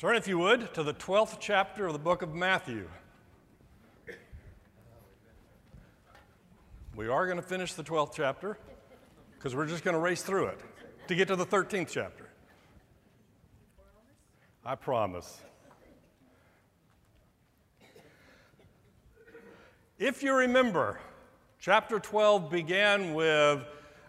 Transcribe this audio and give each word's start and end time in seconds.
Turn, 0.00 0.16
if 0.16 0.26
you 0.26 0.38
would, 0.38 0.72
to 0.72 0.82
the 0.82 0.94
12th 0.94 1.36
chapter 1.40 1.86
of 1.86 1.92
the 1.92 1.98
book 1.98 2.22
of 2.22 2.34
Matthew. 2.34 2.88
We 6.96 7.06
are 7.06 7.26
going 7.26 7.36
to 7.36 7.42
finish 7.42 7.74
the 7.74 7.82
12th 7.82 8.12
chapter 8.14 8.56
because 9.34 9.54
we're 9.54 9.66
just 9.66 9.84
going 9.84 9.92
to 9.92 10.00
race 10.00 10.22
through 10.22 10.46
it 10.46 10.60
to 11.08 11.14
get 11.14 11.28
to 11.28 11.36
the 11.36 11.44
13th 11.44 11.88
chapter. 11.90 12.30
I 14.64 14.74
promise. 14.74 15.38
If 19.98 20.22
you 20.22 20.34
remember, 20.34 20.98
chapter 21.58 22.00
12 22.00 22.50
began 22.50 23.12
with 23.12 23.60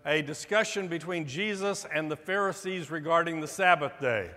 a 0.05 0.21
discussion 0.21 0.87
between 0.87 1.27
Jesus 1.27 1.85
and 1.93 2.09
the 2.09 2.15
Pharisees 2.15 2.89
regarding 2.89 3.41
the 3.41 3.47
Sabbath 3.47 3.99
day. 3.99 4.31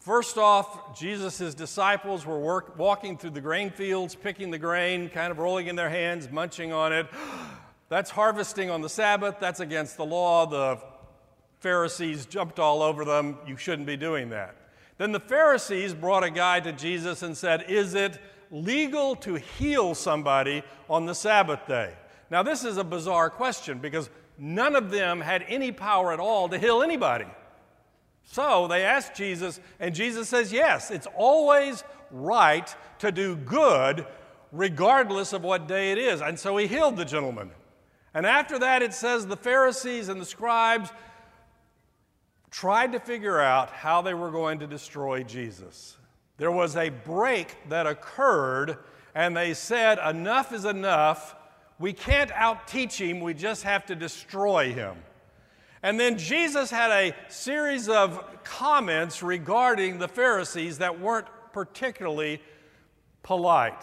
First 0.00 0.38
off, 0.38 0.98
Jesus' 0.98 1.54
disciples 1.54 2.24
were 2.24 2.38
work, 2.38 2.78
walking 2.78 3.18
through 3.18 3.30
the 3.30 3.40
grain 3.40 3.70
fields, 3.70 4.14
picking 4.14 4.50
the 4.50 4.58
grain, 4.58 5.10
kind 5.10 5.30
of 5.30 5.38
rolling 5.38 5.66
in 5.66 5.76
their 5.76 5.90
hands, 5.90 6.30
munching 6.30 6.72
on 6.72 6.92
it. 6.92 7.06
That's 7.88 8.10
harvesting 8.10 8.70
on 8.70 8.80
the 8.80 8.88
Sabbath. 8.88 9.36
That's 9.40 9.60
against 9.60 9.96
the 9.96 10.04
law. 10.04 10.46
The 10.46 10.78
Pharisees 11.60 12.26
jumped 12.26 12.58
all 12.58 12.82
over 12.82 13.04
them. 13.04 13.38
You 13.46 13.56
shouldn't 13.56 13.86
be 13.86 13.96
doing 13.96 14.30
that. 14.30 14.54
Then 14.98 15.12
the 15.12 15.20
Pharisees 15.20 15.94
brought 15.94 16.22
a 16.22 16.30
guy 16.30 16.60
to 16.60 16.72
Jesus 16.72 17.22
and 17.22 17.36
said, 17.36 17.64
Is 17.68 17.94
it 17.94 18.20
legal 18.50 19.16
to 19.16 19.34
heal 19.34 19.94
somebody 19.94 20.62
on 20.88 21.06
the 21.06 21.14
Sabbath 21.14 21.66
day? 21.66 21.94
Now, 22.30 22.42
this 22.42 22.64
is 22.64 22.76
a 22.76 22.84
bizarre 22.84 23.30
question 23.30 23.78
because 23.78 24.10
none 24.36 24.76
of 24.76 24.90
them 24.90 25.20
had 25.20 25.44
any 25.48 25.72
power 25.72 26.12
at 26.12 26.20
all 26.20 26.48
to 26.48 26.58
heal 26.58 26.82
anybody. 26.82 27.26
So 28.30 28.66
they 28.68 28.84
asked 28.84 29.14
Jesus, 29.14 29.58
and 29.80 29.94
Jesus 29.94 30.28
says, 30.28 30.52
Yes, 30.52 30.90
it's 30.90 31.06
always 31.16 31.82
right 32.10 32.74
to 32.98 33.10
do 33.10 33.36
good 33.36 34.06
regardless 34.52 35.32
of 35.32 35.42
what 35.42 35.66
day 35.66 35.92
it 35.92 35.98
is. 35.98 36.20
And 36.20 36.38
so 36.38 36.56
he 36.58 36.66
healed 36.66 36.96
the 36.96 37.04
gentleman. 37.06 37.50
And 38.12 38.26
after 38.26 38.58
that, 38.58 38.82
it 38.82 38.92
says 38.92 39.26
the 39.26 39.36
Pharisees 39.36 40.08
and 40.08 40.20
the 40.20 40.26
scribes 40.26 40.90
tried 42.50 42.92
to 42.92 43.00
figure 43.00 43.40
out 43.40 43.70
how 43.70 44.02
they 44.02 44.14
were 44.14 44.30
going 44.30 44.58
to 44.58 44.66
destroy 44.66 45.22
Jesus. 45.22 45.96
There 46.36 46.52
was 46.52 46.76
a 46.76 46.90
break 46.90 47.56
that 47.70 47.86
occurred, 47.86 48.76
and 49.14 49.34
they 49.36 49.54
said, 49.54 49.98
Enough 49.98 50.52
is 50.52 50.66
enough. 50.66 51.34
We 51.78 51.94
can't 51.94 52.30
out 52.32 52.68
teach 52.68 53.00
him, 53.00 53.20
we 53.20 53.32
just 53.32 53.62
have 53.62 53.86
to 53.86 53.94
destroy 53.94 54.72
him. 54.72 54.96
And 55.82 55.98
then 55.98 56.18
Jesus 56.18 56.70
had 56.70 56.90
a 56.90 57.14
series 57.28 57.88
of 57.88 58.24
comments 58.44 59.22
regarding 59.22 59.98
the 59.98 60.08
Pharisees 60.08 60.78
that 60.78 61.00
weren't 61.00 61.28
particularly 61.52 62.40
polite. 63.22 63.80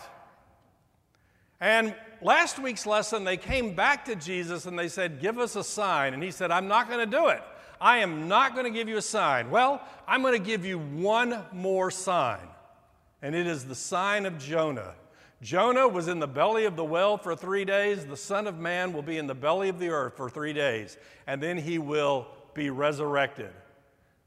And 1.61 1.95
last 2.21 2.59
week's 2.59 2.85
lesson, 2.85 3.23
they 3.23 3.38
came 3.38 3.75
back 3.75 4.05
to 4.05 4.16
Jesus 4.16 4.66
and 4.66 4.77
they 4.77 4.89
said, 4.89 5.21
Give 5.21 5.39
us 5.39 5.55
a 5.55 5.63
sign. 5.63 6.13
And 6.13 6.21
he 6.21 6.31
said, 6.31 6.51
I'm 6.51 6.67
not 6.67 6.89
going 6.89 6.99
to 6.99 7.17
do 7.17 7.27
it. 7.27 7.41
I 7.79 7.99
am 7.99 8.27
not 8.27 8.53
going 8.53 8.66
to 8.66 8.71
give 8.71 8.89
you 8.89 8.97
a 8.97 9.01
sign. 9.01 9.49
Well, 9.49 9.81
I'm 10.07 10.21
going 10.21 10.33
to 10.33 10.45
give 10.45 10.66
you 10.66 10.79
one 10.79 11.43
more 11.51 11.91
sign, 11.91 12.47
and 13.21 13.35
it 13.35 13.47
is 13.47 13.66
the 13.66 13.75
sign 13.75 14.25
of 14.25 14.38
Jonah. 14.38 14.95
Jonah 15.45 15.88
was 15.88 16.07
in 16.07 16.17
the 16.17 16.27
belly 16.27 16.65
of 16.65 16.75
the 16.75 16.83
well 16.83 17.19
for 17.19 17.35
three 17.35 17.65
days. 17.65 18.03
The 18.03 18.17
Son 18.17 18.47
of 18.47 18.57
Man 18.57 18.93
will 18.93 19.03
be 19.03 19.19
in 19.19 19.27
the 19.27 19.35
belly 19.35 19.69
of 19.69 19.77
the 19.77 19.89
earth 19.89 20.17
for 20.17 20.27
three 20.27 20.53
days, 20.53 20.97
and 21.27 21.39
then 21.39 21.55
he 21.55 21.77
will 21.77 22.25
be 22.55 22.71
resurrected. 22.71 23.51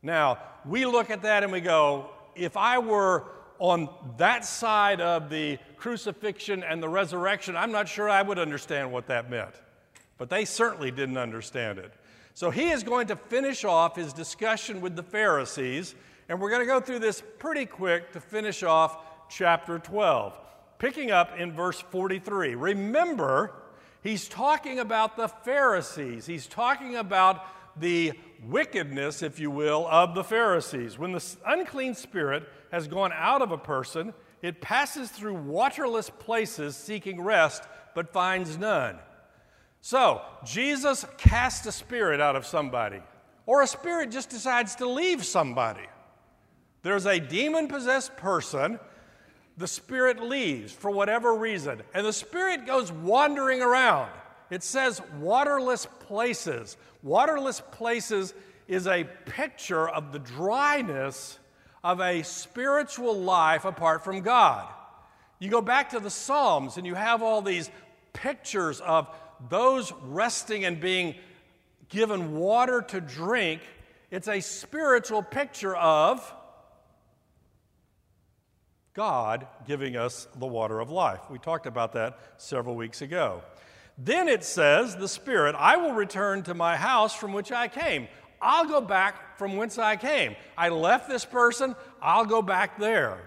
Now, 0.00 0.38
we 0.64 0.86
look 0.86 1.10
at 1.10 1.22
that 1.22 1.42
and 1.42 1.50
we 1.50 1.60
go, 1.60 2.10
if 2.36 2.56
I 2.56 2.78
were 2.78 3.24
on 3.58 3.88
that 4.18 4.44
side 4.44 5.00
of 5.00 5.28
the 5.28 5.58
crucifixion 5.76 6.62
and 6.62 6.80
the 6.80 6.88
resurrection, 6.88 7.56
I'm 7.56 7.72
not 7.72 7.88
sure 7.88 8.08
I 8.08 8.22
would 8.22 8.38
understand 8.38 8.92
what 8.92 9.08
that 9.08 9.28
meant. 9.28 9.56
But 10.18 10.30
they 10.30 10.44
certainly 10.44 10.92
didn't 10.92 11.18
understand 11.18 11.80
it. 11.80 11.92
So 12.34 12.52
he 12.52 12.70
is 12.70 12.84
going 12.84 13.08
to 13.08 13.16
finish 13.16 13.64
off 13.64 13.96
his 13.96 14.12
discussion 14.12 14.80
with 14.80 14.94
the 14.94 15.02
Pharisees, 15.02 15.96
and 16.28 16.40
we're 16.40 16.50
going 16.50 16.62
to 16.62 16.66
go 16.66 16.78
through 16.78 17.00
this 17.00 17.24
pretty 17.40 17.66
quick 17.66 18.12
to 18.12 18.20
finish 18.20 18.62
off 18.62 18.98
chapter 19.28 19.80
12 19.80 20.32
picking 20.78 21.10
up 21.10 21.38
in 21.38 21.52
verse 21.52 21.80
43. 21.80 22.54
Remember, 22.54 23.52
he's 24.02 24.28
talking 24.28 24.78
about 24.78 25.16
the 25.16 25.28
Pharisees. 25.28 26.26
He's 26.26 26.46
talking 26.46 26.96
about 26.96 27.44
the 27.80 28.12
wickedness, 28.44 29.22
if 29.22 29.38
you 29.38 29.50
will, 29.50 29.86
of 29.88 30.14
the 30.14 30.24
Pharisees. 30.24 30.98
When 30.98 31.12
the 31.12 31.24
unclean 31.46 31.94
spirit 31.94 32.48
has 32.70 32.88
gone 32.88 33.12
out 33.14 33.42
of 33.42 33.52
a 33.52 33.58
person, 33.58 34.14
it 34.42 34.60
passes 34.60 35.10
through 35.10 35.34
waterless 35.34 36.10
places 36.10 36.76
seeking 36.76 37.20
rest, 37.20 37.64
but 37.94 38.12
finds 38.12 38.56
none. 38.56 38.98
So, 39.80 40.22
Jesus 40.44 41.04
casts 41.18 41.66
a 41.66 41.72
spirit 41.72 42.20
out 42.20 42.36
of 42.36 42.46
somebody, 42.46 43.00
or 43.46 43.62
a 43.62 43.66
spirit 43.66 44.10
just 44.10 44.30
decides 44.30 44.76
to 44.76 44.88
leave 44.88 45.24
somebody. 45.24 45.86
There's 46.82 47.06
a 47.06 47.18
demon 47.18 47.68
possessed 47.68 48.16
person 48.16 48.78
the 49.58 49.66
spirit 49.66 50.22
leaves 50.22 50.72
for 50.72 50.90
whatever 50.90 51.34
reason, 51.34 51.82
and 51.92 52.06
the 52.06 52.12
spirit 52.12 52.64
goes 52.64 52.92
wandering 52.92 53.60
around. 53.60 54.10
It 54.50 54.62
says 54.62 55.02
waterless 55.18 55.86
places. 56.06 56.76
Waterless 57.02 57.60
places 57.72 58.34
is 58.68 58.86
a 58.86 59.04
picture 59.26 59.88
of 59.88 60.12
the 60.12 60.20
dryness 60.20 61.38
of 61.82 62.00
a 62.00 62.22
spiritual 62.22 63.18
life 63.18 63.64
apart 63.64 64.04
from 64.04 64.20
God. 64.20 64.66
You 65.40 65.50
go 65.50 65.60
back 65.60 65.90
to 65.90 66.00
the 66.00 66.10
Psalms 66.10 66.76
and 66.76 66.86
you 66.86 66.94
have 66.94 67.22
all 67.22 67.42
these 67.42 67.70
pictures 68.12 68.80
of 68.80 69.08
those 69.48 69.92
resting 70.04 70.64
and 70.64 70.80
being 70.80 71.16
given 71.88 72.36
water 72.36 72.82
to 72.82 73.00
drink. 73.00 73.62
It's 74.10 74.28
a 74.28 74.40
spiritual 74.40 75.22
picture 75.22 75.76
of 75.76 76.32
God 78.98 79.46
giving 79.64 79.96
us 79.96 80.26
the 80.40 80.46
water 80.48 80.80
of 80.80 80.90
life. 80.90 81.20
We 81.30 81.38
talked 81.38 81.66
about 81.66 81.92
that 81.92 82.18
several 82.36 82.74
weeks 82.74 83.00
ago. 83.00 83.44
Then 83.96 84.26
it 84.26 84.42
says, 84.42 84.96
the 84.96 85.06
Spirit, 85.06 85.54
I 85.56 85.76
will 85.76 85.92
return 85.92 86.42
to 86.42 86.54
my 86.54 86.74
house 86.74 87.14
from 87.14 87.32
which 87.32 87.52
I 87.52 87.68
came. 87.68 88.08
I'll 88.42 88.66
go 88.66 88.80
back 88.80 89.38
from 89.38 89.56
whence 89.56 89.78
I 89.78 89.94
came. 89.94 90.34
I 90.56 90.70
left 90.70 91.08
this 91.08 91.24
person, 91.24 91.76
I'll 92.02 92.24
go 92.24 92.42
back 92.42 92.76
there. 92.76 93.20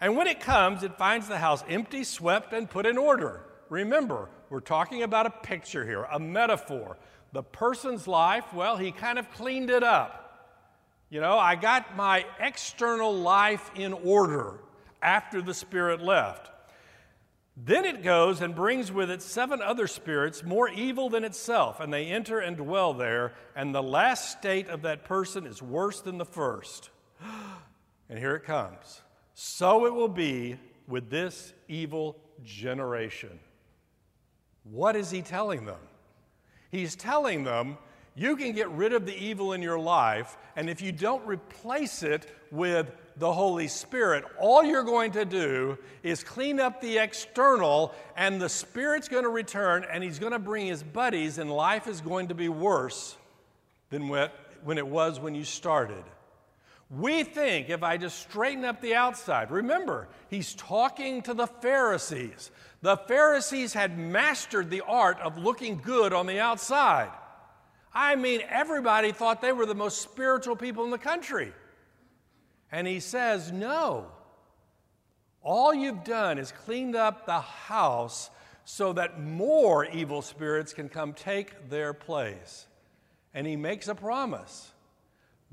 And 0.00 0.16
when 0.16 0.26
it 0.26 0.40
comes, 0.40 0.82
it 0.82 0.98
finds 0.98 1.28
the 1.28 1.38
house 1.38 1.62
empty, 1.68 2.02
swept, 2.02 2.52
and 2.52 2.68
put 2.68 2.84
in 2.84 2.98
order. 2.98 3.44
Remember, 3.68 4.28
we're 4.50 4.58
talking 4.58 5.04
about 5.04 5.26
a 5.26 5.30
picture 5.30 5.86
here, 5.86 6.08
a 6.10 6.18
metaphor. 6.18 6.98
The 7.32 7.44
person's 7.44 8.08
life, 8.08 8.52
well, 8.52 8.76
he 8.76 8.90
kind 8.90 9.20
of 9.20 9.30
cleaned 9.30 9.70
it 9.70 9.84
up. 9.84 10.50
You 11.08 11.20
know, 11.20 11.38
I 11.38 11.54
got 11.54 11.94
my 11.94 12.26
external 12.40 13.14
life 13.14 13.70
in 13.76 13.92
order 13.92 14.58
after 15.04 15.40
the 15.40 15.54
Spirit 15.54 16.00
left. 16.00 16.50
Then 17.56 17.84
it 17.84 18.02
goes 18.02 18.40
and 18.40 18.54
brings 18.54 18.90
with 18.90 19.10
it 19.10 19.22
seven 19.22 19.62
other 19.62 19.86
spirits 19.86 20.42
more 20.42 20.68
evil 20.68 21.08
than 21.08 21.22
itself, 21.22 21.78
and 21.78 21.92
they 21.92 22.06
enter 22.06 22.40
and 22.40 22.56
dwell 22.56 22.94
there, 22.94 23.34
and 23.54 23.72
the 23.72 23.82
last 23.82 24.32
state 24.32 24.68
of 24.68 24.82
that 24.82 25.04
person 25.04 25.46
is 25.46 25.62
worse 25.62 26.00
than 26.00 26.18
the 26.18 26.24
first. 26.24 26.90
And 28.06 28.18
here 28.18 28.36
it 28.36 28.44
comes. 28.44 29.00
So 29.32 29.86
it 29.86 29.94
will 29.94 30.08
be 30.08 30.58
with 30.86 31.08
this 31.08 31.54
evil 31.68 32.18
generation. 32.44 33.40
What 34.64 34.94
is 34.94 35.10
he 35.10 35.22
telling 35.22 35.64
them? 35.64 35.80
He's 36.70 36.96
telling 36.96 37.44
them 37.44 37.78
you 38.14 38.36
can 38.36 38.52
get 38.52 38.70
rid 38.70 38.92
of 38.92 39.06
the 39.06 39.16
evil 39.16 39.54
in 39.54 39.62
your 39.62 39.78
life, 39.78 40.36
and 40.54 40.68
if 40.68 40.82
you 40.82 40.92
don't 40.92 41.26
replace 41.26 42.02
it 42.02 42.30
with 42.50 42.92
the 43.16 43.32
Holy 43.32 43.68
Spirit, 43.68 44.24
all 44.38 44.64
you're 44.64 44.82
going 44.82 45.12
to 45.12 45.24
do 45.24 45.78
is 46.02 46.24
clean 46.24 46.58
up 46.58 46.80
the 46.80 46.98
external, 46.98 47.94
and 48.16 48.40
the 48.40 48.48
Spirit's 48.48 49.08
going 49.08 49.22
to 49.22 49.28
return, 49.28 49.84
and 49.90 50.02
He's 50.02 50.18
going 50.18 50.32
to 50.32 50.38
bring 50.38 50.66
His 50.66 50.82
buddies, 50.82 51.38
and 51.38 51.50
life 51.50 51.86
is 51.86 52.00
going 52.00 52.28
to 52.28 52.34
be 52.34 52.48
worse 52.48 53.16
than 53.90 54.08
what 54.08 54.32
when 54.64 54.78
it 54.78 54.86
was 54.86 55.20
when 55.20 55.34
you 55.34 55.44
started. 55.44 56.02
We 56.90 57.22
think 57.22 57.70
if 57.70 57.82
I 57.82 57.96
just 57.96 58.18
straighten 58.18 58.64
up 58.64 58.80
the 58.80 58.94
outside, 58.94 59.50
remember, 59.50 60.08
He's 60.28 60.54
talking 60.54 61.22
to 61.22 61.34
the 61.34 61.46
Pharisees. 61.46 62.50
The 62.82 62.96
Pharisees 62.96 63.72
had 63.72 63.96
mastered 63.96 64.70
the 64.70 64.82
art 64.82 65.20
of 65.20 65.38
looking 65.38 65.80
good 65.82 66.12
on 66.12 66.26
the 66.26 66.40
outside. 66.40 67.10
I 67.94 68.16
mean, 68.16 68.42
everybody 68.48 69.12
thought 69.12 69.40
they 69.40 69.52
were 69.52 69.66
the 69.66 69.74
most 69.74 70.02
spiritual 70.02 70.56
people 70.56 70.84
in 70.84 70.90
the 70.90 70.98
country. 70.98 71.52
And 72.72 72.86
he 72.86 73.00
says, 73.00 73.52
No. 73.52 74.06
All 75.42 75.74
you've 75.74 76.04
done 76.04 76.38
is 76.38 76.52
cleaned 76.52 76.96
up 76.96 77.26
the 77.26 77.40
house 77.40 78.30
so 78.64 78.94
that 78.94 79.20
more 79.20 79.84
evil 79.84 80.22
spirits 80.22 80.72
can 80.72 80.88
come 80.88 81.12
take 81.12 81.68
their 81.68 81.92
place. 81.92 82.66
And 83.34 83.46
he 83.46 83.56
makes 83.56 83.88
a 83.88 83.94
promise. 83.94 84.72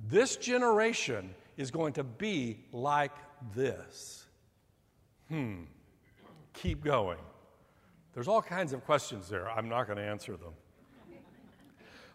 This 0.08 0.38
generation 0.38 1.36
is 1.58 1.72
going 1.72 1.94
to 1.94 2.04
be 2.04 2.60
like 2.72 3.12
this. 3.54 4.26
Hmm. 5.28 5.64
Keep 6.54 6.84
going. 6.84 7.20
There's 8.14 8.28
all 8.28 8.42
kinds 8.42 8.74
of 8.74 8.86
questions 8.86 9.30
there. 9.30 9.50
I'm 9.50 9.70
not 9.70 9.88
going 9.88 9.98
to 9.98 10.04
answer 10.04 10.38
them. 10.38 10.54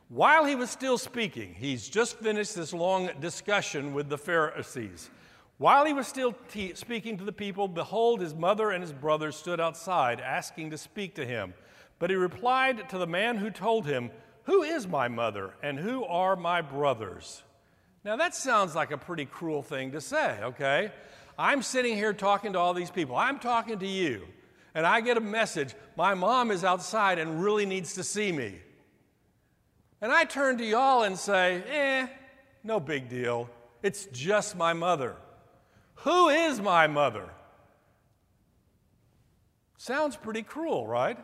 While 0.09 0.45
he 0.45 0.55
was 0.55 0.71
still 0.71 0.99
speaking, 0.99 1.55
he's 1.55 1.89
just 1.89 2.17
finished 2.19 2.55
this 2.55 2.73
long 2.73 3.11
discussion 3.21 3.93
with 3.93 4.09
the 4.09 4.19
Pharisees. 4.19 5.11
While 5.59 5.85
he 5.85 5.93
was 5.93 6.07
still 6.07 6.37
te- 6.49 6.75
speaking 6.75 7.17
to 7.19 7.25
the 7.25 7.33
people, 7.33 7.67
behold, 7.67 8.21
his 8.21 8.35
mother 8.35 8.71
and 8.71 8.83
his 8.83 8.93
brothers 8.93 9.35
stood 9.35 9.59
outside, 9.59 10.21
asking 10.21 10.71
to 10.71 10.79
speak 10.79 11.17
to 11.17 11.27
him. 11.27 11.55
But 11.99 12.11
he 12.11 12.17
replied 12.17 12.89
to 12.91 12.99
the 12.99 13.07
man 13.07 13.37
who 13.39 13.51
told 13.51 13.87
him, 13.87 14.11
Who 14.45 14.63
is 14.63 14.87
my 14.87 15.09
mother, 15.09 15.55
and 15.61 15.77
who 15.77 16.05
are 16.05 16.37
my 16.37 16.63
brothers? 16.63 17.43
Now, 18.05 18.15
that 18.15 18.37
sounds 18.37 18.77
like 18.77 18.93
a 18.93 18.99
pretty 18.99 19.25
cruel 19.25 19.63
thing 19.63 19.91
to 19.91 20.01
say, 20.01 20.39
okay? 20.41 20.93
I'm 21.37 21.63
sitting 21.63 21.97
here 21.97 22.13
talking 22.13 22.53
to 22.53 22.59
all 22.61 22.75
these 22.75 22.91
people. 22.93 23.17
I'm 23.17 23.41
talking 23.41 23.81
to 23.81 23.87
you, 23.87 24.29
and 24.73 24.87
I 24.87 25.01
get 25.01 25.17
a 25.17 25.21
message 25.21 25.75
my 25.97 26.15
mom 26.15 26.53
is 26.53 26.63
outside 26.63 27.19
and 27.19 27.43
really 27.43 27.67
needs 27.67 27.95
to 27.95 28.05
see 28.05 28.31
me. 28.31 28.61
And 30.01 30.13
I 30.13 30.25
turn 30.25 30.59
to 30.59 30.65
y'all 30.65 31.03
and 31.03 31.19
say, 31.19 31.63
eh, 31.69 32.07
no 32.63 32.81
big 32.81 33.09
deal. 33.09 33.49
It's 33.83 34.07
just 34.07 34.57
my 34.57 34.73
mother. 34.73 35.17
Who 35.97 36.29
is 36.29 36.61
my 36.61 36.87
mother? 36.87 37.31
Sounds 39.79 40.17
pretty 40.17 40.43
cruel, 40.43 40.87
right? 40.87 41.19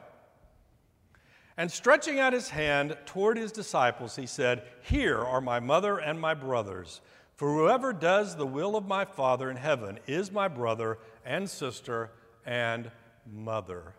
And 1.56 1.70
stretching 1.70 2.19
out 2.19 2.32
his 2.32 2.48
hand 2.48 2.96
toward 3.04 3.36
his 3.36 3.52
disciples, 3.52 4.16
he 4.16 4.26
said, 4.26 4.62
Here 4.82 5.19
are 5.19 5.40
my 5.40 5.60
mother 5.60 5.98
and 5.98 6.19
my 6.19 6.34
brothers. 6.34 7.00
For 7.34 7.52
whoever 7.52 7.92
does 7.92 8.36
the 8.36 8.46
will 8.46 8.76
of 8.76 8.86
my 8.86 9.04
Father 9.04 9.50
in 9.50 9.56
heaven 9.56 9.98
is 10.06 10.30
my 10.30 10.48
brother 10.48 10.98
and 11.24 11.48
sister 11.50 12.10
and 12.46 12.90
mother. 13.30 13.94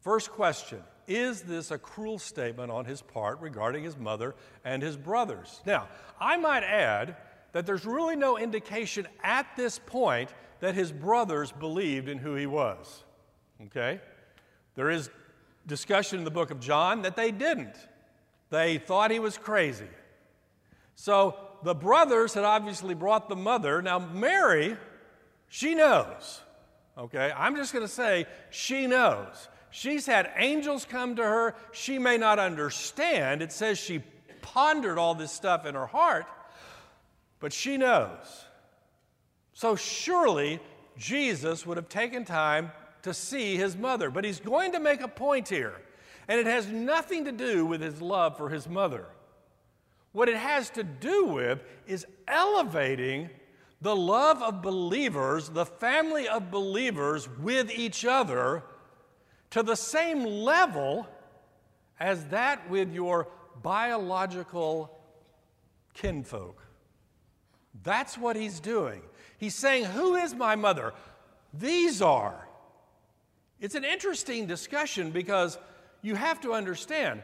First 0.00 0.30
question 0.30 0.82
Is 1.08 1.40
this 1.40 1.70
a 1.70 1.78
cruel 1.78 2.18
statement 2.18 2.70
on 2.70 2.84
his 2.84 3.00
part 3.00 3.40
regarding 3.40 3.82
his 3.82 3.96
mother 3.96 4.34
and 4.64 4.82
his 4.82 4.96
brothers? 4.96 5.62
Now, 5.64 5.88
I 6.20 6.36
might 6.36 6.62
add 6.62 7.16
that 7.52 7.64
there's 7.64 7.86
really 7.86 8.14
no 8.14 8.36
indication 8.36 9.08
at 9.22 9.46
this 9.56 9.78
point 9.78 10.32
that 10.60 10.74
his 10.74 10.92
brothers 10.92 11.50
believed 11.50 12.08
in 12.08 12.18
who 12.18 12.34
he 12.34 12.46
was. 12.46 13.04
Okay? 13.66 14.00
There 14.74 14.90
is 14.90 15.08
discussion 15.66 16.18
in 16.18 16.24
the 16.24 16.30
book 16.30 16.50
of 16.50 16.60
John 16.60 17.02
that 17.02 17.16
they 17.16 17.30
didn't. 17.30 17.76
They 18.50 18.78
thought 18.78 19.10
he 19.10 19.18
was 19.18 19.38
crazy. 19.38 19.88
So 20.94 21.36
the 21.62 21.74
brothers 21.74 22.34
had 22.34 22.44
obviously 22.44 22.94
brought 22.94 23.28
the 23.28 23.36
mother. 23.36 23.80
Now, 23.80 23.98
Mary, 23.98 24.76
she 25.48 25.74
knows. 25.74 26.42
Okay? 26.98 27.32
I'm 27.34 27.56
just 27.56 27.72
going 27.72 27.84
to 27.84 27.92
say 27.92 28.26
she 28.50 28.86
knows. 28.86 29.48
She's 29.70 30.06
had 30.06 30.30
angels 30.36 30.84
come 30.84 31.16
to 31.16 31.22
her. 31.22 31.54
She 31.72 31.98
may 31.98 32.16
not 32.16 32.38
understand. 32.38 33.42
It 33.42 33.52
says 33.52 33.78
she 33.78 34.02
pondered 34.40 34.98
all 34.98 35.14
this 35.14 35.32
stuff 35.32 35.66
in 35.66 35.74
her 35.74 35.86
heart, 35.86 36.26
but 37.40 37.52
she 37.52 37.76
knows. 37.76 38.46
So 39.52 39.76
surely 39.76 40.60
Jesus 40.96 41.66
would 41.66 41.76
have 41.76 41.88
taken 41.88 42.24
time 42.24 42.72
to 43.02 43.12
see 43.12 43.56
his 43.56 43.76
mother. 43.76 44.10
But 44.10 44.24
he's 44.24 44.40
going 44.40 44.72
to 44.72 44.80
make 44.80 45.00
a 45.00 45.08
point 45.08 45.48
here, 45.48 45.74
and 46.28 46.40
it 46.40 46.46
has 46.46 46.68
nothing 46.68 47.24
to 47.26 47.32
do 47.32 47.66
with 47.66 47.80
his 47.80 48.00
love 48.00 48.36
for 48.36 48.48
his 48.48 48.68
mother. 48.68 49.06
What 50.12 50.28
it 50.28 50.36
has 50.36 50.70
to 50.70 50.82
do 50.82 51.26
with 51.26 51.62
is 51.86 52.06
elevating 52.26 53.30
the 53.80 53.94
love 53.94 54.42
of 54.42 54.62
believers, 54.62 55.50
the 55.50 55.66
family 55.66 56.26
of 56.26 56.50
believers 56.50 57.28
with 57.38 57.70
each 57.70 58.04
other 58.04 58.62
to 59.50 59.62
the 59.62 59.76
same 59.76 60.24
level 60.24 61.06
as 61.98 62.26
that 62.26 62.68
with 62.70 62.92
your 62.92 63.28
biological 63.62 64.90
kinfolk. 65.94 66.62
That's 67.82 68.16
what 68.16 68.36
he's 68.36 68.60
doing. 68.60 69.02
He's 69.38 69.54
saying, 69.54 69.84
Who 69.86 70.16
is 70.16 70.34
my 70.34 70.56
mother? 70.56 70.92
These 71.54 72.02
are. 72.02 72.46
It's 73.60 73.74
an 73.74 73.84
interesting 73.84 74.46
discussion 74.46 75.10
because 75.10 75.58
you 76.02 76.14
have 76.14 76.40
to 76.42 76.52
understand 76.52 77.22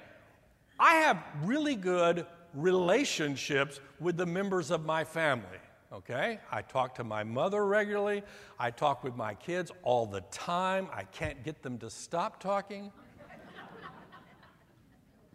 I 0.78 0.96
have 0.96 1.22
really 1.42 1.76
good 1.76 2.26
relationships 2.52 3.80
with 4.00 4.16
the 4.16 4.26
members 4.26 4.70
of 4.70 4.84
my 4.84 5.04
family. 5.04 5.58
Okay? 5.94 6.40
I 6.50 6.62
talk 6.62 6.96
to 6.96 7.04
my 7.04 7.22
mother 7.22 7.64
regularly. 7.64 8.24
I 8.58 8.70
talk 8.72 9.04
with 9.04 9.14
my 9.14 9.34
kids 9.34 9.70
all 9.84 10.06
the 10.06 10.22
time. 10.32 10.88
I 10.92 11.04
can't 11.04 11.44
get 11.44 11.62
them 11.62 11.78
to 11.78 11.90
stop 11.90 12.40
talking. 12.40 12.90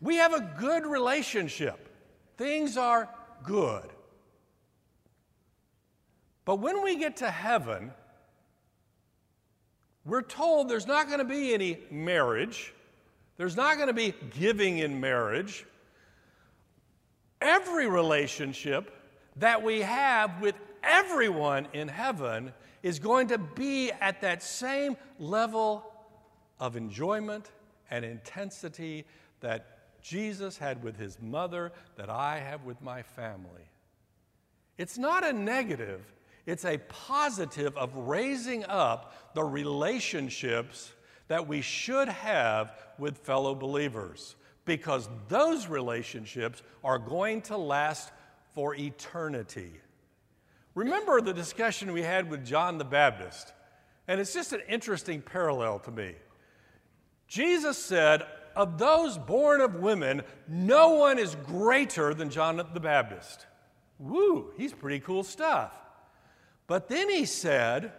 we 0.02 0.16
have 0.16 0.34
a 0.34 0.54
good 0.60 0.86
relationship. 0.86 1.88
Things 2.36 2.76
are 2.76 3.10
good. 3.44 3.90
But 6.44 6.58
when 6.58 6.84
we 6.84 6.98
get 6.98 7.18
to 7.18 7.32
heaven, 7.32 7.94
we're 10.04 10.24
told 10.24 10.68
there's 10.68 10.88
not 10.88 11.08
going 11.08 11.20
to 11.20 11.26
be 11.26 11.54
any 11.54 11.78
marriage, 11.90 12.74
there's 13.38 13.56
not 13.56 13.78
going 13.78 13.88
to 13.88 13.94
be 13.94 14.14
giving 14.38 14.80
in 14.80 15.00
marriage. 15.00 15.66
Every 17.42 17.88
relationship 17.88 18.99
that 19.40 19.64
we 19.64 19.82
have 19.82 20.42
with 20.42 20.56
everyone 20.84 21.68
in 21.74 21.88
heaven 21.88 22.54
is 22.84 23.00
going 23.00 23.28
to 23.28 23.38
be 23.38 23.92
at 23.92 24.22
that 24.22 24.42
same 24.44 24.96
level 25.18 25.92
of 26.60 26.76
enjoyment 26.76 27.52
and 27.92 28.06
intensity 28.06 29.06
that 29.42 29.80
Jesus 30.02 30.58
had 30.58 30.84
with 30.84 30.98
his 30.98 31.20
mother, 31.22 31.72
that 31.98 32.10
I 32.10 32.40
have 32.40 32.64
with 32.64 32.82
my 32.82 33.02
family. 33.02 33.70
It's 34.78 34.98
not 34.98 35.26
a 35.26 35.34
negative, 35.34 36.02
it's 36.46 36.66
a 36.66 36.78
positive 36.88 37.78
of 37.78 37.96
raising 37.96 38.64
up 38.66 39.34
the 39.34 39.44
relationships 39.44 40.94
that 41.28 41.48
we 41.48 41.62
should 41.62 42.08
have 42.08 42.74
with 42.98 43.18
fellow 43.18 43.54
believers 43.54 44.36
because 44.66 45.10
those 45.28 45.68
relationships 45.68 46.64
are 46.84 46.98
going 46.98 47.42
to 47.42 47.58
last 47.58 48.12
for 48.54 48.76
eternity. 48.76 49.74
Remember 50.76 51.22
the 51.22 51.34
discussion 51.34 51.92
we 51.92 52.02
had 52.02 52.30
with 52.30 52.46
John 52.46 52.78
the 52.78 52.86
Baptist, 52.86 53.54
and 54.08 54.20
it's 54.20 54.34
just 54.34 54.54
an 54.54 54.62
interesting 54.68 55.22
parallel 55.22 55.80
to 55.80 55.92
me. 55.92 56.16
Jesus 57.28 57.78
said, 57.78 58.24
Of 58.56 58.78
those 58.78 59.18
born 59.18 59.62
of 59.62 59.76
women, 59.76 60.24
no 60.48 60.90
one 60.96 61.20
is 61.20 61.36
greater 61.36 62.14
than 62.14 62.30
John 62.30 62.58
the 62.58 62.80
Baptist. 62.80 63.46
Woo, 64.00 64.52
he's 64.58 64.74
pretty 64.74 65.00
cool 65.00 65.24
stuff. 65.24 65.74
But 66.66 66.88
then 66.88 67.10
he 67.10 67.26
said, 67.26 67.92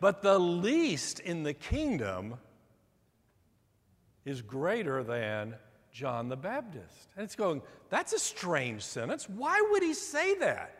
But 0.00 0.22
the 0.22 0.38
least 0.38 1.20
in 1.20 1.42
the 1.42 1.54
kingdom 1.54 2.34
is 4.24 4.42
greater 4.42 5.02
than 5.02 5.56
John 5.92 6.28
the 6.28 6.36
Baptist. 6.36 7.08
And 7.16 7.24
it's 7.24 7.36
going, 7.36 7.62
That's 7.90 8.12
a 8.12 8.18
strange 8.18 8.82
sentence. 8.82 9.28
Why 9.28 9.66
would 9.70 9.82
he 9.82 9.94
say 9.94 10.34
that? 10.36 10.78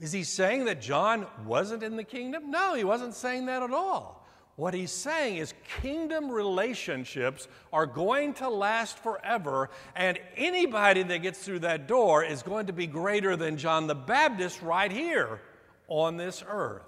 Is 0.00 0.12
he 0.12 0.24
saying 0.24 0.66
that 0.66 0.80
John 0.80 1.26
wasn't 1.44 1.82
in 1.82 1.96
the 1.96 2.04
kingdom? 2.04 2.50
No, 2.50 2.74
he 2.74 2.84
wasn't 2.84 3.14
saying 3.14 3.46
that 3.46 3.62
at 3.62 3.72
all. 3.72 4.26
What 4.54 4.74
he's 4.74 4.90
saying 4.90 5.36
is 5.36 5.54
kingdom 5.82 6.30
relationships 6.30 7.46
are 7.72 7.86
going 7.86 8.34
to 8.34 8.48
last 8.48 8.98
forever, 8.98 9.70
and 9.94 10.18
anybody 10.36 11.04
that 11.04 11.22
gets 11.22 11.38
through 11.38 11.60
that 11.60 11.86
door 11.86 12.24
is 12.24 12.42
going 12.42 12.66
to 12.66 12.72
be 12.72 12.88
greater 12.88 13.36
than 13.36 13.56
John 13.56 13.86
the 13.86 13.94
Baptist 13.94 14.60
right 14.60 14.90
here 14.90 15.40
on 15.86 16.16
this 16.16 16.42
earth. 16.48 16.82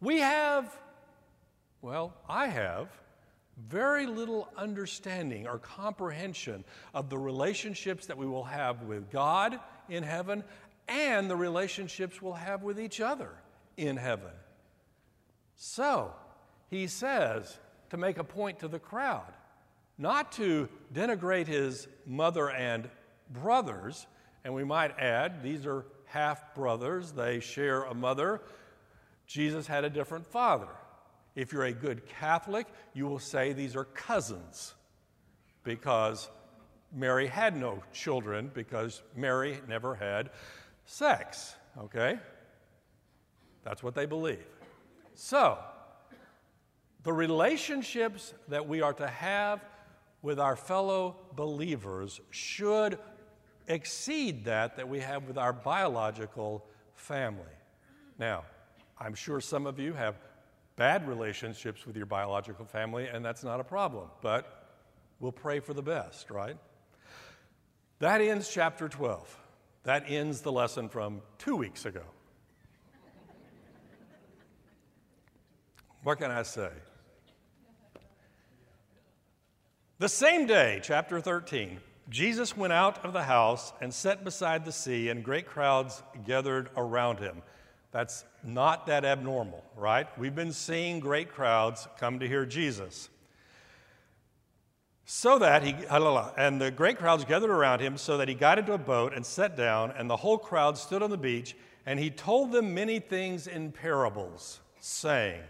We 0.00 0.20
have, 0.20 0.72
well, 1.80 2.14
I 2.28 2.46
have, 2.46 2.88
very 3.68 4.06
little 4.06 4.48
understanding 4.56 5.46
or 5.46 5.58
comprehension 5.58 6.64
of 6.94 7.10
the 7.10 7.18
relationships 7.18 8.06
that 8.06 8.16
we 8.16 8.26
will 8.26 8.44
have 8.44 8.82
with 8.82 9.10
God 9.10 9.58
in 9.88 10.02
heaven 10.02 10.42
and 10.88 11.30
the 11.30 11.36
relationships 11.36 12.20
we'll 12.20 12.32
have 12.32 12.62
with 12.62 12.80
each 12.80 13.00
other 13.00 13.30
in 13.76 13.96
heaven. 13.96 14.30
So, 15.56 16.12
he 16.70 16.86
says 16.86 17.58
to 17.90 17.96
make 17.96 18.18
a 18.18 18.24
point 18.24 18.60
to 18.60 18.68
the 18.68 18.78
crowd, 18.78 19.32
not 19.98 20.32
to 20.32 20.68
denigrate 20.92 21.46
his 21.46 21.86
mother 22.06 22.50
and 22.50 22.88
brothers, 23.30 24.06
and 24.44 24.54
we 24.54 24.64
might 24.64 24.98
add, 24.98 25.42
these 25.42 25.66
are 25.66 25.84
half 26.06 26.54
brothers, 26.54 27.12
they 27.12 27.40
share 27.40 27.84
a 27.84 27.94
mother. 27.94 28.40
Jesus 29.26 29.66
had 29.66 29.84
a 29.84 29.90
different 29.90 30.26
father. 30.26 30.68
If 31.34 31.52
you're 31.52 31.64
a 31.64 31.72
good 31.72 32.06
Catholic, 32.06 32.66
you 32.92 33.06
will 33.06 33.18
say 33.18 33.52
these 33.52 33.74
are 33.74 33.84
cousins 33.84 34.74
because 35.64 36.28
Mary 36.94 37.26
had 37.26 37.56
no 37.56 37.82
children 37.92 38.50
because 38.52 39.02
Mary 39.16 39.58
never 39.68 39.94
had 39.94 40.30
sex. 40.84 41.54
okay? 41.78 42.18
That's 43.64 43.82
what 43.82 43.94
they 43.94 44.06
believe. 44.06 44.44
So, 45.14 45.58
the 47.02 47.12
relationships 47.12 48.34
that 48.48 48.66
we 48.68 48.80
are 48.80 48.92
to 48.94 49.06
have 49.06 49.64
with 50.20 50.38
our 50.38 50.56
fellow 50.56 51.16
believers 51.34 52.20
should 52.30 52.98
exceed 53.68 54.44
that 54.44 54.76
that 54.76 54.88
we 54.88 55.00
have 55.00 55.24
with 55.24 55.38
our 55.38 55.52
biological 55.52 56.64
family. 56.94 57.44
Now, 58.18 58.44
I'm 58.98 59.14
sure 59.14 59.40
some 59.40 59.66
of 59.66 59.78
you 59.78 59.92
have 59.94 60.16
bad 60.82 61.06
relationships 61.06 61.86
with 61.86 61.96
your 61.96 62.06
biological 62.06 62.64
family, 62.64 63.06
and 63.06 63.24
that's 63.24 63.44
not 63.44 63.60
a 63.60 63.62
problem, 63.62 64.08
but 64.20 64.66
we'll 65.20 65.30
pray 65.30 65.60
for 65.60 65.72
the 65.72 65.80
best, 65.80 66.28
right? 66.28 66.56
That 68.00 68.20
ends 68.20 68.48
chapter 68.52 68.88
12. 68.88 69.38
That 69.84 70.06
ends 70.08 70.40
the 70.40 70.50
lesson 70.50 70.88
from 70.88 71.22
two 71.38 71.54
weeks 71.54 71.86
ago. 71.86 72.02
What 76.02 76.18
can 76.18 76.32
I 76.32 76.42
say? 76.42 76.70
The 80.00 80.08
same 80.08 80.48
day, 80.48 80.80
chapter 80.82 81.20
13, 81.20 81.78
Jesus 82.08 82.56
went 82.56 82.72
out 82.72 83.04
of 83.04 83.12
the 83.12 83.22
house 83.22 83.72
and 83.80 83.94
sat 83.94 84.24
beside 84.24 84.64
the 84.64 84.72
sea, 84.72 85.10
and 85.10 85.22
great 85.22 85.46
crowds 85.46 86.02
gathered 86.26 86.70
around 86.76 87.20
him. 87.20 87.44
That's 87.92 88.24
not 88.42 88.86
that 88.86 89.04
abnormal, 89.04 89.62
right? 89.76 90.06
We've 90.18 90.34
been 90.34 90.52
seeing 90.52 90.98
great 90.98 91.30
crowds 91.30 91.86
come 92.00 92.18
to 92.20 92.26
hear 92.26 92.46
Jesus. 92.46 93.10
So 95.04 95.38
that 95.38 95.62
he, 95.62 95.76
and 96.38 96.60
the 96.60 96.70
great 96.70 96.96
crowds 96.96 97.26
gathered 97.26 97.50
around 97.50 97.80
him, 97.80 97.98
so 97.98 98.16
that 98.16 98.28
he 98.28 98.34
got 98.34 98.58
into 98.58 98.72
a 98.72 98.78
boat 98.78 99.12
and 99.14 99.24
sat 99.26 99.56
down, 99.56 99.92
and 99.92 100.08
the 100.08 100.16
whole 100.16 100.38
crowd 100.38 100.78
stood 100.78 101.02
on 101.02 101.10
the 101.10 101.18
beach, 101.18 101.54
and 101.84 101.98
he 101.98 102.08
told 102.08 102.50
them 102.50 102.72
many 102.72 102.98
things 102.98 103.46
in 103.46 103.72
parables, 103.72 104.60
saying, 104.80 105.42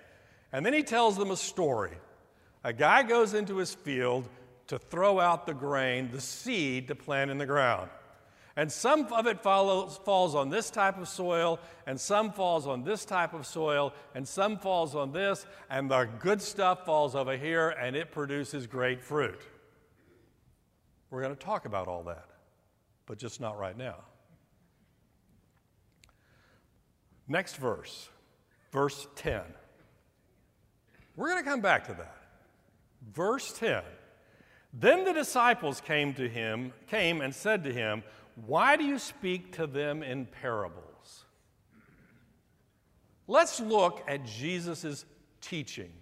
and 0.53 0.67
then 0.67 0.73
he 0.73 0.83
tells 0.83 1.17
them 1.17 1.31
a 1.31 1.37
story. 1.37 1.97
A 2.65 2.73
guy 2.73 3.05
goes 3.05 3.35
into 3.35 3.57
his 3.57 3.73
field 3.73 4.29
to 4.67 4.79
throw 4.79 5.21
out 5.21 5.47
the 5.47 5.55
grain, 5.55 6.11
the 6.11 6.21
seed 6.21 6.89
to 6.89 6.95
plant 6.95 7.31
in 7.31 7.39
the 7.39 7.47
ground. 7.47 7.89
And 8.57 8.71
some 8.71 9.11
of 9.13 9.27
it 9.27 9.43
follows, 9.43 9.99
falls 10.05 10.35
on 10.35 10.51
this 10.51 10.71
type 10.71 10.99
of 10.99 11.09
soil, 11.09 11.59
and 11.87 11.99
some 11.99 12.33
falls 12.33 12.67
on 12.67 12.85
this 12.85 13.05
type 13.05 13.33
of 13.33 13.47
soil, 13.47 13.95
and 14.15 14.29
some 14.29 14.59
falls 14.59 14.95
on 14.95 15.13
this, 15.13 15.47
and 15.71 15.91
the 15.91 16.09
good 16.19 16.43
stuff 16.43 16.85
falls 16.85 17.15
over 17.15 17.37
here, 17.37 17.71
and 17.71 17.97
it 17.97 18.13
produces 18.13 18.67
great 18.67 19.01
fruit. 19.01 19.41
We're 21.11 21.23
going 21.23 21.35
to 21.35 21.45
talk 21.45 21.65
about 21.65 21.89
all 21.89 22.03
that, 22.05 22.27
but 23.07 23.19
just 23.19 23.41
not 23.41 23.59
right 23.59 23.77
now. 23.77 23.97
Next 27.27 27.57
verse, 27.57 28.11
verse 28.71 29.07
10. 29.17 29.41
We're 31.17 31.29
going 31.29 31.43
to 31.43 31.49
come 31.49 31.61
back 31.61 31.87
to 31.87 31.95
that. 31.95 32.17
Verse 33.15 33.53
10. 33.59 33.83
Then 34.73 35.05
the 35.05 35.13
disciples 35.13 35.81
came 35.81 36.15
to 36.15 36.29
him, 36.29 36.73
came 36.87 37.21
and 37.21 37.35
said 37.35 37.65
to 37.65 37.73
him, 37.73 38.03
Why 38.35 38.77
do 38.77 38.85
you 38.85 38.99
speak 38.99 39.53
to 39.57 39.67
them 39.67 40.03
in 40.03 40.27
parables? 40.27 41.25
Let's 43.27 43.61
look 43.61 44.03
at 44.09 44.25
Jesus' 44.25 45.05
teaching. 45.41 45.93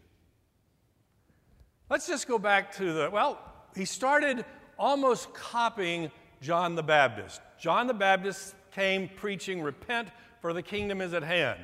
Let's 1.88 2.06
just 2.06 2.28
go 2.28 2.38
back 2.38 2.72
to 2.76 2.92
the, 2.92 3.10
well, 3.10 3.38
he 3.74 3.84
started 3.84 4.44
almost 4.78 5.32
copying 5.34 6.10
John 6.40 6.74
the 6.74 6.82
Baptist. 6.82 7.40
John 7.58 7.86
the 7.86 7.94
Baptist 7.94 8.54
came 8.70 9.08
preaching, 9.16 9.62
Repent, 9.62 10.08
for 10.40 10.52
the 10.52 10.62
kingdom 10.62 11.00
is 11.00 11.12
at 11.12 11.22
hand. 11.22 11.58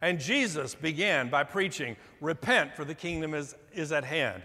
And 0.00 0.20
Jesus 0.20 0.74
began 0.74 1.30
by 1.30 1.44
preaching, 1.44 1.96
Repent, 2.20 2.74
for 2.76 2.84
the 2.84 2.94
kingdom 2.94 3.34
is, 3.34 3.54
is 3.72 3.92
at 3.92 4.04
hand. 4.04 4.42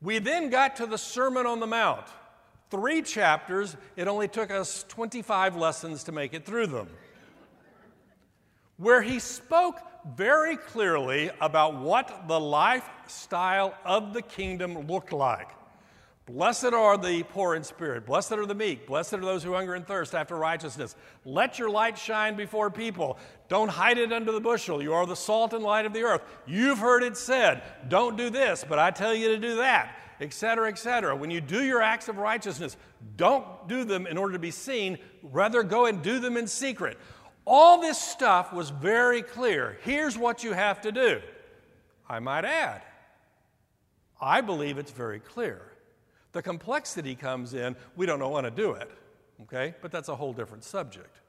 We 0.00 0.18
then 0.18 0.50
got 0.50 0.76
to 0.76 0.86
the 0.86 0.98
Sermon 0.98 1.46
on 1.46 1.60
the 1.60 1.66
Mount. 1.66 2.06
Three 2.70 3.02
chapters, 3.02 3.76
it 3.96 4.08
only 4.08 4.28
took 4.28 4.50
us 4.50 4.84
25 4.88 5.56
lessons 5.56 6.04
to 6.04 6.12
make 6.12 6.34
it 6.34 6.44
through 6.44 6.66
them. 6.66 6.88
Where 8.76 9.02
he 9.02 9.18
spoke 9.18 9.80
very 10.16 10.56
clearly 10.56 11.30
about 11.40 11.76
what 11.76 12.28
the 12.28 12.38
lifestyle 12.38 13.74
of 13.84 14.12
the 14.12 14.22
kingdom 14.22 14.86
looked 14.86 15.12
like. 15.12 15.48
Blessed 16.26 16.74
are 16.74 16.98
the 16.98 17.22
poor 17.22 17.54
in 17.54 17.64
spirit. 17.64 18.04
Blessed 18.04 18.32
are 18.32 18.44
the 18.44 18.54
meek. 18.54 18.86
Blessed 18.86 19.14
are 19.14 19.20
those 19.20 19.42
who 19.42 19.54
hunger 19.54 19.74
and 19.74 19.86
thirst 19.86 20.14
after 20.14 20.36
righteousness. 20.36 20.94
Let 21.24 21.58
your 21.58 21.70
light 21.70 21.96
shine 21.96 22.36
before 22.36 22.70
people. 22.70 23.16
Don't 23.48 23.70
hide 23.70 23.96
it 23.96 24.12
under 24.12 24.30
the 24.30 24.40
bushel. 24.40 24.82
You 24.82 24.92
are 24.92 25.06
the 25.06 25.16
salt 25.16 25.54
and 25.54 25.64
light 25.64 25.86
of 25.86 25.94
the 25.94 26.02
earth. 26.02 26.20
You've 26.46 26.80
heard 26.80 27.02
it 27.02 27.16
said, 27.16 27.62
don't 27.88 28.18
do 28.18 28.28
this, 28.28 28.62
but 28.68 28.78
I 28.78 28.90
tell 28.90 29.14
you 29.14 29.28
to 29.28 29.38
do 29.38 29.56
that, 29.56 29.96
etc., 30.20 30.68
etc. 30.68 31.14
When 31.14 31.30
you 31.30 31.40
do 31.40 31.62
your 31.62 31.82
acts 31.82 32.08
of 32.08 32.18
righteousness, 32.18 32.76
don't 33.16 33.46
do 33.68 33.84
them 33.84 34.06
in 34.06 34.18
order 34.18 34.32
to 34.32 34.38
be 34.38 34.50
seen. 34.50 34.98
Rather, 35.22 35.62
go 35.62 35.86
and 35.86 36.02
do 36.02 36.18
them 36.18 36.36
in 36.36 36.46
secret. 36.46 36.98
All 37.44 37.80
this 37.80 37.98
stuff 37.98 38.52
was 38.52 38.70
very 38.70 39.22
clear. 39.22 39.78
Here's 39.82 40.18
what 40.18 40.44
you 40.44 40.52
have 40.52 40.80
to 40.82 40.92
do. 40.92 41.20
I 42.08 42.18
might 42.20 42.44
add, 42.44 42.82
I 44.20 44.40
believe 44.40 44.78
it's 44.78 44.92
very 44.92 45.20
clear. 45.20 45.62
The 46.32 46.42
complexity 46.42 47.14
comes 47.14 47.54
in, 47.54 47.76
we 47.96 48.06
don't 48.06 48.18
know 48.18 48.34
how 48.34 48.42
to 48.42 48.50
do 48.50 48.72
it, 48.72 48.90
okay? 49.42 49.74
But 49.80 49.92
that's 49.92 50.08
a 50.08 50.16
whole 50.16 50.32
different 50.32 50.64
subject. 50.64 51.20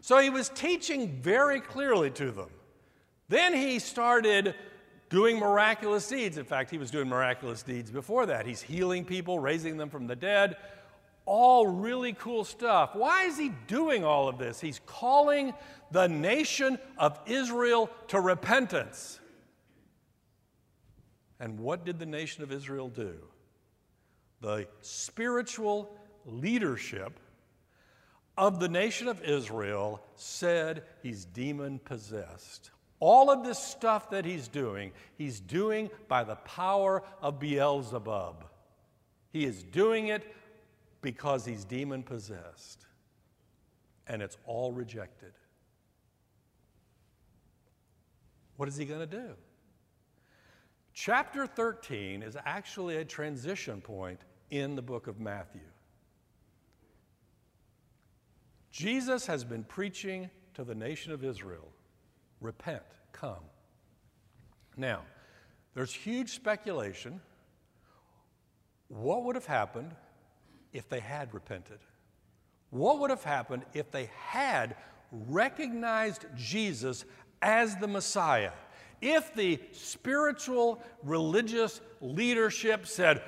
So 0.00 0.18
he 0.18 0.30
was 0.30 0.48
teaching 0.48 1.20
very 1.20 1.60
clearly 1.60 2.10
to 2.12 2.30
them. 2.30 2.50
Then 3.28 3.52
he 3.52 3.78
started 3.78 4.54
doing 5.08 5.38
miraculous 5.38 6.08
deeds. 6.08 6.38
In 6.38 6.44
fact, 6.44 6.70
he 6.70 6.78
was 6.78 6.90
doing 6.90 7.08
miraculous 7.08 7.62
deeds 7.62 7.90
before 7.90 8.26
that. 8.26 8.46
He's 8.46 8.62
healing 8.62 9.04
people, 9.04 9.38
raising 9.38 9.76
them 9.76 9.90
from 9.90 10.06
the 10.06 10.16
dead. 10.16 10.56
All 11.24 11.66
really 11.66 12.14
cool 12.14 12.44
stuff. 12.44 12.94
Why 12.94 13.24
is 13.24 13.38
he 13.38 13.52
doing 13.66 14.04
all 14.04 14.28
of 14.28 14.38
this? 14.38 14.60
He's 14.60 14.80
calling 14.86 15.52
the 15.90 16.08
nation 16.08 16.78
of 16.96 17.18
Israel 17.26 17.90
to 18.08 18.20
repentance. 18.20 19.20
And 21.40 21.60
what 21.60 21.84
did 21.84 21.98
the 21.98 22.06
nation 22.06 22.42
of 22.42 22.50
Israel 22.50 22.88
do? 22.88 23.14
the 24.40 24.66
spiritual 24.80 25.90
leadership 26.24 27.18
of 28.36 28.60
the 28.60 28.68
nation 28.68 29.08
of 29.08 29.22
Israel 29.22 30.00
said 30.14 30.84
he's 31.02 31.24
demon 31.24 31.78
possessed. 31.80 32.70
All 33.00 33.30
of 33.30 33.44
this 33.44 33.58
stuff 33.58 34.10
that 34.10 34.24
he's 34.24 34.48
doing, 34.48 34.92
he's 35.16 35.40
doing 35.40 35.90
by 36.08 36.24
the 36.24 36.34
power 36.36 37.02
of 37.22 37.38
Beelzebub. 37.38 38.44
He 39.30 39.44
is 39.44 39.62
doing 39.62 40.08
it 40.08 40.34
because 41.00 41.44
he's 41.44 41.64
demon 41.64 42.02
possessed. 42.02 42.86
And 44.06 44.22
it's 44.22 44.36
all 44.46 44.72
rejected. 44.72 45.32
What 48.56 48.68
is 48.68 48.76
he 48.76 48.84
going 48.84 49.00
to 49.00 49.06
do? 49.06 49.34
Chapter 50.92 51.46
13 51.46 52.24
is 52.24 52.36
actually 52.44 52.96
a 52.96 53.04
transition 53.04 53.80
point 53.80 54.20
in 54.50 54.74
the 54.74 54.82
book 54.82 55.06
of 55.06 55.20
Matthew. 55.20 55.60
Jesus 58.72 59.26
has 59.26 59.44
been 59.44 59.62
preaching 59.62 60.28
to 60.54 60.64
the 60.64 60.74
nation 60.74 61.12
of 61.12 61.24
Israel 61.24 61.68
repent, 62.40 62.82
come. 63.12 63.42
Now, 64.76 65.02
there's 65.74 65.92
huge 65.92 66.30
speculation. 66.30 67.20
What 68.88 69.24
would 69.24 69.34
have 69.34 69.46
happened 69.46 69.94
if 70.72 70.88
they 70.88 71.00
had 71.00 71.34
repented? 71.34 71.78
What 72.70 73.00
would 73.00 73.10
have 73.10 73.24
happened 73.24 73.64
if 73.74 73.90
they 73.90 74.10
had 74.14 74.76
recognized 75.10 76.26
Jesus 76.36 77.04
as 77.42 77.76
the 77.76 77.88
Messiah? 77.88 78.52
If 79.00 79.34
the 79.34 79.60
spiritual 79.72 80.82
religious 81.02 81.80
leadership 82.00 82.86
said, 82.86 83.22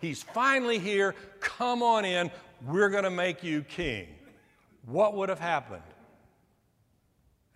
He's 0.00 0.22
finally 0.22 0.78
here, 0.78 1.14
come 1.40 1.82
on 1.82 2.04
in, 2.04 2.30
we're 2.66 2.90
going 2.90 3.04
to 3.04 3.10
make 3.10 3.42
you 3.42 3.62
king, 3.62 4.08
what 4.84 5.14
would 5.14 5.28
have 5.28 5.40
happened? 5.40 5.82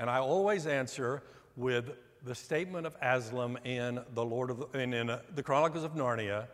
And 0.01 0.09
I 0.09 0.19
always 0.19 0.67
answer 0.67 1.23
with 1.57 1.91
the 2.25 2.35
statement 2.35 2.87
of 2.87 2.97
Aslan 3.03 3.59
in 3.65 4.01
the 4.15 4.25
Lord 4.25 4.49
of 4.49 4.73
the, 4.73 4.79
in, 4.79 4.95
in 4.95 5.11
uh, 5.11 5.21
the 5.35 5.43
Chronicles 5.43 5.85
of 5.85 5.93
Narnia. 5.93 6.47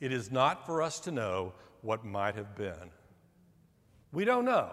It 0.00 0.12
is 0.12 0.32
not 0.32 0.66
for 0.66 0.82
us 0.82 0.98
to 1.00 1.12
know 1.12 1.52
what 1.82 2.04
might 2.04 2.34
have 2.34 2.56
been. 2.56 2.90
We 4.10 4.24
don't 4.24 4.44
know. 4.44 4.72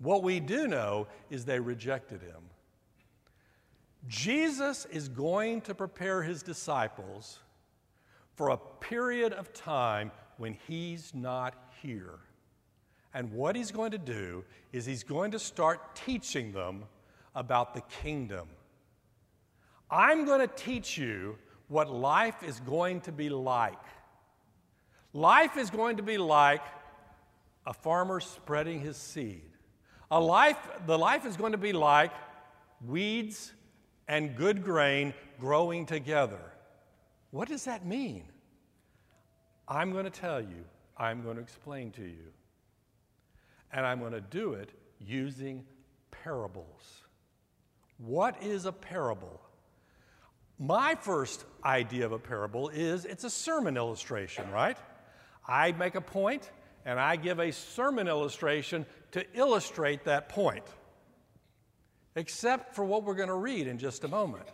What 0.00 0.22
we 0.22 0.38
do 0.38 0.68
know 0.68 1.06
is 1.30 1.46
they 1.46 1.60
rejected 1.60 2.20
him. 2.20 2.42
Jesus 4.06 4.84
is 4.84 5.08
going 5.08 5.62
to 5.62 5.74
prepare 5.74 6.22
his 6.22 6.42
disciples 6.42 7.38
for 8.34 8.50
a 8.50 8.58
period 8.58 9.32
of 9.32 9.54
time 9.54 10.12
when 10.36 10.58
he's 10.68 11.14
not 11.14 11.54
here. 11.80 12.18
And 13.16 13.32
what 13.32 13.56
he's 13.56 13.70
going 13.70 13.92
to 13.92 13.98
do 13.98 14.44
is 14.74 14.84
he's 14.84 15.02
going 15.02 15.30
to 15.30 15.38
start 15.38 15.96
teaching 15.96 16.52
them 16.52 16.84
about 17.34 17.72
the 17.72 17.80
kingdom. 18.02 18.46
I'm 19.90 20.26
going 20.26 20.46
to 20.46 20.54
teach 20.54 20.98
you 20.98 21.38
what 21.68 21.90
life 21.90 22.42
is 22.42 22.60
going 22.60 23.00
to 23.00 23.12
be 23.12 23.30
like. 23.30 23.82
Life 25.14 25.56
is 25.56 25.70
going 25.70 25.96
to 25.96 26.02
be 26.02 26.18
like 26.18 26.60
a 27.64 27.72
farmer 27.72 28.20
spreading 28.20 28.80
his 28.80 28.98
seed. 28.98 29.48
A 30.10 30.20
life, 30.20 30.58
the 30.86 30.98
life 30.98 31.24
is 31.24 31.38
going 31.38 31.52
to 31.52 31.58
be 31.58 31.72
like 31.72 32.12
weeds 32.86 33.54
and 34.08 34.36
good 34.36 34.62
grain 34.62 35.14
growing 35.40 35.86
together. 35.86 36.52
What 37.30 37.48
does 37.48 37.64
that 37.64 37.86
mean? 37.86 38.24
I'm 39.66 39.90
going 39.92 40.04
to 40.04 40.10
tell 40.10 40.42
you, 40.42 40.66
I'm 40.98 41.22
going 41.22 41.36
to 41.36 41.42
explain 41.42 41.92
to 41.92 42.02
you. 42.02 42.35
And 43.76 43.84
I'm 43.84 44.00
going 44.00 44.12
to 44.12 44.22
do 44.22 44.54
it 44.54 44.70
using 44.98 45.62
parables. 46.10 47.02
What 47.98 48.42
is 48.42 48.64
a 48.64 48.72
parable? 48.72 49.38
My 50.58 50.94
first 50.94 51.44
idea 51.62 52.06
of 52.06 52.12
a 52.12 52.18
parable 52.18 52.70
is 52.70 53.04
it's 53.04 53.24
a 53.24 53.30
sermon 53.30 53.76
illustration, 53.76 54.50
right? 54.50 54.78
I 55.46 55.72
make 55.72 55.94
a 55.94 56.00
point 56.00 56.50
and 56.86 56.98
I 56.98 57.16
give 57.16 57.38
a 57.38 57.52
sermon 57.52 58.08
illustration 58.08 58.86
to 59.12 59.22
illustrate 59.34 60.04
that 60.04 60.30
point, 60.30 60.64
except 62.14 62.74
for 62.74 62.84
what 62.84 63.04
we're 63.04 63.14
going 63.14 63.28
to 63.28 63.34
read 63.34 63.66
in 63.66 63.76
just 63.76 64.04
a 64.04 64.08
moment. 64.08 64.48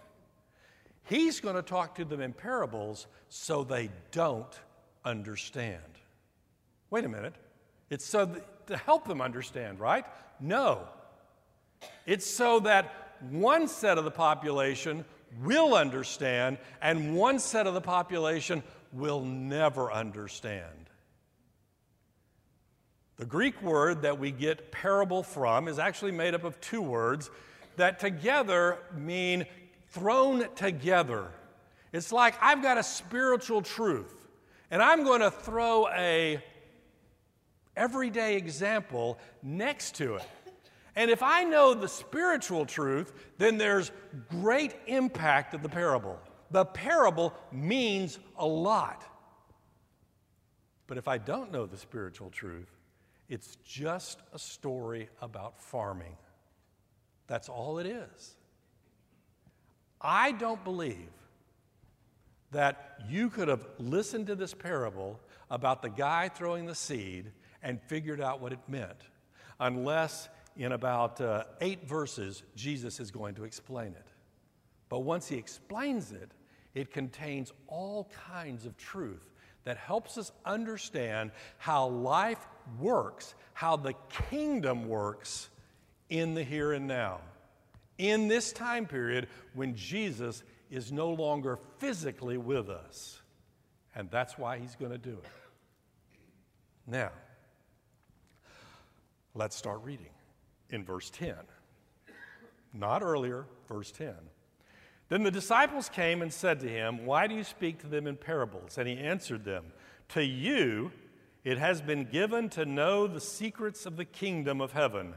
He's 1.05 1.39
going 1.39 1.55
to 1.57 1.63
talk 1.63 1.95
to 1.95 2.05
them 2.05 2.21
in 2.21 2.33
parables 2.33 3.07
so 3.29 3.63
they 3.63 3.89
don't 4.11 4.59
understand. 5.05 5.79
Wait 6.91 7.05
a 7.05 7.09
minute. 7.09 7.37
It's 7.93 8.07
so 8.07 8.25
th- 8.25 8.43
to 8.69 8.77
help 8.79 9.07
them 9.07 9.21
understand, 9.21 9.79
right? 9.79 10.07
No. 10.41 10.89
It's 12.07 12.25
so 12.25 12.61
that 12.61 13.19
one 13.29 13.69
set 13.69 13.99
of 13.99 14.05
the 14.05 14.11
population 14.11 15.05
will 15.43 15.75
understand 15.75 16.57
and 16.81 17.15
one 17.15 17.39
set 17.39 17.67
of 17.67 17.75
the 17.75 17.83
population 17.83 18.63
will 18.95 19.21
never 19.21 19.93
understand. 19.93 20.89
The 23.17 23.27
Greek 23.27 23.61
word 23.61 24.01
that 24.03 24.19
we 24.19 24.31
get 24.31 24.73
parable 24.73 25.23
from 25.23 25.69
is 25.69 25.79
actually 25.79 26.13
made 26.13 26.35
up 26.35 26.45
of 26.45 26.59
two 26.63 26.81
words 26.81 27.31
that 27.77 28.01
together 28.01 28.79
mean 28.97 29.45
thrown 29.91 30.47
together. 30.55 31.29
It's 31.93 32.11
like 32.11 32.37
I've 32.41 32.63
got 32.63 32.79
a 32.79 32.83
spiritual 32.83 33.61
truth 33.61 34.15
and 34.71 34.83
I'm 34.83 35.05
going 35.05 35.21
to 35.21 35.31
throw 35.31 35.89
a 35.89 36.43
everyday 37.77 38.37
example 38.37 39.19
next 39.43 39.97
to 39.97 40.17
it. 40.17 40.29
And 40.95 41.11
if 41.11 41.23
I 41.23 41.45
know 41.45 41.75
the 41.75 41.89
spiritual 41.89 42.67
truth, 42.67 43.13
then 43.39 43.57
there's 43.57 43.91
great 44.29 44.75
impact 44.87 45.55
of 45.55 45.63
the 45.63 45.69
parable. 45.69 46.19
The 46.51 46.67
parable 46.67 47.35
means 47.51 48.19
a 48.37 48.47
lot. 48.47 49.05
But 50.87 50.99
if 50.99 51.09
I 51.09 51.17
don't 51.17 51.51
know 51.51 51.65
the 51.65 51.79
spiritual 51.79 52.29
truth, 52.29 52.71
it's 53.29 53.57
just 53.65 54.21
a 54.35 54.39
story 54.39 55.09
about 55.23 55.59
farming. 55.59 56.17
That's 57.27 57.49
all 57.49 57.79
it 57.79 57.87
is. 57.87 58.35
I 59.99 60.33
don't 60.33 60.63
believe 60.63 61.09
that 62.51 62.99
you 63.09 63.31
could 63.31 63.49
have 63.49 63.65
listened 63.79 64.27
to 64.27 64.35
this 64.35 64.53
parable 64.53 65.19
about 65.51 65.81
the 65.81 65.89
guy 65.89 66.29
throwing 66.29 66.67
the 66.67 66.75
seed 66.75 67.33
and 67.63 67.81
figured 67.83 68.21
out 68.21 68.41
what 68.41 68.53
it 68.53 68.59
meant 68.69 69.03
unless 69.61 70.29
in 70.57 70.73
about 70.73 71.21
uh, 71.21 71.45
eight 71.61 71.89
verses 71.89 72.43
Jesus 72.55 73.01
is 73.01 73.11
going 73.11 73.35
to 73.37 73.45
explain 73.45 73.89
it. 73.89 74.07
But 74.89 75.01
once 75.01 75.29
he 75.29 75.37
explains 75.37 76.13
it, 76.13 76.31
it 76.75 76.93
contains 76.93 77.53
all 77.69 78.11
kinds 78.29 78.67
of 78.67 78.77
truth 78.77 79.31
that 79.65 79.77
helps 79.77 80.19
us 80.19 80.33
understand 80.45 81.31
how 81.59 81.89
life 81.89 82.47
works, 82.81 83.35
how 83.55 83.77
the 83.77 83.95
kingdom 84.31 84.89
works 84.89 85.49
in 86.11 86.35
the 86.35 86.43
here 86.43 86.73
and 86.73 86.87
now. 86.87 87.21
In 87.99 88.29
this 88.29 88.53
time 88.53 88.87
period 88.87 89.29
when 89.55 89.75
Jesus 89.77 90.43
is 90.71 90.91
no 90.91 91.11
longer 91.11 91.59
physically 91.79 92.37
with 92.37 92.69
us. 92.69 93.21
And 93.95 94.11
that's 94.11 94.39
why 94.39 94.59
he's 94.59 94.75
going 94.75 94.93
to 94.93 94.99
do 94.99 95.19
it. 95.23 95.31
Now, 96.87 97.13
let's 99.35 99.57
start 99.57 99.81
reading 99.83 100.11
in 100.71 100.85
verse 100.85 101.11
10. 101.11 101.35
Not 102.73 103.03
earlier, 103.03 103.47
verse 103.69 103.91
10. 103.93 104.15
Then 105.09 105.23
the 105.23 105.31
disciples 105.31 105.89
came 105.89 106.23
and 106.23 106.33
said 106.33 106.61
to 106.61 106.69
him, 106.69 107.05
Why 107.05 107.27
do 107.27 107.35
you 107.35 107.45
speak 107.45 107.81
to 107.81 107.87
them 107.87 108.07
in 108.07 108.17
parables? 108.17 108.79
And 108.79 108.89
he 108.89 108.97
answered 108.97 109.45
them, 109.45 109.67
To 110.11 110.25
you 110.25 110.91
it 111.45 111.59
has 111.59 111.83
been 111.83 112.05
given 112.05 112.49
to 112.51 112.65
know 112.65 113.07
the 113.07 113.21
secrets 113.21 113.85
of 113.85 113.97
the 113.97 114.05
kingdom 114.05 114.61
of 114.61 114.73
heaven, 114.73 115.15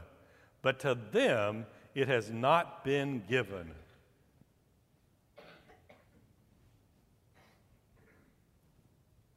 but 0.60 0.80
to 0.80 0.94
them 0.94 1.66
it 1.94 2.08
has 2.08 2.30
not 2.30 2.84
been 2.84 3.22
given. 3.28 3.72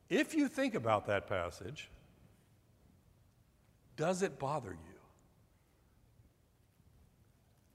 If 0.10 0.34
you 0.34 0.48
think 0.48 0.74
about 0.74 1.06
that 1.06 1.28
passage, 1.28 1.89
does 4.00 4.22
it 4.22 4.40
bother 4.40 4.72
you? 4.72 5.00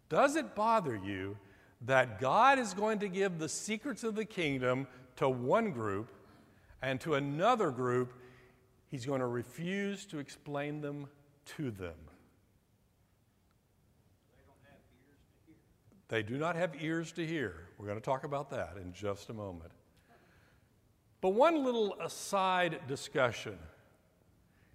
Does 0.08 0.36
it 0.36 0.54
bother 0.54 0.96
you 0.96 1.36
that 1.82 2.18
God 2.18 2.58
is 2.58 2.72
going 2.72 2.98
to 3.00 3.08
give 3.08 3.38
the 3.38 3.48
secrets 3.48 4.04
of 4.04 4.14
the 4.14 4.24
kingdom 4.24 4.86
to 5.16 5.28
one 5.28 5.70
group 5.70 6.08
and 6.80 6.98
to 7.02 7.16
another 7.16 7.70
group, 7.70 8.14
he's 8.90 9.04
going 9.04 9.20
to 9.20 9.26
refuse 9.26 10.06
to 10.06 10.18
explain 10.18 10.80
them 10.80 11.08
to 11.56 11.70
them? 11.70 11.92
They 16.08 16.22
do 16.22 16.38
not 16.38 16.56
have 16.56 16.82
ears 16.82 17.12
to 17.12 17.26
hear. 17.26 17.68
We're 17.76 17.86
going 17.86 18.00
to 18.00 18.04
talk 18.04 18.24
about 18.24 18.48
that 18.48 18.78
in 18.80 18.94
just 18.94 19.28
a 19.28 19.34
moment. 19.34 19.72
But 21.20 21.30
one 21.30 21.62
little 21.62 21.96
aside 22.00 22.80
discussion. 22.88 23.58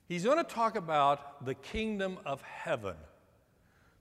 He's 0.10 0.24
going 0.24 0.38
to 0.38 0.44
talk 0.44 0.76
about 0.76 1.46
the 1.46 1.54
kingdom 1.54 2.18
of 2.26 2.42
heaven. 2.42 2.96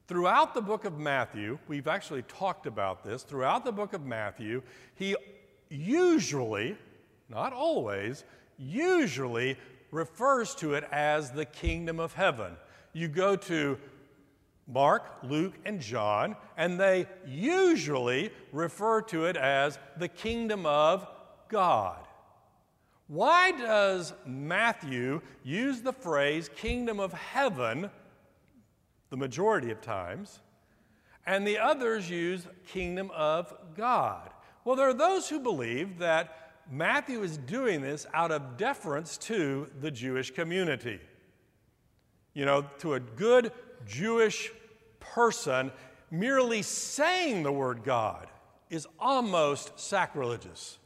Throughout 0.06 0.54
the 0.54 0.62
book 0.62 0.86
of 0.86 0.98
Matthew, 0.98 1.58
we've 1.68 1.86
actually 1.86 2.22
talked 2.22 2.66
about 2.66 3.04
this. 3.04 3.22
Throughout 3.22 3.62
the 3.62 3.72
book 3.72 3.92
of 3.92 4.06
Matthew, 4.06 4.62
he 4.94 5.14
usually, 5.68 6.78
not 7.28 7.52
always, 7.52 8.24
usually 8.56 9.58
refers 9.90 10.54
to 10.56 10.72
it 10.72 10.84
as 10.90 11.30
the 11.32 11.44
kingdom 11.44 12.00
of 12.00 12.14
heaven. 12.14 12.56
You 12.94 13.08
go 13.08 13.36
to 13.36 13.76
Mark, 14.66 15.18
Luke, 15.22 15.56
and 15.66 15.78
John, 15.78 16.36
and 16.56 16.80
they 16.80 17.06
usually 17.26 18.30
refer 18.50 19.02
to 19.02 19.26
it 19.26 19.36
as 19.36 19.78
the 19.98 20.08
kingdom 20.08 20.64
of 20.64 21.06
God. 21.50 22.07
Why 23.08 23.52
does 23.52 24.12
Matthew 24.26 25.22
use 25.42 25.80
the 25.80 25.94
phrase 25.94 26.50
kingdom 26.54 27.00
of 27.00 27.14
heaven 27.14 27.90
the 29.08 29.16
majority 29.16 29.70
of 29.70 29.80
times, 29.80 30.40
and 31.26 31.46
the 31.46 31.58
others 31.58 32.10
use 32.10 32.46
kingdom 32.66 33.10
of 33.14 33.52
God? 33.74 34.30
Well, 34.64 34.76
there 34.76 34.90
are 34.90 34.94
those 34.94 35.28
who 35.28 35.40
believe 35.40 35.98
that 35.98 36.52
Matthew 36.70 37.22
is 37.22 37.38
doing 37.38 37.80
this 37.80 38.06
out 38.12 38.30
of 38.30 38.58
deference 38.58 39.16
to 39.18 39.70
the 39.80 39.90
Jewish 39.90 40.30
community. 40.30 41.00
You 42.34 42.44
know, 42.44 42.66
to 42.80 42.92
a 42.92 43.00
good 43.00 43.52
Jewish 43.86 44.52
person, 45.00 45.72
merely 46.10 46.60
saying 46.60 47.42
the 47.42 47.52
word 47.52 47.84
God 47.84 48.26
is 48.68 48.86
almost 48.98 49.80
sacrilegious. 49.80 50.78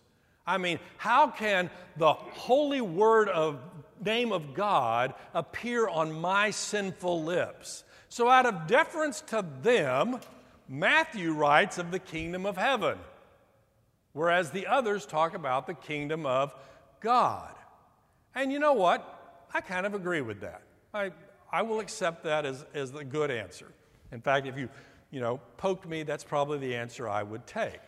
I 0.47 0.59
mean, 0.59 0.79
how 0.97 1.29
can 1.29 1.71
the 1.97 2.13
holy 2.13 2.81
word 2.81 3.29
of 3.29 3.61
name 4.05 4.33
of 4.33 4.55
God 4.55 5.15
appear 5.35 5.89
on 5.89 6.13
my 6.13 6.51
sinful 6.51 7.23
lips? 7.23 7.85
So, 8.09 8.29
out 8.29 8.47
of 8.47 8.67
deference 8.67 9.21
to 9.29 9.45
them, 9.63 10.19
Matthew 10.69 11.33
writes 11.33 11.79
of 11.79 11.91
the 11.91 11.99
kingdom 11.99 12.45
of 12.45 12.57
heaven, 12.57 12.99
whereas 14.13 14.51
the 14.51 14.67
others 14.67 15.07
talk 15.07 15.35
about 15.35 15.67
the 15.67 15.75
kingdom 15.75 16.27
of 16.27 16.55
God. 17.01 17.55
And 18.35 18.53
you 18.53 18.59
know 18.59 18.73
what? 18.73 19.47
I 19.55 19.61
kind 19.61 19.87
of 19.87 19.95
agree 19.95 20.23
with 20.23 20.41
that. 20.41 20.63
I, 20.95 21.11
I 21.53 21.63
will 21.63 21.81
accept 21.81 22.25
that 22.25 22.47
as, 22.47 22.65
as 22.75 22.91
the 22.91 23.05
good 23.05 23.31
answer. 23.31 23.71
In 24.11 24.21
fact, 24.21 24.47
if 24.47 24.57
you, 24.59 24.69
you 25.11 25.21
know, 25.21 25.41
poked 25.57 25.87
me, 25.87 26.03
that's 26.03 26.25
probably 26.25 26.59
the 26.59 26.75
answer 26.75 27.09
I 27.09 27.23
would 27.23 27.47
take. 27.47 27.81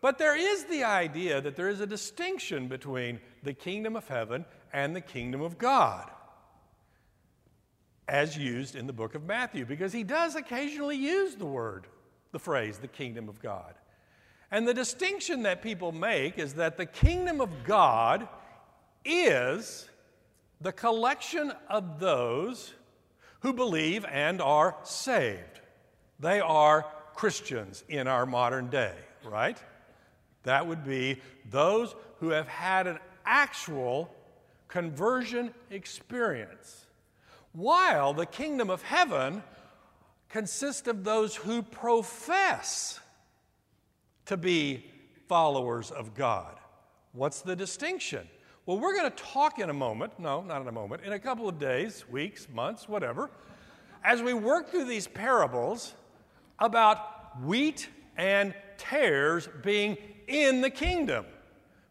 But 0.00 0.18
there 0.18 0.36
is 0.36 0.64
the 0.64 0.84
idea 0.84 1.40
that 1.40 1.56
there 1.56 1.68
is 1.68 1.80
a 1.80 1.86
distinction 1.86 2.68
between 2.68 3.20
the 3.42 3.52
kingdom 3.52 3.96
of 3.96 4.08
heaven 4.08 4.44
and 4.72 4.96
the 4.96 5.00
kingdom 5.00 5.40
of 5.42 5.58
God. 5.58 6.10
as 8.10 8.36
used 8.36 8.74
in 8.74 8.88
the 8.88 8.92
book 8.92 9.14
of 9.14 9.24
Matthew, 9.24 9.64
because 9.64 9.92
he 9.92 10.02
does 10.02 10.34
occasionally 10.34 10.96
use 10.96 11.36
the 11.36 11.46
word, 11.46 11.86
the 12.32 12.40
phrase, 12.40 12.78
the 12.78 12.88
kingdom 12.88 13.28
of 13.28 13.40
God. 13.40 13.74
And 14.50 14.66
the 14.66 14.74
distinction 14.74 15.44
that 15.44 15.62
people 15.62 15.92
make 15.92 16.36
is 16.36 16.54
that 16.54 16.76
the 16.76 16.86
kingdom 16.86 17.40
of 17.40 17.50
God 17.64 18.28
is 19.04 19.88
the 20.60 20.72
collection 20.72 21.52
of 21.68 22.00
those 22.00 22.74
who 23.40 23.52
believe 23.52 24.04
and 24.06 24.42
are 24.42 24.76
saved. 24.82 25.60
They 26.18 26.40
are 26.40 26.84
Christians 27.14 27.84
in 27.88 28.08
our 28.08 28.26
modern 28.26 28.70
day, 28.70 28.94
right? 29.24 29.56
That 30.44 30.66
would 30.66 30.84
be 30.84 31.20
those 31.48 31.94
who 32.18 32.30
have 32.30 32.48
had 32.48 32.86
an 32.86 32.98
actual 33.24 34.14
conversion 34.68 35.52
experience. 35.70 36.86
While 37.52 38.14
the 38.14 38.26
kingdom 38.26 38.70
of 38.70 38.82
heaven 38.82 39.42
consists 40.28 40.86
of 40.86 41.04
those 41.04 41.34
who 41.34 41.62
profess 41.62 43.00
to 44.26 44.36
be 44.36 44.84
followers 45.28 45.90
of 45.90 46.14
God. 46.14 46.56
What's 47.12 47.42
the 47.42 47.56
distinction? 47.56 48.28
Well, 48.64 48.78
we're 48.78 48.96
going 48.96 49.10
to 49.10 49.16
talk 49.16 49.58
in 49.58 49.70
a 49.70 49.74
moment, 49.74 50.12
no, 50.20 50.42
not 50.42 50.62
in 50.62 50.68
a 50.68 50.72
moment, 50.72 51.02
in 51.02 51.12
a 51.12 51.18
couple 51.18 51.48
of 51.48 51.58
days, 51.58 52.04
weeks, 52.08 52.46
months, 52.54 52.88
whatever, 52.88 53.30
as 54.04 54.22
we 54.22 54.32
work 54.32 54.70
through 54.70 54.84
these 54.84 55.08
parables 55.08 55.94
about 56.60 57.42
wheat 57.42 57.88
and 58.16 58.54
tares 58.78 59.48
being 59.62 59.96
in 60.30 60.60
the 60.60 60.70
kingdom. 60.70 61.26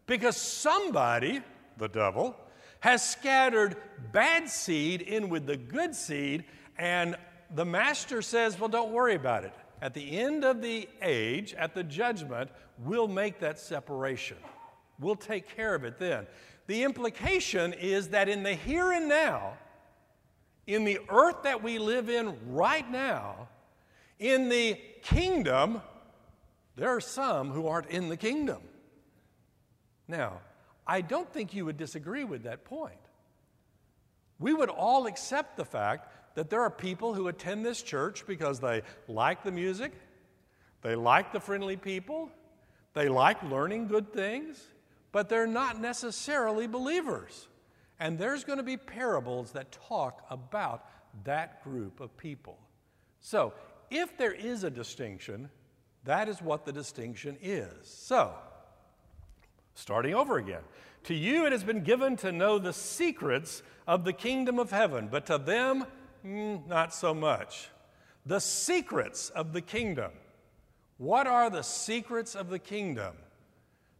Because 0.06 0.36
somebody, 0.36 1.40
the 1.76 1.88
devil, 1.88 2.34
has 2.80 3.08
scattered 3.08 3.76
bad 4.12 4.48
seed 4.48 5.02
in 5.02 5.28
with 5.28 5.46
the 5.46 5.56
good 5.56 5.94
seed, 5.94 6.44
and 6.78 7.16
the 7.54 7.64
master 7.64 8.22
says, 8.22 8.58
Well, 8.58 8.68
don't 8.68 8.90
worry 8.90 9.14
about 9.14 9.44
it. 9.44 9.52
At 9.82 9.94
the 9.94 10.18
end 10.18 10.44
of 10.44 10.60
the 10.60 10.88
age, 11.00 11.54
at 11.54 11.74
the 11.74 11.84
judgment, 11.84 12.50
we'll 12.78 13.08
make 13.08 13.38
that 13.40 13.58
separation. 13.58 14.36
We'll 14.98 15.16
take 15.16 15.54
care 15.54 15.74
of 15.74 15.84
it 15.84 15.98
then. 15.98 16.26
The 16.66 16.82
implication 16.82 17.72
is 17.72 18.08
that 18.08 18.28
in 18.28 18.42
the 18.42 18.54
here 18.54 18.92
and 18.92 19.08
now, 19.08 19.54
in 20.66 20.84
the 20.84 21.00
earth 21.08 21.42
that 21.44 21.62
we 21.62 21.78
live 21.78 22.08
in 22.08 22.36
right 22.46 22.88
now, 22.90 23.48
in 24.18 24.48
the 24.48 24.78
kingdom, 25.02 25.80
there 26.80 26.96
are 26.96 27.00
some 27.02 27.50
who 27.50 27.66
aren't 27.66 27.90
in 27.90 28.08
the 28.08 28.16
kingdom. 28.16 28.62
Now, 30.08 30.40
I 30.86 31.02
don't 31.02 31.30
think 31.30 31.52
you 31.52 31.66
would 31.66 31.76
disagree 31.76 32.24
with 32.24 32.44
that 32.44 32.64
point. 32.64 32.94
We 34.38 34.54
would 34.54 34.70
all 34.70 35.06
accept 35.06 35.58
the 35.58 35.64
fact 35.66 36.10
that 36.36 36.48
there 36.48 36.62
are 36.62 36.70
people 36.70 37.12
who 37.12 37.28
attend 37.28 37.66
this 37.66 37.82
church 37.82 38.26
because 38.26 38.60
they 38.60 38.80
like 39.08 39.44
the 39.44 39.52
music, 39.52 39.92
they 40.80 40.94
like 40.94 41.34
the 41.34 41.40
friendly 41.40 41.76
people, 41.76 42.30
they 42.94 43.10
like 43.10 43.42
learning 43.42 43.86
good 43.86 44.10
things, 44.10 44.58
but 45.12 45.28
they're 45.28 45.46
not 45.46 45.78
necessarily 45.78 46.66
believers. 46.66 47.46
And 47.98 48.18
there's 48.18 48.42
going 48.42 48.56
to 48.56 48.62
be 48.62 48.78
parables 48.78 49.52
that 49.52 49.70
talk 49.86 50.24
about 50.30 50.86
that 51.24 51.62
group 51.62 52.00
of 52.00 52.16
people. 52.16 52.58
So, 53.20 53.52
if 53.90 54.16
there 54.16 54.32
is 54.32 54.64
a 54.64 54.70
distinction, 54.70 55.50
that 56.04 56.28
is 56.28 56.40
what 56.40 56.64
the 56.64 56.72
distinction 56.72 57.36
is. 57.42 57.68
So, 57.84 58.34
starting 59.74 60.14
over 60.14 60.38
again. 60.38 60.62
To 61.04 61.14
you 61.14 61.46
it 61.46 61.52
has 61.52 61.64
been 61.64 61.82
given 61.82 62.16
to 62.18 62.32
know 62.32 62.58
the 62.58 62.72
secrets 62.72 63.62
of 63.86 64.04
the 64.04 64.12
kingdom 64.12 64.58
of 64.58 64.70
heaven, 64.70 65.08
but 65.10 65.26
to 65.26 65.38
them, 65.38 65.86
mm, 66.24 66.66
not 66.66 66.94
so 66.94 67.14
much. 67.14 67.68
The 68.26 68.40
secrets 68.40 69.30
of 69.30 69.52
the 69.52 69.62
kingdom. 69.62 70.12
What 70.98 71.26
are 71.26 71.48
the 71.48 71.62
secrets 71.62 72.34
of 72.34 72.50
the 72.50 72.58
kingdom? 72.58 73.14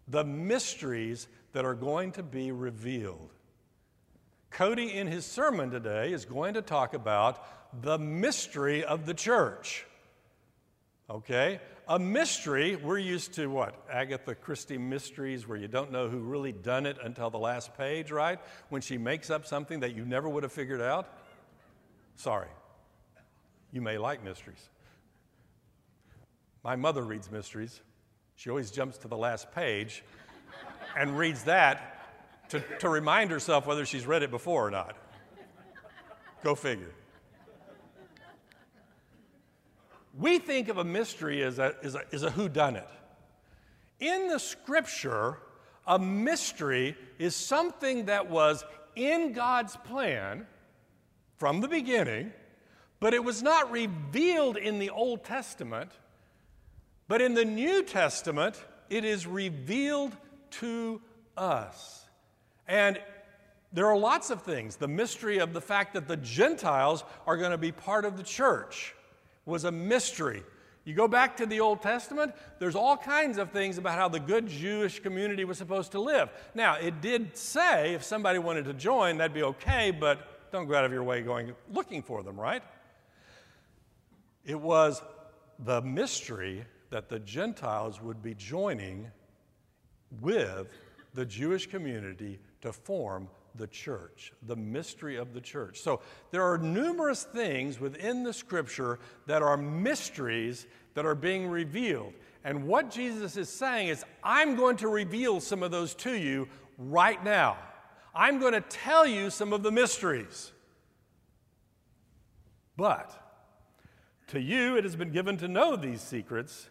The 0.08 0.24
mysteries 0.24 1.28
that 1.52 1.64
are 1.64 1.74
going 1.74 2.12
to 2.12 2.22
be 2.22 2.52
revealed. 2.52 3.30
Cody, 4.50 4.92
in 4.92 5.06
his 5.06 5.24
sermon 5.24 5.70
today, 5.70 6.12
is 6.12 6.24
going 6.24 6.54
to 6.54 6.62
talk 6.62 6.92
about 6.92 7.82
the 7.82 7.98
mystery 7.98 8.84
of 8.84 9.06
the 9.06 9.14
church. 9.14 9.86
Okay? 11.08 11.60
A 11.90 11.98
mystery, 11.98 12.76
we're 12.76 12.98
used 12.98 13.32
to 13.32 13.48
what? 13.48 13.74
Agatha 13.90 14.36
Christie 14.36 14.78
mysteries 14.78 15.48
where 15.48 15.58
you 15.58 15.66
don't 15.66 15.90
know 15.90 16.08
who 16.08 16.20
really 16.20 16.52
done 16.52 16.86
it 16.86 16.96
until 17.02 17.30
the 17.30 17.38
last 17.38 17.76
page, 17.76 18.12
right? 18.12 18.38
When 18.68 18.80
she 18.80 18.96
makes 18.96 19.28
up 19.28 19.44
something 19.44 19.80
that 19.80 19.96
you 19.96 20.04
never 20.04 20.28
would 20.28 20.44
have 20.44 20.52
figured 20.52 20.80
out. 20.80 21.12
Sorry. 22.14 22.46
You 23.72 23.80
may 23.80 23.98
like 23.98 24.22
mysteries. 24.22 24.68
My 26.62 26.76
mother 26.76 27.02
reads 27.02 27.28
mysteries. 27.28 27.80
She 28.36 28.50
always 28.50 28.70
jumps 28.70 28.96
to 28.98 29.08
the 29.08 29.16
last 29.16 29.50
page 29.52 30.04
and 30.96 31.18
reads 31.18 31.42
that 31.42 32.48
to, 32.50 32.62
to 32.78 32.88
remind 32.88 33.32
herself 33.32 33.66
whether 33.66 33.84
she's 33.84 34.06
read 34.06 34.22
it 34.22 34.30
before 34.30 34.64
or 34.64 34.70
not. 34.70 34.96
Go 36.44 36.54
figure. 36.54 36.92
We 40.14 40.38
think 40.38 40.68
of 40.68 40.78
a 40.78 40.84
mystery 40.84 41.42
as 41.42 41.58
a, 41.58 41.74
as 41.82 41.94
a, 41.94 42.02
as 42.12 42.22
a 42.22 42.30
whodunit. 42.30 42.88
In 44.00 44.28
the 44.28 44.38
scripture, 44.38 45.38
a 45.86 45.98
mystery 45.98 46.96
is 47.18 47.36
something 47.36 48.06
that 48.06 48.28
was 48.28 48.64
in 48.96 49.32
God's 49.32 49.76
plan 49.76 50.46
from 51.36 51.60
the 51.60 51.68
beginning, 51.68 52.32
but 52.98 53.14
it 53.14 53.22
was 53.22 53.42
not 53.42 53.70
revealed 53.70 54.56
in 54.56 54.78
the 54.78 54.90
Old 54.90 55.24
Testament. 55.24 55.90
But 57.08 57.20
in 57.20 57.34
the 57.34 57.44
New 57.44 57.82
Testament, 57.82 58.62
it 58.88 59.04
is 59.04 59.26
revealed 59.26 60.16
to 60.52 61.00
us. 61.36 62.04
And 62.68 63.00
there 63.72 63.86
are 63.86 63.96
lots 63.96 64.30
of 64.30 64.42
things. 64.42 64.76
The 64.76 64.88
mystery 64.88 65.38
of 65.38 65.52
the 65.52 65.60
fact 65.60 65.94
that 65.94 66.08
the 66.08 66.16
Gentiles 66.16 67.04
are 67.26 67.36
going 67.36 67.52
to 67.52 67.58
be 67.58 67.72
part 67.72 68.04
of 68.04 68.16
the 68.16 68.22
church 68.22 68.94
was 69.50 69.64
a 69.64 69.72
mystery. 69.72 70.42
You 70.84 70.94
go 70.94 71.06
back 71.06 71.36
to 71.36 71.46
the 71.46 71.60
Old 71.60 71.82
Testament, 71.82 72.32
there's 72.58 72.74
all 72.74 72.96
kinds 72.96 73.36
of 73.36 73.50
things 73.50 73.76
about 73.76 73.98
how 73.98 74.08
the 74.08 74.18
good 74.18 74.48
Jewish 74.48 75.00
community 75.00 75.44
was 75.44 75.58
supposed 75.58 75.92
to 75.92 76.00
live. 76.00 76.30
Now, 76.54 76.76
it 76.76 77.02
did 77.02 77.36
say 77.36 77.94
if 77.94 78.02
somebody 78.02 78.38
wanted 78.38 78.64
to 78.64 78.72
join, 78.72 79.18
that'd 79.18 79.34
be 79.34 79.42
okay, 79.42 79.90
but 79.90 80.50
don't 80.50 80.66
go 80.66 80.74
out 80.74 80.86
of 80.86 80.92
your 80.92 81.04
way 81.04 81.20
going 81.20 81.52
looking 81.72 82.02
for 82.02 82.22
them, 82.22 82.40
right? 82.40 82.62
It 84.44 84.58
was 84.58 85.02
the 85.58 85.82
mystery 85.82 86.64
that 86.88 87.08
the 87.08 87.18
Gentiles 87.18 88.00
would 88.00 88.22
be 88.22 88.34
joining 88.34 89.10
with 90.20 90.72
the 91.14 91.26
Jewish 91.26 91.66
community 91.66 92.38
to 92.62 92.72
form 92.72 93.28
the 93.54 93.66
church, 93.66 94.32
the 94.46 94.56
mystery 94.56 95.16
of 95.16 95.34
the 95.34 95.40
church. 95.40 95.80
So 95.80 96.00
there 96.30 96.42
are 96.42 96.58
numerous 96.58 97.24
things 97.24 97.80
within 97.80 98.22
the 98.22 98.32
scripture 98.32 98.98
that 99.26 99.42
are 99.42 99.56
mysteries 99.56 100.66
that 100.94 101.04
are 101.04 101.14
being 101.14 101.48
revealed. 101.48 102.12
And 102.44 102.66
what 102.66 102.90
Jesus 102.90 103.36
is 103.36 103.48
saying 103.48 103.88
is, 103.88 104.04
I'm 104.22 104.56
going 104.56 104.76
to 104.78 104.88
reveal 104.88 105.40
some 105.40 105.62
of 105.62 105.70
those 105.70 105.94
to 105.96 106.14
you 106.14 106.48
right 106.78 107.22
now. 107.22 107.58
I'm 108.14 108.40
going 108.40 108.54
to 108.54 108.60
tell 108.62 109.06
you 109.06 109.30
some 109.30 109.52
of 109.52 109.62
the 109.62 109.70
mysteries. 109.70 110.52
But 112.76 113.16
to 114.28 114.40
you 114.40 114.76
it 114.76 114.84
has 114.84 114.96
been 114.96 115.10
given 115.10 115.36
to 115.38 115.48
know 115.48 115.76
these 115.76 116.00
secrets 116.00 116.70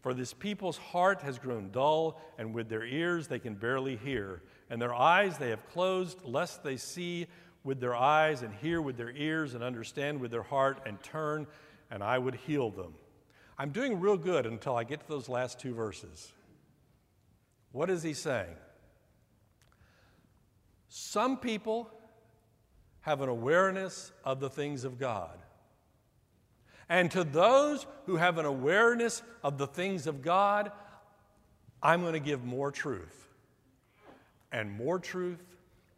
For 0.00 0.14
this 0.14 0.32
people's 0.32 0.78
heart 0.78 1.22
has 1.22 1.38
grown 1.38 1.70
dull, 1.70 2.20
and 2.38 2.54
with 2.54 2.68
their 2.68 2.84
ears 2.84 3.28
they 3.28 3.38
can 3.38 3.54
barely 3.54 3.96
hear, 3.96 4.42
and 4.70 4.80
their 4.80 4.94
eyes 4.94 5.38
they 5.38 5.50
have 5.50 5.68
closed, 5.70 6.22
lest 6.24 6.62
they 6.62 6.76
see 6.76 7.26
with 7.64 7.80
their 7.80 7.96
eyes, 7.96 8.42
and 8.42 8.54
hear 8.54 8.80
with 8.80 8.96
their 8.96 9.10
ears, 9.10 9.54
and 9.54 9.64
understand 9.64 10.20
with 10.20 10.30
their 10.30 10.42
heart, 10.42 10.80
and 10.86 11.02
turn, 11.02 11.46
and 11.90 12.02
I 12.02 12.18
would 12.18 12.34
heal 12.34 12.70
them. 12.70 12.94
I'm 13.58 13.70
doing 13.70 13.98
real 14.00 14.16
good 14.16 14.46
until 14.46 14.76
I 14.76 14.84
get 14.84 15.00
to 15.00 15.08
those 15.08 15.28
last 15.28 15.58
two 15.58 15.74
verses. 15.74 16.32
What 17.72 17.90
is 17.90 18.02
he 18.02 18.14
saying? 18.14 18.56
Some 20.88 21.38
people 21.38 21.90
have 23.00 23.20
an 23.20 23.28
awareness 23.28 24.12
of 24.24 24.40
the 24.40 24.50
things 24.50 24.84
of 24.84 24.98
God. 24.98 25.38
And 26.88 27.10
to 27.10 27.24
those 27.24 27.86
who 28.06 28.16
have 28.16 28.38
an 28.38 28.46
awareness 28.46 29.22
of 29.42 29.58
the 29.58 29.66
things 29.66 30.06
of 30.06 30.22
God, 30.22 30.70
I'm 31.82 32.00
going 32.00 32.12
to 32.12 32.20
give 32.20 32.44
more 32.44 32.70
truth, 32.70 33.26
and 34.52 34.70
more 34.70 34.98
truth, 34.98 35.42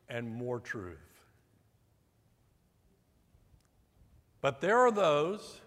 and 0.08 0.30
more 0.30 0.60
truth. 0.60 0.96
But 4.40 4.60
there 4.60 4.78
are 4.78 4.90
those 4.90 5.60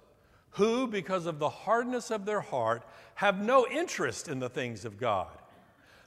who, 0.52 0.88
because 0.88 1.26
of 1.26 1.40
the 1.40 1.50
hardness 1.50 2.12
of 2.12 2.26
their 2.26 2.42
heart, 2.42 2.84
have 3.16 3.44
no 3.44 3.68
interest 3.68 4.28
in 4.28 4.40
the 4.40 4.50
things 4.50 4.86
of 4.86 4.98
God. 4.98 5.30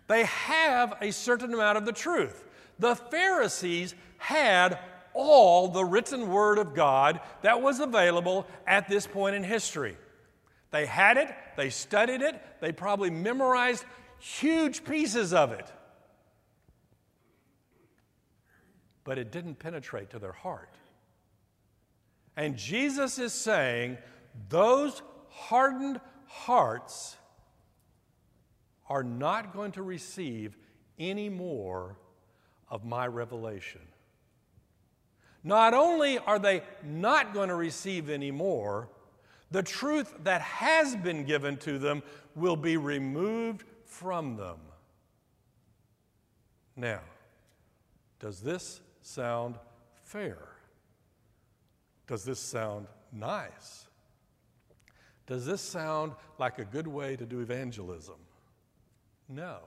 They 0.06 0.24
have 0.24 0.96
a 1.00 1.12
certain 1.12 1.54
amount 1.54 1.78
of 1.78 1.86
the 1.86 1.92
truth. 1.92 2.44
The 2.78 2.96
Pharisees 2.96 3.94
had 4.18 4.78
all 5.14 5.68
the 5.68 5.84
written 5.84 6.28
word 6.30 6.58
of 6.58 6.74
God 6.74 7.20
that 7.42 7.62
was 7.62 7.80
available 7.80 8.46
at 8.66 8.88
this 8.88 9.06
point 9.06 9.36
in 9.36 9.44
history. 9.44 9.96
They 10.70 10.86
had 10.86 11.16
it, 11.16 11.32
they 11.56 11.70
studied 11.70 12.20
it, 12.20 12.40
they 12.60 12.72
probably 12.72 13.10
memorized 13.10 13.84
huge 14.18 14.84
pieces 14.84 15.32
of 15.32 15.52
it. 15.52 15.72
But 19.04 19.18
it 19.18 19.30
didn't 19.30 19.58
penetrate 19.58 20.10
to 20.10 20.18
their 20.18 20.32
heart. 20.32 20.74
And 22.36 22.56
Jesus 22.56 23.18
is 23.18 23.32
saying, 23.32 23.98
those 24.48 25.02
hardened 25.28 26.00
hearts 26.26 27.16
are 28.88 29.04
not 29.04 29.52
going 29.52 29.72
to 29.72 29.82
receive 29.82 30.56
any 30.98 31.28
more 31.28 31.96
of 32.68 32.84
my 32.84 33.06
revelation. 33.06 33.80
Not 35.44 35.74
only 35.74 36.18
are 36.18 36.38
they 36.38 36.62
not 36.82 37.34
going 37.34 37.50
to 37.50 37.54
receive 37.54 38.08
any 38.08 38.30
more, 38.30 38.88
the 39.50 39.62
truth 39.62 40.12
that 40.24 40.40
has 40.40 40.96
been 40.96 41.24
given 41.24 41.58
to 41.58 41.78
them 41.78 42.02
will 42.34 42.56
be 42.56 42.78
removed 42.78 43.64
from 43.84 44.36
them. 44.36 44.56
Now, 46.76 47.00
does 48.18 48.40
this 48.40 48.80
sound 49.02 49.56
fair? 50.02 50.38
Does 52.06 52.24
this 52.24 52.40
sound 52.40 52.86
nice? 53.12 53.86
Does 55.26 55.46
this 55.46 55.60
sound 55.60 56.12
like 56.38 56.58
a 56.58 56.64
good 56.64 56.86
way 56.88 57.16
to 57.16 57.24
do 57.24 57.40
evangelism? 57.40 58.16
No. 59.28 59.58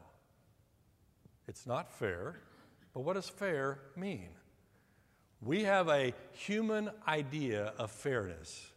It's 1.48 1.66
not 1.66 1.92
fair, 1.92 2.42
but 2.94 3.02
what 3.02 3.14
does 3.14 3.30
fair 3.30 3.80
mean? 3.96 4.30
We 5.42 5.64
have 5.64 5.88
a 5.88 6.14
human 6.32 6.90
idea 7.08 7.74
of 7.78 7.92
fairness, 7.92 8.72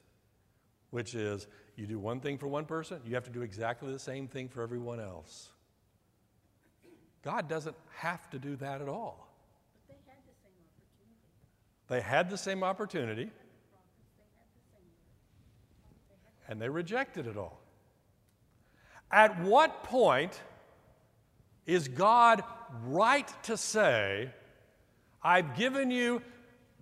which 0.91 1.15
is 1.15 1.47
you 1.77 1.87
do 1.87 1.99
one 1.99 2.21
thing 2.21 2.37
for 2.37 2.49
one 2.49 2.67
person, 2.67 3.01
you 3.07 3.15
have 3.15 3.25
to 3.25 3.31
do 3.31 3.43
exactly 3.43 3.91
the 3.93 3.99
same 3.99 4.29
thing 4.29 4.49
for 4.49 4.63
everyone 4.63 5.01
else. 5.01 5.49
God 7.23 7.49
doesn't 7.49 7.77
have 7.97 8.29
to 8.31 8.39
do 8.39 8.57
that 8.57 8.83
at 8.83 8.89
all. 8.89 9.27
They 11.89 12.01
had 12.01 12.31
the 12.31 12.39
same 12.39 12.63
opportunity, 12.63 13.31
and 16.47 16.61
they 16.61 16.69
rejected 16.69 17.27
it 17.27 17.37
all. 17.37 17.61
At 19.11 19.41
what 19.41 19.83
point 19.83 20.41
is 21.67 21.89
God 21.89 22.45
right 22.87 23.29
to 23.45 23.57
say, 23.57 24.31
I've 25.23 25.57
given 25.57 25.91
you 25.91 26.23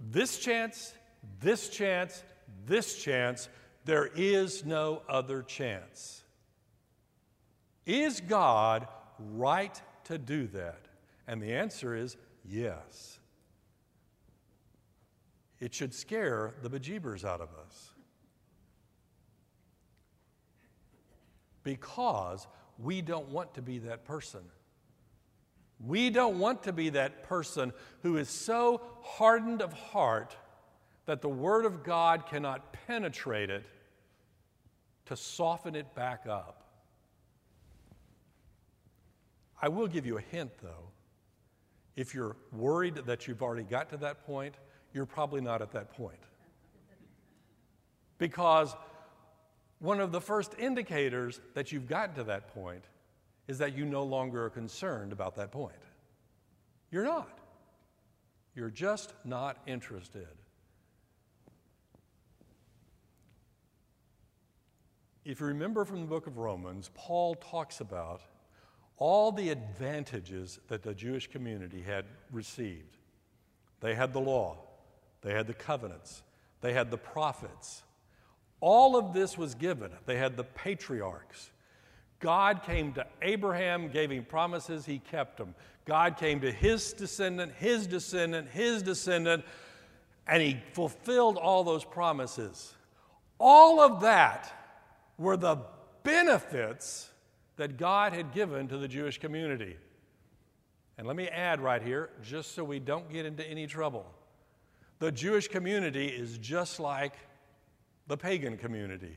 this 0.00 0.38
chance, 0.38 0.92
this 1.40 1.68
chance, 1.68 2.22
this 2.66 2.96
chance, 2.96 3.48
there 3.84 4.10
is 4.14 4.64
no 4.64 5.02
other 5.08 5.42
chance. 5.42 6.22
Is 7.86 8.20
God 8.20 8.86
right 9.18 9.80
to 10.04 10.18
do 10.18 10.46
that? 10.48 10.86
And 11.26 11.42
the 11.42 11.54
answer 11.54 11.94
is 11.94 12.16
yes. 12.44 13.18
It 15.60 15.74
should 15.74 15.92
scare 15.92 16.54
the 16.62 16.70
bejeebers 16.70 17.24
out 17.24 17.40
of 17.40 17.48
us. 17.66 17.90
Because 21.62 22.46
we 22.78 23.02
don't 23.02 23.28
want 23.28 23.54
to 23.54 23.62
be 23.62 23.78
that 23.80 24.04
person. 24.04 24.40
We 25.84 26.10
don't 26.10 26.38
want 26.38 26.64
to 26.64 26.72
be 26.72 26.90
that 26.90 27.22
person 27.22 27.72
who 28.02 28.16
is 28.16 28.28
so 28.28 28.80
hardened 29.02 29.62
of 29.62 29.72
heart 29.72 30.36
that 31.06 31.20
the 31.22 31.28
Word 31.28 31.64
of 31.64 31.84
God 31.84 32.26
cannot 32.26 32.72
penetrate 32.86 33.50
it 33.50 33.64
to 35.06 35.16
soften 35.16 35.74
it 35.74 35.94
back 35.94 36.26
up. 36.26 36.64
I 39.60 39.68
will 39.68 39.86
give 39.86 40.04
you 40.04 40.18
a 40.18 40.20
hint, 40.20 40.50
though. 40.62 40.90
If 41.96 42.14
you're 42.14 42.36
worried 42.52 42.94
that 42.94 43.26
you've 43.26 43.42
already 43.42 43.64
got 43.64 43.88
to 43.90 43.96
that 43.98 44.24
point, 44.24 44.54
you're 44.92 45.06
probably 45.06 45.40
not 45.40 45.62
at 45.62 45.72
that 45.72 45.90
point. 45.90 46.18
Because 48.18 48.74
one 49.78 50.00
of 50.00 50.12
the 50.12 50.20
first 50.20 50.54
indicators 50.58 51.40
that 51.54 51.72
you've 51.72 51.88
gotten 51.88 52.14
to 52.16 52.24
that 52.24 52.52
point 52.54 52.84
is 53.48 53.58
that 53.58 53.76
you 53.76 53.84
no 53.84 54.04
longer 54.04 54.44
are 54.44 54.50
concerned 54.50 55.10
about 55.10 55.34
that 55.36 55.50
point. 55.50 55.74
You're 56.90 57.04
not. 57.04 57.38
You're 58.54 58.70
just 58.70 59.14
not 59.24 59.56
interested. 59.66 60.28
If 65.24 65.40
you 65.40 65.46
remember 65.46 65.84
from 65.84 66.00
the 66.00 66.06
book 66.06 66.26
of 66.26 66.38
Romans, 66.38 66.90
Paul 66.94 67.34
talks 67.34 67.80
about 67.80 68.22
all 68.96 69.30
the 69.30 69.50
advantages 69.50 70.58
that 70.68 70.82
the 70.82 70.94
Jewish 70.94 71.28
community 71.28 71.82
had 71.82 72.04
received. 72.32 72.96
They 73.80 73.94
had 73.94 74.12
the 74.12 74.20
law, 74.20 74.56
they 75.22 75.32
had 75.32 75.46
the 75.46 75.54
covenants, 75.54 76.22
they 76.60 76.72
had 76.72 76.90
the 76.90 76.98
prophets. 76.98 77.82
All 78.60 78.96
of 78.96 79.12
this 79.12 79.38
was 79.38 79.54
given. 79.54 79.92
They 80.06 80.16
had 80.16 80.36
the 80.36 80.44
patriarchs. 80.44 81.50
God 82.20 82.62
came 82.64 82.92
to 82.94 83.06
Abraham, 83.22 83.88
gave 83.88 84.10
him 84.10 84.24
promises, 84.24 84.84
he 84.84 84.98
kept 84.98 85.36
them. 85.36 85.54
God 85.84 86.16
came 86.16 86.40
to 86.40 86.52
his 86.52 86.92
descendant, 86.92 87.52
his 87.54 87.86
descendant, 87.86 88.48
his 88.50 88.82
descendant, 88.82 89.44
and 90.26 90.42
he 90.42 90.60
fulfilled 90.72 91.36
all 91.38 91.64
those 91.64 91.84
promises. 91.84 92.74
All 93.38 93.80
of 93.80 94.02
that 94.02 94.52
were 95.16 95.36
the 95.36 95.58
benefits 96.02 97.08
that 97.56 97.76
God 97.76 98.12
had 98.12 98.32
given 98.32 98.68
to 98.68 98.78
the 98.78 98.88
Jewish 98.88 99.18
community. 99.18 99.76
And 100.96 101.06
let 101.06 101.16
me 101.16 101.28
add 101.28 101.60
right 101.60 101.82
here, 101.82 102.10
just 102.22 102.54
so 102.54 102.64
we 102.64 102.80
don't 102.80 103.08
get 103.10 103.24
into 103.24 103.46
any 103.48 103.66
trouble 103.66 104.06
the 104.98 105.12
Jewish 105.12 105.48
community 105.48 106.06
is 106.06 106.38
just 106.38 106.80
like 106.80 107.14
the 108.06 108.16
pagan 108.16 108.56
community. 108.56 109.16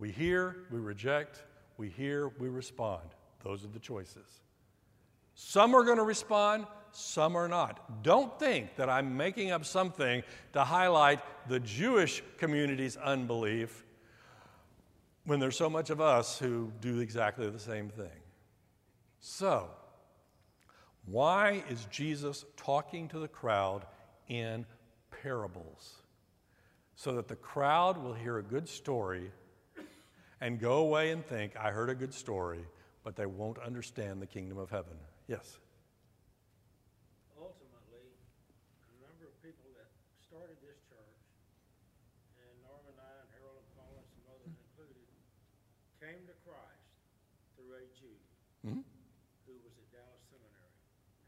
We 0.00 0.10
hear, 0.10 0.56
we 0.70 0.78
reject, 0.78 1.44
we 1.76 1.90
hear, 1.90 2.28
we 2.38 2.48
respond. 2.48 3.02
Those 3.44 3.64
are 3.66 3.68
the 3.68 3.78
choices. 3.78 4.40
Some 5.34 5.74
are 5.74 5.84
going 5.84 5.98
to 5.98 6.04
respond, 6.04 6.66
some 6.90 7.36
are 7.36 7.48
not. 7.48 8.02
Don't 8.02 8.36
think 8.38 8.76
that 8.76 8.88
I'm 8.88 9.18
making 9.18 9.50
up 9.50 9.66
something 9.66 10.22
to 10.54 10.64
highlight 10.64 11.20
the 11.48 11.60
Jewish 11.60 12.22
community's 12.38 12.96
unbelief 12.96 13.84
when 15.26 15.38
there's 15.38 15.58
so 15.58 15.68
much 15.68 15.90
of 15.90 16.00
us 16.00 16.38
who 16.38 16.72
do 16.80 17.00
exactly 17.00 17.50
the 17.50 17.58
same 17.58 17.90
thing. 17.90 18.08
So, 19.20 19.68
why 21.04 21.62
is 21.68 21.86
Jesus 21.90 22.46
talking 22.56 23.06
to 23.08 23.18
the 23.18 23.28
crowd 23.28 23.84
in 24.28 24.64
parables? 25.22 25.96
So 26.94 27.12
that 27.16 27.28
the 27.28 27.36
crowd 27.36 27.98
will 27.98 28.14
hear 28.14 28.38
a 28.38 28.42
good 28.42 28.66
story 28.66 29.30
and 30.40 30.58
go 30.58 30.78
away 30.78 31.10
and 31.10 31.24
think, 31.24 31.56
I 31.56 31.70
heard 31.70 31.90
a 31.90 31.94
good 31.94 32.14
story, 32.14 32.64
but 33.04 33.16
they 33.16 33.26
won't 33.26 33.58
understand 33.58 34.20
the 34.22 34.26
kingdom 34.26 34.58
of 34.58 34.70
heaven. 34.70 34.96
Yes? 35.28 35.58
Ultimately, 37.36 38.08
a 38.88 38.94
number 39.04 39.28
of 39.28 39.34
people 39.44 39.68
that 39.76 39.88
started 40.24 40.56
this 40.64 40.80
church, 40.88 41.20
and 42.40 42.52
Norm 42.64 42.80
and 42.88 42.96
I, 42.96 43.12
and 43.20 43.28
Harold 43.36 43.60
and 43.60 43.68
Paul, 43.76 43.92
and 44.00 44.06
some 44.16 44.24
others 44.32 44.52
included, 44.56 45.04
came 46.00 46.24
to 46.24 46.34
Christ 46.44 46.88
through 47.56 47.76
a 47.76 47.84
Jew 47.92 48.16
Mhm. 48.64 48.84
who 49.44 49.54
was 49.60 49.76
at 49.76 49.88
Dallas 49.92 50.24
Seminary 50.32 50.72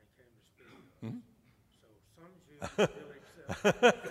and 0.01 0.09
came 0.16 0.33
to 0.33 0.44
speak 0.48 0.72
to 0.72 1.05
us. 1.05 1.20
So 1.81 1.88
some 2.16 2.33
Jews 2.48 2.61
still 2.72 3.12
accept 3.77 4.09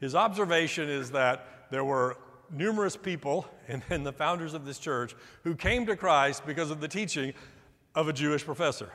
His 0.00 0.14
observation 0.14 0.88
is 0.90 1.10
that 1.12 1.70
there 1.70 1.84
were 1.84 2.16
numerous 2.50 2.96
people 2.96 3.46
and, 3.68 3.82
and 3.90 4.06
the 4.06 4.12
founders 4.12 4.54
of 4.54 4.64
this 4.64 4.78
church 4.78 5.14
who 5.44 5.54
came 5.54 5.86
to 5.86 5.96
Christ 5.96 6.46
because 6.46 6.70
of 6.70 6.80
the 6.80 6.88
teaching 6.88 7.32
of 7.94 8.08
a 8.08 8.12
Jewish 8.12 8.44
professor. 8.44 8.90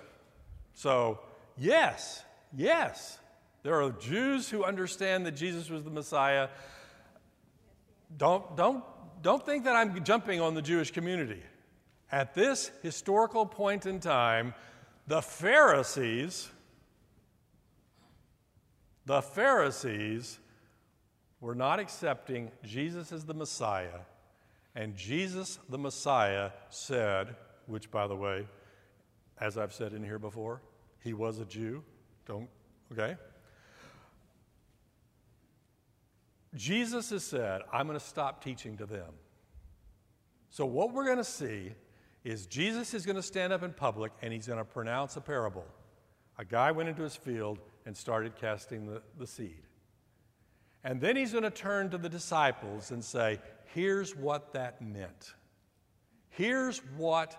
So, 0.74 1.20
yes, 1.58 2.24
yes, 2.56 3.20
there 3.64 3.82
are 3.82 3.92
Jews 3.92 4.50
who 4.50 4.64
understand 4.64 5.26
that 5.26 5.36
Jesus 5.36 5.70
was 5.70 5.84
the 5.84 5.90
Messiah, 5.90 6.50
don't, 8.18 8.56
don't, 8.56 8.84
don't 9.22 9.46
think 9.46 9.66
that 9.66 9.76
I'm 9.76 10.04
jumping 10.04 10.42
on 10.42 10.54
the 10.54 10.62
Jewish 10.62 10.92
community. 10.92 11.42
At 12.12 12.34
this 12.34 12.72
historical 12.82 13.46
point 13.46 13.86
in 13.86 14.00
time, 14.00 14.54
the 15.08 15.22
Pharisees, 15.22 16.50
the 19.06 19.22
Pharisees 19.22 20.40
were 21.42 21.56
not 21.56 21.80
accepting 21.80 22.52
Jesus 22.64 23.12
as 23.12 23.26
the 23.26 23.34
Messiah. 23.34 24.00
And 24.76 24.96
Jesus, 24.96 25.60
the 25.68 25.78
Messiah, 25.78 26.52
said, 26.70 27.36
which, 27.66 27.92
by 27.92 28.08
the 28.08 28.16
way, 28.16 28.48
as 29.40 29.58
I've 29.58 29.74
said 29.74 29.94
in 29.94 30.04
here 30.04 30.20
before, 30.20 30.62
he 31.04 31.14
was 31.14 31.40
a 31.40 31.46
Jew. 31.46 31.84
Don't, 32.26 32.48
okay? 32.92 33.18
Jesus 36.56 37.10
has 37.10 37.24
said, 37.24 37.62
I'm 37.74 37.88
going 37.88 38.00
to 38.00 38.06
stop 38.06 38.44
teaching 38.44 38.78
to 38.78 38.86
them. 38.86 39.12
So, 40.52 40.66
what 40.66 40.94
we're 40.94 41.06
going 41.06 41.18
to 41.18 41.24
see 41.24 41.72
is 42.24 42.46
Jesus 42.46 42.94
is 42.94 43.06
going 43.06 43.16
to 43.16 43.24
stand 43.24 43.52
up 43.52 43.64
in 43.64 43.74
public 43.74 44.12
and 44.22 44.32
he's 44.32 44.48
going 44.48 44.60
to 44.60 44.66
pronounce 44.66 45.16
a 45.16 45.22
parable. 45.22 45.66
A 46.38 46.46
guy 46.46 46.72
went 46.72 46.90
into 46.90 47.02
his 47.02 47.16
field 47.16 47.60
and 47.86 47.96
started 47.96 48.36
casting 48.36 48.86
the, 48.86 49.02
the 49.18 49.26
seed. 49.26 49.64
And 50.84 51.00
then 51.00 51.16
he's 51.16 51.32
going 51.32 51.44
to 51.44 51.52
turn 51.52 51.90
to 51.92 51.98
the 51.98 52.10
disciples 52.10 52.92
and 52.92 53.04
say, 53.04 53.40
Here's 53.74 54.16
what 54.16 54.54
that 54.54 54.82
meant. 54.82 55.34
Here's 56.30 56.80
what 56.98 57.36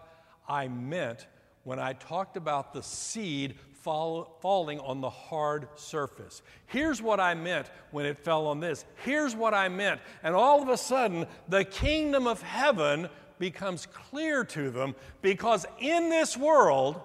I 0.49 0.69
meant 0.69 1.27
when 1.65 1.79
I 1.79 1.93
talked 1.93 2.37
about 2.37 2.73
the 2.73 2.83
seed 2.83 3.57
fall, 3.83 4.39
falling 4.41 4.81
on 4.81 5.01
the 5.01 5.11
hard 5.11 5.69
surface. 5.75 6.43
Here's 6.67 7.03
what 7.03 7.21
I 7.21 7.35
meant 7.35 7.69
when 7.91 8.07
it 8.07 8.19
fell 8.19 8.47
on 8.47 8.61
this. 8.61 8.85
Here's 9.05 9.35
what 9.35 9.55
I 9.55 9.69
meant. 9.69 10.01
And 10.23 10.35
all 10.35 10.63
of 10.63 10.69
a 10.69 10.77
sudden, 10.77 11.27
the 11.49 11.65
kingdom 11.65 12.27
of 12.27 12.41
heaven 12.43 13.09
becomes 13.39 13.87
clear 13.87 14.45
to 14.45 14.71
them 14.71 14.95
because 15.21 15.67
in 15.81 16.09
this 16.09 16.37
world, 16.37 17.01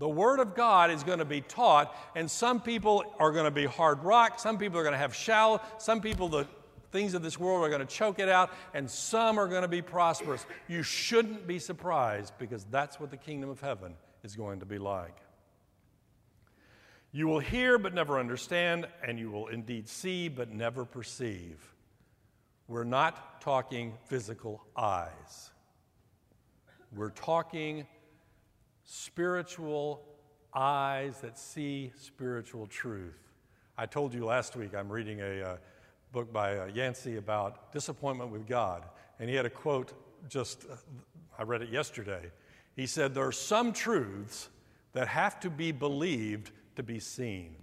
the 0.00 0.08
Word 0.08 0.40
of 0.40 0.54
God 0.54 0.90
is 0.90 1.04
going 1.04 1.18
to 1.18 1.26
be 1.26 1.42
taught, 1.42 1.94
and 2.16 2.28
some 2.28 2.62
people 2.62 3.04
are 3.18 3.32
going 3.32 3.44
to 3.44 3.50
be 3.50 3.66
hard 3.66 4.02
rock, 4.02 4.40
some 4.40 4.56
people 4.56 4.78
are 4.78 4.82
going 4.82 4.94
to 4.94 4.98
have 4.98 5.14
shallow, 5.14 5.60
some 5.76 6.00
people, 6.00 6.30
the 6.30 6.46
things 6.90 7.12
of 7.12 7.22
this 7.22 7.38
world 7.38 7.62
are 7.62 7.68
going 7.68 7.86
to 7.86 7.94
choke 7.94 8.18
it 8.18 8.30
out, 8.30 8.50
and 8.72 8.90
some 8.90 9.38
are 9.38 9.46
going 9.46 9.60
to 9.60 9.68
be 9.68 9.82
prosperous. 9.82 10.46
You 10.68 10.82
shouldn't 10.82 11.46
be 11.46 11.58
surprised 11.58 12.32
because 12.38 12.64
that's 12.70 12.98
what 12.98 13.10
the 13.10 13.18
kingdom 13.18 13.50
of 13.50 13.60
heaven 13.60 13.94
is 14.24 14.34
going 14.34 14.60
to 14.60 14.66
be 14.66 14.78
like. 14.78 15.16
You 17.12 17.26
will 17.26 17.40
hear 17.40 17.76
but 17.76 17.92
never 17.92 18.18
understand, 18.18 18.88
and 19.06 19.18
you 19.18 19.30
will 19.30 19.48
indeed 19.48 19.86
see 19.86 20.28
but 20.28 20.50
never 20.50 20.86
perceive. 20.86 21.58
We're 22.68 22.84
not 22.84 23.42
talking 23.42 23.98
physical 24.06 24.64
eyes. 24.74 25.50
We're 26.90 27.10
talking 27.10 27.86
spiritual 28.92 30.02
eyes 30.52 31.20
that 31.20 31.38
see 31.38 31.92
spiritual 31.96 32.66
truth. 32.66 33.30
I 33.78 33.86
told 33.86 34.12
you 34.12 34.24
last 34.24 34.56
week 34.56 34.74
I'm 34.74 34.90
reading 34.90 35.20
a 35.20 35.42
uh, 35.42 35.56
book 36.10 36.32
by 36.32 36.58
uh, 36.58 36.66
Yancey 36.66 37.16
about 37.16 37.72
disappointment 37.72 38.32
with 38.32 38.48
God, 38.48 38.82
and 39.20 39.30
he 39.30 39.36
had 39.36 39.46
a 39.46 39.50
quote 39.50 39.92
just, 40.28 40.64
uh, 40.68 40.74
I 41.38 41.44
read 41.44 41.62
it 41.62 41.70
yesterday. 41.70 42.32
He 42.74 42.84
said, 42.88 43.14
There 43.14 43.24
are 43.24 43.30
some 43.30 43.72
truths 43.72 44.48
that 44.92 45.06
have 45.06 45.38
to 45.40 45.50
be 45.50 45.70
believed 45.70 46.50
to 46.74 46.82
be 46.82 46.98
seen. 46.98 47.54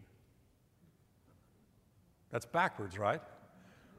That's 2.32 2.46
backwards, 2.46 2.98
right? 2.98 3.22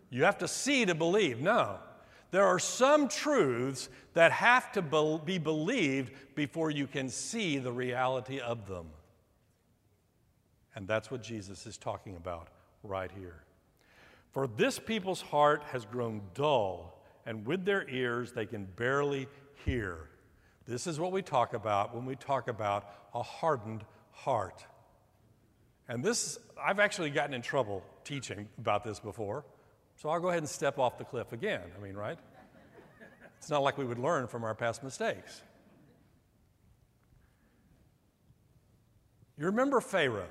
You 0.08 0.24
have 0.24 0.38
to 0.38 0.48
see 0.48 0.86
to 0.86 0.94
believe. 0.94 1.42
No. 1.42 1.78
There 2.30 2.46
are 2.46 2.58
some 2.58 3.08
truths 3.08 3.88
that 4.14 4.32
have 4.32 4.72
to 4.72 4.82
be 5.24 5.38
believed 5.38 6.12
before 6.34 6.70
you 6.70 6.86
can 6.86 7.08
see 7.08 7.58
the 7.58 7.72
reality 7.72 8.40
of 8.40 8.66
them. 8.66 8.86
And 10.74 10.86
that's 10.86 11.10
what 11.10 11.22
Jesus 11.22 11.66
is 11.66 11.76
talking 11.76 12.16
about 12.16 12.48
right 12.82 13.10
here. 13.10 13.42
For 14.32 14.46
this 14.46 14.78
people's 14.78 15.22
heart 15.22 15.64
has 15.72 15.84
grown 15.84 16.20
dull, 16.34 17.02
and 17.24 17.46
with 17.46 17.64
their 17.64 17.88
ears 17.88 18.32
they 18.32 18.46
can 18.46 18.66
barely 18.76 19.26
hear. 19.64 20.10
This 20.66 20.86
is 20.86 21.00
what 21.00 21.12
we 21.12 21.22
talk 21.22 21.54
about 21.54 21.94
when 21.94 22.04
we 22.04 22.14
talk 22.14 22.48
about 22.48 22.84
a 23.14 23.22
hardened 23.22 23.84
heart. 24.12 24.66
And 25.88 26.04
this, 26.04 26.38
I've 26.62 26.78
actually 26.78 27.10
gotten 27.10 27.32
in 27.32 27.40
trouble 27.40 27.82
teaching 28.04 28.46
about 28.58 28.84
this 28.84 29.00
before. 29.00 29.44
So 29.98 30.08
I'll 30.10 30.20
go 30.20 30.28
ahead 30.28 30.38
and 30.38 30.48
step 30.48 30.78
off 30.78 30.96
the 30.96 31.04
cliff 31.04 31.32
again. 31.32 31.60
I 31.76 31.82
mean, 31.82 31.96
right? 31.96 32.18
It's 33.38 33.50
not 33.50 33.64
like 33.64 33.76
we 33.76 33.84
would 33.84 33.98
learn 33.98 34.28
from 34.28 34.44
our 34.44 34.54
past 34.54 34.84
mistakes. 34.84 35.42
You 39.36 39.46
remember 39.46 39.80
Pharaoh 39.80 40.30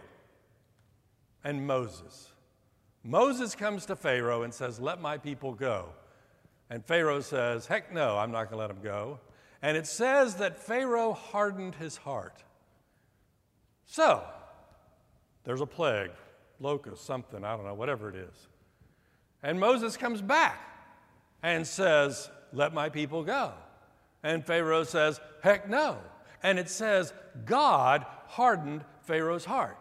and 1.44 1.68
Moses. 1.68 2.32
Moses 3.04 3.56
comes 3.56 3.86
to 3.88 3.98
Pharaoh 3.98 4.44
and 4.44 4.54
says, 4.54 4.80
Let 4.80 5.02
my 5.02 5.18
people 5.18 5.54
go. 5.54 5.90
And 6.70 6.86
Pharaoh 6.86 7.20
says, 7.20 7.68
Heck 7.68 7.94
no, 7.94 8.18
I'm 8.18 8.32
not 8.32 8.46
going 8.46 8.54
to 8.54 8.58
let 8.58 8.68
them 8.68 8.80
go. 8.82 9.20
And 9.62 9.76
it 9.76 9.86
says 9.86 10.36
that 10.36 10.58
Pharaoh 10.58 11.12
hardened 11.12 11.76
his 11.76 11.98
heart. 11.98 12.42
So, 13.86 14.24
there's 15.44 15.62
a 15.62 15.66
plague, 15.66 16.12
locust, 16.62 17.06
something, 17.06 17.44
I 17.44 17.58
don't 17.58 17.66
know, 17.66 17.74
whatever 17.74 18.10
it 18.10 18.16
is. 18.16 18.48
And 19.44 19.60
Moses 19.60 19.98
comes 19.98 20.22
back 20.22 20.60
and 21.44 21.66
says, 21.66 22.30
Let 22.54 22.74
my 22.74 22.90
people 22.90 23.24
go. 23.24 23.54
And 24.24 24.46
Pharaoh 24.46 24.84
says, 24.84 25.20
Heck 25.42 25.70
no. 25.70 25.98
And 26.44 26.60
it 26.60 26.70
says, 26.70 27.14
God 27.46 28.06
hardened 28.28 28.84
Pharaoh's 29.02 29.46
heart. 29.46 29.78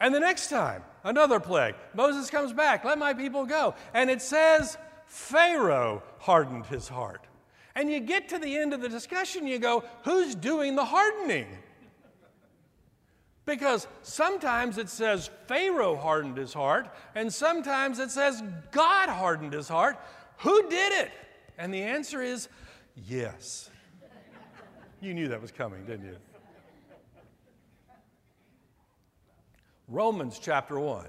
And 0.00 0.14
the 0.14 0.20
next 0.20 0.48
time, 0.48 0.82
another 1.04 1.40
plague. 1.40 1.74
Moses 1.94 2.30
comes 2.30 2.52
back, 2.52 2.84
let 2.84 2.98
my 2.98 3.14
people 3.14 3.44
go. 3.44 3.74
And 3.92 4.10
it 4.10 4.22
says, 4.22 4.78
Pharaoh 5.06 6.02
hardened 6.18 6.66
his 6.66 6.88
heart. 6.88 7.26
And 7.74 7.90
you 7.90 8.00
get 8.00 8.28
to 8.30 8.38
the 8.38 8.56
end 8.56 8.72
of 8.72 8.80
the 8.80 8.88
discussion, 8.88 9.46
you 9.46 9.58
go, 9.58 9.84
who's 10.04 10.34
doing 10.34 10.76
the 10.76 10.84
hardening? 10.84 11.46
Because 13.48 13.88
sometimes 14.02 14.76
it 14.76 14.90
says 14.90 15.30
Pharaoh 15.46 15.96
hardened 15.96 16.36
his 16.36 16.52
heart, 16.52 16.94
and 17.14 17.32
sometimes 17.32 17.98
it 17.98 18.10
says 18.10 18.42
God 18.72 19.08
hardened 19.08 19.54
his 19.54 19.68
heart. 19.70 19.96
Who 20.40 20.68
did 20.68 20.92
it? 20.92 21.10
And 21.56 21.72
the 21.72 21.82
answer 21.82 22.20
is 22.20 22.50
yes. 22.94 23.70
You 25.00 25.14
knew 25.14 25.28
that 25.28 25.40
was 25.40 25.50
coming, 25.50 25.82
didn't 25.86 26.04
you? 26.04 26.16
Romans 29.88 30.38
chapter 30.38 30.78
1. 30.78 31.06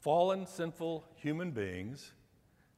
Fallen, 0.00 0.46
sinful 0.46 1.04
human 1.14 1.50
beings 1.50 2.12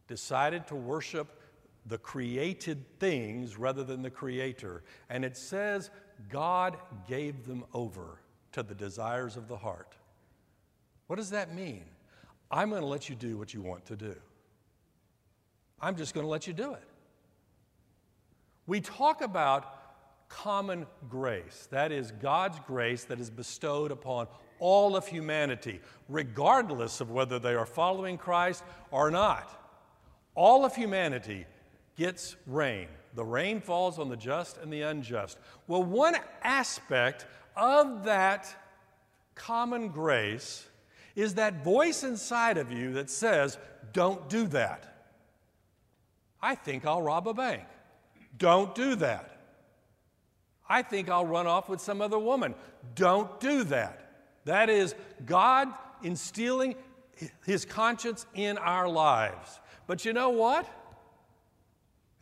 decided 0.09 0.67
to 0.67 0.75
worship 0.75 1.41
the 1.87 1.99
created 1.99 2.85
things 2.99 3.57
rather 3.57 3.85
than 3.85 4.03
the 4.03 4.11
creator. 4.11 4.83
And 5.09 5.25
it 5.25 5.37
says 5.37 5.91
God 6.29 6.77
gave 7.09 7.47
them 7.47 7.65
over 7.73 8.21
to 8.53 8.63
the 8.63 8.75
desires 8.75 9.37
of 9.37 9.49
the 9.49 9.57
heart. 9.57 9.95
What 11.07 11.17
does 11.17 11.31
that 11.31 11.55
mean? 11.55 11.85
I'm 12.51 12.71
going 12.71 12.83
to 12.83 12.87
let 12.87 13.09
you 13.09 13.15
do 13.15 13.37
what 13.37 13.53
you 13.55 13.61
want 13.61 13.87
to 13.87 13.97
do. 13.97 14.15
I'm 15.81 15.97
just 15.97 16.15
going 16.15 16.25
to 16.25 16.31
let 16.31 16.47
you 16.47 16.53
do 16.53 16.73
it. 16.73 16.85
We 18.67 18.81
talk 18.81 19.23
about 19.23 19.75
common 20.29 20.87
grace. 21.09 21.69
That 21.71 21.93
is 21.93 22.11
God's 22.11 22.59
grace 22.67 23.05
that 23.05 23.21
is 23.21 23.31
bestowed 23.31 23.91
upon 23.91 24.27
all 24.59 24.97
of 24.97 25.07
humanity, 25.07 25.81
regardless 26.09 27.01
of 27.01 27.11
whether 27.11 27.39
they 27.39 27.55
are 27.55 27.67
following 27.67 28.19
Christ 28.19 28.65
or 28.91 29.11
not. 29.11 29.55
All 30.35 30.65
of 30.65 30.75
humanity 30.75 31.47
gets 31.97 32.37
rain. 32.47 32.89
The 33.15 33.25
rain 33.25 33.61
falls 33.61 33.99
on 33.99 34.09
the 34.09 34.17
just 34.17 34.59
and 34.59 34.73
the 34.73 34.83
unjust. 34.83 35.39
Well, 35.67 35.83
one 35.83 36.17
aspect 36.43 37.27
of 37.57 38.05
that 38.05 38.55
common 39.35 39.89
grace 39.89 40.67
is 41.17 41.35
that 41.35 41.65
voice 41.65 42.05
inside 42.05 42.59
of 42.59 42.71
you 42.71 42.93
that 42.93 43.11
says, 43.11 43.59
Don't 43.93 44.29
do 44.29 44.47
that. 44.49 45.07
I 46.41 46.55
think 46.55 46.87
I'll 46.87 47.03
rob 47.03 47.27
a 47.27 47.35
bank. 47.35 47.65
Don't 48.37 48.75
do 48.75 48.95
that. 48.97 49.39
I 50.69 50.83
think 50.83 51.09
I'll 51.09 51.27
run 51.27 51.47
off 51.47 51.69
with 51.69 51.81
some 51.81 52.01
other 52.01 52.19
woman. 52.19 52.55
Don't 52.95 53.41
do 53.41 53.65
that. 53.65 54.13
That 54.45 54.69
is 54.69 54.95
God 55.25 55.69
instilling 56.03 56.77
his 57.45 57.65
conscience 57.65 58.27
in 58.35 58.59
our 58.59 58.89
lives. 58.89 59.61
But 59.87 60.05
you 60.05 60.13
know 60.13 60.31
what? 60.31 60.69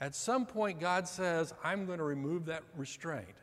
At 0.00 0.14
some 0.14 0.46
point, 0.46 0.80
God 0.80 1.08
says, 1.08 1.54
I'm 1.64 1.86
going 1.86 1.98
to 1.98 2.04
remove 2.04 2.46
that 2.46 2.62
restraint. 2.76 3.34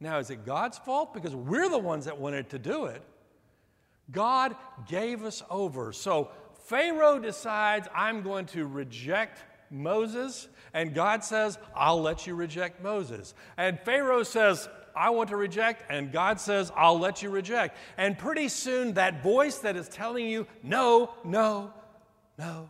Now, 0.00 0.18
is 0.18 0.30
it 0.30 0.44
God's 0.44 0.78
fault? 0.78 1.14
Because 1.14 1.34
we're 1.34 1.68
the 1.68 1.78
ones 1.78 2.04
that 2.04 2.18
wanted 2.18 2.50
to 2.50 2.58
do 2.58 2.86
it. 2.86 3.02
God 4.10 4.54
gave 4.86 5.24
us 5.24 5.42
over. 5.50 5.92
So 5.92 6.30
Pharaoh 6.66 7.18
decides, 7.18 7.88
I'm 7.94 8.22
going 8.22 8.46
to 8.46 8.66
reject 8.66 9.42
Moses, 9.70 10.48
and 10.72 10.94
God 10.94 11.24
says, 11.24 11.58
I'll 11.74 12.00
let 12.00 12.26
you 12.26 12.34
reject 12.34 12.82
Moses. 12.82 13.34
And 13.56 13.80
Pharaoh 13.80 14.22
says, 14.22 14.68
I 14.94 15.10
want 15.10 15.30
to 15.30 15.36
reject, 15.36 15.90
and 15.90 16.12
God 16.12 16.40
says, 16.40 16.70
I'll 16.76 16.98
let 16.98 17.22
you 17.22 17.30
reject. 17.30 17.76
And 17.96 18.16
pretty 18.16 18.48
soon, 18.48 18.94
that 18.94 19.22
voice 19.22 19.58
that 19.58 19.76
is 19.76 19.88
telling 19.88 20.26
you, 20.26 20.46
no, 20.62 21.14
no, 21.24 21.72
no, 22.38 22.68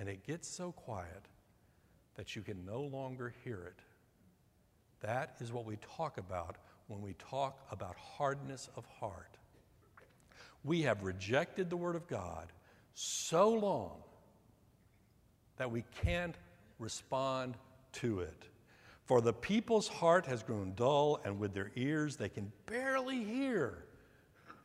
and 0.00 0.08
it 0.08 0.26
gets 0.26 0.48
so 0.48 0.72
quiet 0.72 1.28
that 2.16 2.34
you 2.34 2.40
can 2.40 2.64
no 2.64 2.80
longer 2.80 3.34
hear 3.44 3.62
it. 3.66 3.82
That 5.00 5.36
is 5.40 5.52
what 5.52 5.66
we 5.66 5.76
talk 5.98 6.16
about 6.16 6.56
when 6.86 7.02
we 7.02 7.12
talk 7.18 7.66
about 7.70 7.96
hardness 7.96 8.70
of 8.76 8.86
heart. 8.98 9.36
We 10.64 10.80
have 10.82 11.02
rejected 11.02 11.68
the 11.68 11.76
Word 11.76 11.96
of 11.96 12.08
God 12.08 12.50
so 12.94 13.50
long 13.50 13.98
that 15.58 15.70
we 15.70 15.84
can't 16.02 16.36
respond 16.78 17.58
to 17.92 18.20
it. 18.20 18.44
For 19.04 19.20
the 19.20 19.34
people's 19.34 19.88
heart 19.88 20.24
has 20.24 20.42
grown 20.42 20.72
dull, 20.76 21.20
and 21.26 21.38
with 21.38 21.52
their 21.52 21.72
ears 21.76 22.16
they 22.16 22.30
can 22.30 22.50
barely 22.64 23.22
hear. 23.22 23.84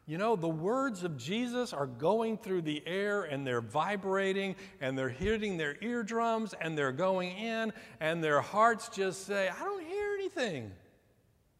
You 0.07 0.19
know, 0.19 0.35
the 0.35 0.47
words 0.47 1.03
of 1.03 1.17
Jesus 1.17 1.73
are 1.73 1.87
going 1.87 2.37
through 2.37 2.61
the 2.61 2.83
air 2.85 3.23
and 3.23 3.45
they're 3.45 3.61
vibrating 3.61 4.55
and 4.79 4.97
they're 4.97 5.09
hitting 5.09 5.57
their 5.57 5.75
eardrums 5.81 6.53
and 6.61 6.77
they're 6.77 6.91
going 6.91 7.31
in, 7.31 7.73
and 7.99 8.23
their 8.23 8.41
hearts 8.41 8.89
just 8.89 9.25
say, 9.25 9.49
I 9.49 9.63
don't 9.63 9.83
hear 9.83 10.13
anything. 10.13 10.71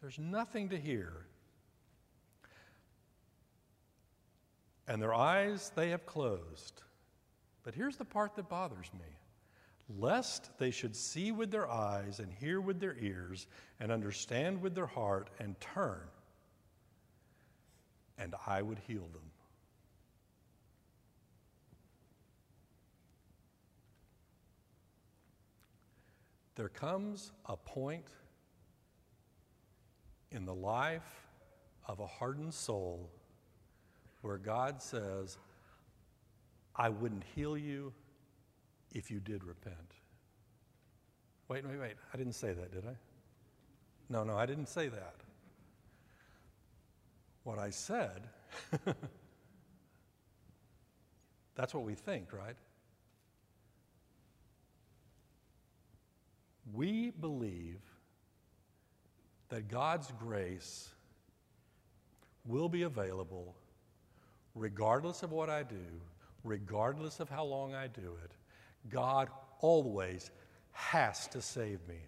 There's 0.02 0.20
nothing 0.20 0.70
to 0.70 0.78
hear. 0.78 1.26
And 4.88 5.02
their 5.02 5.16
eyes 5.16 5.72
they 5.76 5.90
have 5.90 6.06
closed. 6.06 6.84
But 7.64 7.74
here's 7.74 7.98
the 7.98 8.06
part 8.06 8.36
that 8.36 8.48
bothers 8.48 8.92
me 8.94 9.16
lest 9.90 10.50
they 10.58 10.72
should 10.72 10.96
see 10.96 11.32
with 11.32 11.52
their 11.52 11.70
eyes 11.70 12.20
and 12.20 12.32
hear 12.32 12.60
with 12.60 12.80
their 12.80 12.96
ears 13.00 13.48
and 13.80 13.92
understand 13.92 14.62
with 14.62 14.74
their 14.74 14.88
heart 14.88 15.30
and 15.40 15.60
turn, 15.60 16.02
and 18.18 18.34
I 18.46 18.62
would 18.62 18.80
heal 18.88 19.08
them. 19.14 19.32
There 26.56 26.70
comes 26.70 27.32
a 27.46 27.58
point 27.58 28.08
in 30.32 30.46
the 30.46 30.54
life 30.54 31.28
of 31.88 32.00
a 32.00 32.08
hardened 32.08 32.54
soul 32.54 33.10
where 34.22 34.38
God 34.38 34.82
says, 34.82 35.38
I 36.76 36.90
wouldn't 36.90 37.24
heal 37.36 37.58
you 37.58 37.94
if 38.94 39.12
you 39.12 39.20
did 39.20 39.44
repent. 39.44 39.76
Wait, 41.48 41.66
wait, 41.68 41.80
wait. 41.80 41.94
I 42.14 42.18
didn't 42.18 42.34
say 42.34 42.54
that, 42.54 42.74
did 42.74 42.86
I? 42.86 42.96
No, 44.10 44.24
no, 44.24 44.38
I 44.38 44.46
didn't 44.46 44.70
say 44.70 44.88
that. 44.88 45.25
What 47.46 47.60
I 47.60 47.70
said, 47.70 48.28
that's 51.56 51.76
what 51.76 51.84
we 51.84 51.94
think, 51.94 52.34
right? 52.34 52.56
We 56.74 57.12
believe 57.12 57.80
that 59.50 59.68
God's 59.68 60.12
grace 60.20 60.90
will 62.48 62.68
be 62.68 62.82
available 62.82 63.56
regardless 64.56 65.22
of 65.22 65.32
what 65.32 65.48
I 65.48 65.62
do, 65.62 65.86
regardless 66.44 67.20
of 67.20 67.30
how 67.30 67.44
long 67.44 67.76
I 67.76 67.86
do 67.86 68.18
it. 68.24 68.32
God 68.90 69.30
always 69.60 70.32
has 70.72 71.28
to 71.28 71.44
save 71.44 71.88
me. 71.88 72.00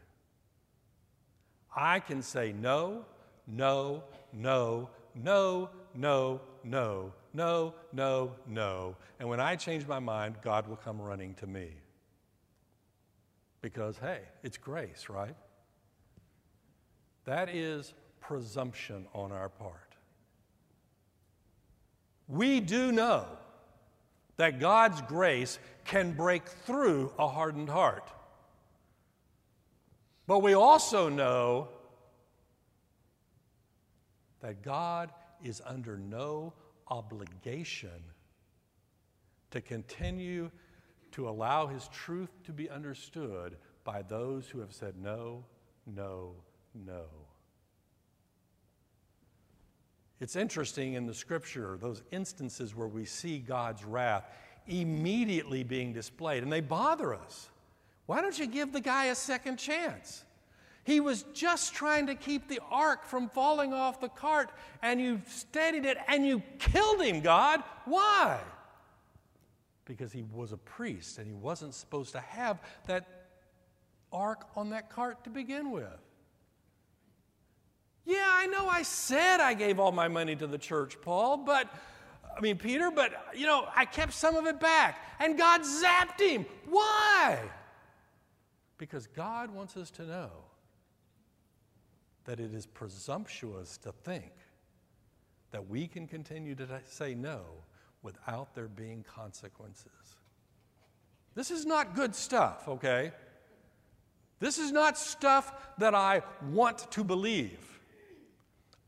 I 1.76 2.00
can 2.00 2.24
say 2.24 2.54
no, 2.60 3.06
no, 3.46 4.04
no, 4.34 4.90
no, 5.24 5.70
no, 5.94 6.42
no, 6.64 7.14
no, 7.34 7.74
no, 7.94 8.32
no. 8.48 8.96
And 9.20 9.30
when 9.30 9.40
I 9.40 9.56
change 9.56 9.88
my 9.88 10.00
mind, 10.00 10.36
God 10.42 10.68
will 10.68 10.76
come 10.76 11.02
running 11.02 11.34
to 11.36 11.48
me. 11.48 11.70
Because, 13.62 13.98
hey, 13.98 14.22
it's 14.44 14.58
grace, 14.58 15.08
right? 15.10 15.36
That 17.26 17.50
is 17.50 17.94
presumption 18.22 19.08
on 19.14 19.32
our 19.32 19.50
part. 19.50 19.96
We 22.28 22.60
do 22.60 22.92
know 22.92 23.26
that 24.38 24.60
God's 24.60 25.02
grace 25.02 25.60
can 25.86 26.12
break 26.14 26.48
through 26.48 27.12
a 27.18 27.28
hardened 27.28 27.70
heart. 27.70 28.10
But 30.28 30.40
we 30.40 30.54
also 30.54 31.10
know 31.10 31.70
that 34.42 34.62
God 34.62 35.12
is 35.44 35.62
under 35.66 35.98
no 35.98 36.54
obligation 36.90 38.04
to 39.52 39.62
continue 39.62 40.52
to 41.12 41.30
allow 41.30 41.68
His 41.68 41.88
truth 41.90 42.30
to 42.44 42.52
be 42.52 42.70
understood 42.70 43.58
by 43.84 44.02
those 44.02 44.48
who 44.48 44.60
have 44.60 44.74
said 44.74 44.96
no, 45.02 45.46
no, 45.86 46.36
no. 46.74 47.06
It's 50.20 50.36
interesting 50.36 50.94
in 50.94 51.06
the 51.06 51.14
scripture, 51.14 51.78
those 51.80 52.02
instances 52.12 52.76
where 52.76 52.88
we 52.88 53.06
see 53.06 53.40
God's 53.40 53.86
wrath 53.86 54.26
immediately 54.68 55.64
being 55.64 55.94
displayed, 55.94 56.44
and 56.44 56.52
they 56.52 56.62
bother 56.62 57.14
us. 57.14 57.50
Why 58.08 58.22
don't 58.22 58.38
you 58.38 58.48
give 58.48 58.74
the 58.74 58.82
guy 58.82 59.06
a 59.06 59.16
second 59.16 59.58
chance? 59.58 60.24
He 60.88 61.02
was 61.02 61.26
just 61.34 61.74
trying 61.74 62.08
to 62.08 62.16
keep 62.16 62.48
the 62.48 62.62
ark 62.72 63.04
from 63.04 63.28
falling 63.28 63.74
off 63.74 64.00
the 64.00 64.08
cart, 64.08 64.50
and 64.82 65.02
you 65.02 65.22
steadied 65.28 65.86
it 65.86 65.98
and 66.08 66.26
you 66.26 66.42
killed 66.60 67.02
him, 67.02 67.20
God. 67.20 67.62
Why? 67.84 68.40
Because 69.84 70.14
he 70.14 70.24
was 70.34 70.54
a 70.54 70.58
priest 70.58 71.18
and 71.18 71.28
he 71.28 71.34
wasn't 71.34 71.74
supposed 71.74 72.14
to 72.14 72.22
have 72.22 72.62
that 72.86 73.06
ark 74.14 74.46
on 74.56 74.70
that 74.70 74.90
cart 74.90 75.26
to 75.26 75.30
begin 75.30 75.72
with. 75.72 76.00
Yeah, 78.06 78.26
I 78.26 78.48
know 78.48 78.70
I 78.70 78.84
said 78.84 79.42
I 79.42 79.56
gave 79.56 79.82
all 79.82 79.92
my 79.92 80.08
money 80.08 80.38
to 80.38 80.48
the 80.48 80.58
church, 80.58 81.02
Paul, 81.02 81.36
but 81.36 81.70
I 82.34 82.40
mean, 82.40 82.58
Peter, 82.58 82.92
but 82.92 83.12
you 83.36 83.46
know, 83.46 83.68
I 83.76 83.84
kept 83.84 84.14
some 84.14 84.38
of 84.38 84.46
it 84.46 84.62
back 84.62 85.02
and 85.20 85.38
God 85.38 85.64
zapped 85.64 86.22
him. 86.22 86.46
Why? 86.70 87.40
Because 88.78 89.08
God 89.08 89.54
wants 89.54 89.76
us 89.76 89.92
to 89.92 90.06
know 90.06 90.47
that 92.28 92.40
it 92.40 92.54
is 92.54 92.68
presumptuous 92.68 93.78
to 93.78 93.92
think 93.92 94.32
that 95.52 95.68
we 95.68 95.88
can 95.88 96.08
continue 96.08 96.54
to 96.54 96.68
say 96.86 97.16
no 97.16 97.42
without 98.04 98.54
there 98.54 98.68
being 98.68 99.04
consequences. 99.04 100.18
This 101.34 101.50
is 101.50 101.66
not 101.66 101.96
good 101.96 102.14
stuff, 102.14 102.68
okay? 102.68 103.12
This 104.40 104.60
is 104.60 104.72
not 104.72 104.98
stuff 104.98 105.54
that 105.78 105.96
I 105.96 106.22
want 106.52 106.92
to 106.92 107.04
believe. 107.04 107.80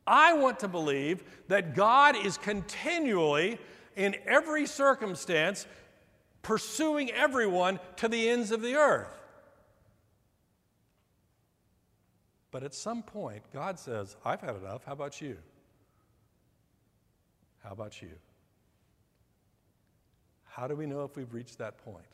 I 0.05 0.33
want 0.33 0.59
to 0.59 0.67
believe 0.67 1.23
that 1.47 1.75
God 1.75 2.15
is 2.17 2.37
continually, 2.37 3.57
in 3.95 4.15
every 4.25 4.65
circumstance, 4.65 5.65
pursuing 6.41 7.09
everyone 7.11 7.79
to 7.97 8.07
the 8.07 8.29
ends 8.29 8.51
of 8.51 8.61
the 8.61 8.75
earth. 8.75 9.18
But 12.51 12.63
at 12.63 12.73
some 12.73 13.03
point, 13.03 13.43
God 13.53 13.77
says, 13.77 14.15
I've 14.25 14.41
had 14.41 14.55
enough. 14.55 14.83
How 14.85 14.93
about 14.93 15.21
you? 15.21 15.37
How 17.63 17.71
about 17.71 18.01
you? 18.01 18.11
How 20.45 20.67
do 20.67 20.75
we 20.75 20.85
know 20.85 21.03
if 21.03 21.15
we've 21.15 21.33
reached 21.33 21.57
that 21.59 21.77
point? 21.83 22.05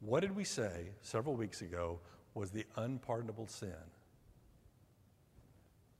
What 0.00 0.20
did 0.20 0.34
we 0.34 0.44
say 0.44 0.88
several 1.02 1.34
weeks 1.34 1.62
ago 1.62 2.00
was 2.34 2.50
the 2.50 2.66
unpardonable 2.76 3.46
sin? 3.46 3.74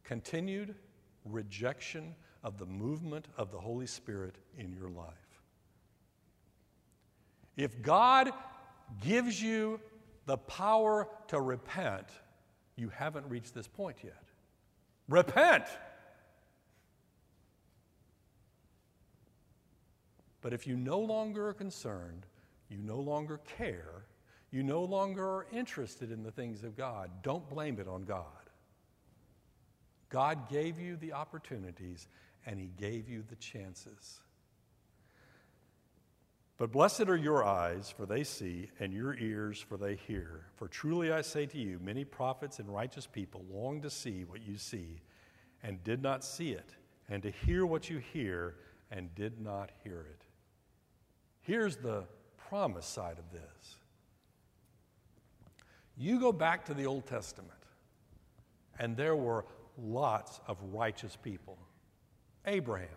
continued 0.08 0.74
rejection 1.26 2.14
of 2.42 2.56
the 2.56 2.64
movement 2.64 3.26
of 3.36 3.52
the 3.52 3.58
Holy 3.58 3.86
Spirit 3.86 4.36
in 4.56 4.72
your 4.72 4.88
life. 4.88 5.12
If 7.58 7.82
God 7.82 8.30
gives 9.02 9.42
you 9.42 9.78
the 10.28 10.36
power 10.36 11.08
to 11.28 11.40
repent, 11.40 12.06
you 12.76 12.90
haven't 12.90 13.26
reached 13.30 13.54
this 13.54 13.66
point 13.66 13.96
yet. 14.04 14.22
Repent! 15.08 15.64
But 20.42 20.52
if 20.52 20.66
you 20.66 20.76
no 20.76 20.98
longer 20.98 21.48
are 21.48 21.54
concerned, 21.54 22.26
you 22.68 22.76
no 22.76 23.00
longer 23.00 23.40
care, 23.56 24.04
You 24.50 24.62
no 24.62 24.82
longer 24.82 25.24
are 25.24 25.46
interested 25.52 26.10
in 26.10 26.22
the 26.22 26.30
things 26.30 26.64
of 26.64 26.76
God. 26.76 27.10
Don't 27.22 27.48
blame 27.48 27.78
it 27.78 27.86
on 27.86 28.04
God. 28.04 28.24
God 30.08 30.48
gave 30.48 30.80
you 30.80 30.96
the 30.96 31.12
opportunities 31.12 32.08
and 32.46 32.58
He 32.58 32.70
gave 32.78 33.08
you 33.08 33.22
the 33.28 33.36
chances. 33.36 34.20
But 36.58 36.72
blessed 36.72 37.08
are 37.08 37.16
your 37.16 37.44
eyes, 37.44 37.94
for 37.96 38.04
they 38.04 38.24
see, 38.24 38.68
and 38.80 38.92
your 38.92 39.14
ears, 39.14 39.60
for 39.60 39.76
they 39.76 39.94
hear. 39.94 40.46
For 40.56 40.66
truly 40.66 41.12
I 41.12 41.22
say 41.22 41.46
to 41.46 41.56
you, 41.56 41.78
many 41.80 42.04
prophets 42.04 42.58
and 42.58 42.68
righteous 42.68 43.06
people 43.06 43.44
long 43.48 43.80
to 43.82 43.90
see 43.90 44.24
what 44.24 44.42
you 44.42 44.58
see, 44.58 45.00
and 45.62 45.82
did 45.84 46.02
not 46.02 46.24
see 46.24 46.50
it, 46.50 46.74
and 47.08 47.22
to 47.22 47.30
hear 47.30 47.64
what 47.64 47.88
you 47.88 47.98
hear, 47.98 48.56
and 48.90 49.14
did 49.14 49.40
not 49.40 49.70
hear 49.84 50.00
it. 50.00 50.24
Here's 51.42 51.76
the 51.76 52.04
promise 52.36 52.86
side 52.86 53.18
of 53.18 53.30
this 53.32 53.76
you 55.96 56.20
go 56.20 56.32
back 56.32 56.64
to 56.66 56.74
the 56.74 56.86
Old 56.86 57.06
Testament, 57.06 57.52
and 58.78 58.96
there 58.96 59.16
were 59.16 59.44
lots 59.76 60.40
of 60.48 60.56
righteous 60.72 61.16
people. 61.16 61.58
Abraham, 62.46 62.88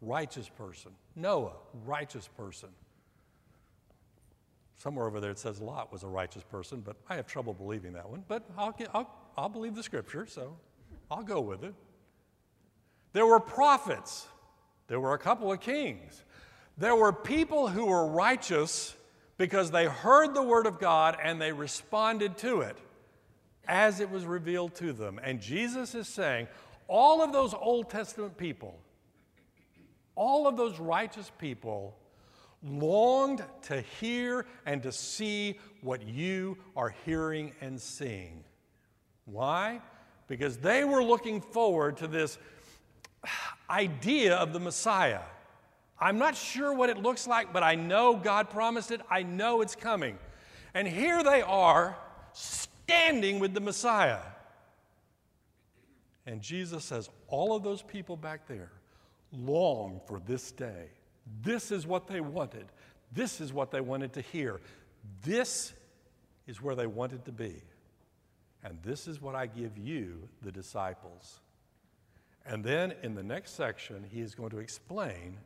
righteous 0.00 0.48
person. 0.48 0.92
Noah, 1.16 1.52
righteous 1.84 2.28
person. 2.28 2.68
Somewhere 4.78 5.06
over 5.06 5.20
there 5.20 5.32
it 5.32 5.38
says 5.38 5.60
Lot 5.60 5.92
was 5.92 6.04
a 6.04 6.06
righteous 6.06 6.44
person, 6.44 6.80
but 6.80 6.96
I 7.08 7.16
have 7.16 7.26
trouble 7.26 7.52
believing 7.52 7.92
that 7.94 8.08
one. 8.08 8.22
But 8.28 8.44
I'll, 8.56 8.72
get, 8.72 8.88
I'll, 8.94 9.10
I'll 9.36 9.48
believe 9.48 9.74
the 9.74 9.82
scripture, 9.82 10.26
so 10.26 10.56
I'll 11.10 11.24
go 11.24 11.40
with 11.40 11.64
it. 11.64 11.74
There 13.12 13.26
were 13.26 13.40
prophets, 13.40 14.28
there 14.86 15.00
were 15.00 15.14
a 15.14 15.18
couple 15.18 15.50
of 15.50 15.60
kings. 15.60 16.22
There 16.76 16.94
were 16.94 17.12
people 17.12 17.66
who 17.66 17.86
were 17.86 18.06
righteous 18.06 18.94
because 19.36 19.72
they 19.72 19.86
heard 19.86 20.32
the 20.32 20.42
word 20.42 20.66
of 20.66 20.78
God 20.78 21.18
and 21.20 21.40
they 21.40 21.52
responded 21.52 22.38
to 22.38 22.60
it 22.60 22.76
as 23.66 23.98
it 23.98 24.10
was 24.10 24.24
revealed 24.24 24.76
to 24.76 24.92
them. 24.92 25.18
And 25.22 25.40
Jesus 25.40 25.96
is 25.96 26.06
saying, 26.06 26.46
all 26.86 27.20
of 27.22 27.32
those 27.32 27.52
Old 27.52 27.90
Testament 27.90 28.36
people, 28.36 28.78
all 30.18 30.48
of 30.48 30.56
those 30.56 30.78
righteous 30.80 31.30
people 31.38 31.96
longed 32.62 33.42
to 33.62 33.80
hear 34.00 34.44
and 34.66 34.82
to 34.82 34.90
see 34.90 35.58
what 35.80 36.02
you 36.02 36.58
are 36.76 36.92
hearing 37.04 37.52
and 37.60 37.80
seeing. 37.80 38.42
Why? 39.26 39.80
Because 40.26 40.58
they 40.58 40.84
were 40.84 41.04
looking 41.04 41.40
forward 41.40 41.98
to 41.98 42.08
this 42.08 42.36
idea 43.70 44.34
of 44.34 44.52
the 44.52 44.58
Messiah. 44.58 45.20
I'm 46.00 46.18
not 46.18 46.36
sure 46.36 46.72
what 46.72 46.90
it 46.90 46.98
looks 46.98 47.28
like, 47.28 47.52
but 47.52 47.62
I 47.62 47.76
know 47.76 48.16
God 48.16 48.50
promised 48.50 48.90
it. 48.90 49.00
I 49.08 49.22
know 49.22 49.60
it's 49.60 49.76
coming. 49.76 50.18
And 50.74 50.86
here 50.86 51.22
they 51.22 51.42
are 51.42 51.96
standing 52.32 53.38
with 53.38 53.54
the 53.54 53.60
Messiah. 53.60 54.20
And 56.26 56.42
Jesus 56.42 56.84
says, 56.84 57.08
All 57.28 57.54
of 57.54 57.62
those 57.62 57.82
people 57.82 58.16
back 58.16 58.48
there 58.48 58.72
long 59.32 60.00
for 60.06 60.20
this 60.20 60.52
day. 60.52 60.90
This 61.42 61.70
is 61.70 61.86
what 61.86 62.06
they 62.06 62.20
wanted. 62.20 62.66
This 63.12 63.40
is 63.40 63.52
what 63.52 63.70
they 63.70 63.80
wanted 63.80 64.12
to 64.14 64.20
hear. 64.20 64.60
This 65.22 65.72
is 66.46 66.62
where 66.62 66.74
they 66.74 66.86
wanted 66.86 67.24
to 67.26 67.32
be. 67.32 67.62
And 68.64 68.78
this 68.82 69.06
is 69.06 69.20
what 69.20 69.34
I 69.34 69.46
give 69.46 69.78
you, 69.78 70.28
the 70.42 70.50
disciples. 70.50 71.40
And 72.44 72.64
then 72.64 72.94
in 73.02 73.14
the 73.14 73.22
next 73.22 73.54
section, 73.54 74.04
he 74.10 74.20
is 74.20 74.34
going 74.34 74.50
to 74.50 74.58
explain 74.58 75.38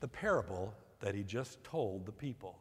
the 0.00 0.08
parable 0.08 0.72
that 1.00 1.14
he 1.14 1.22
just 1.22 1.62
told 1.64 2.06
the 2.06 2.12
people. 2.12 2.56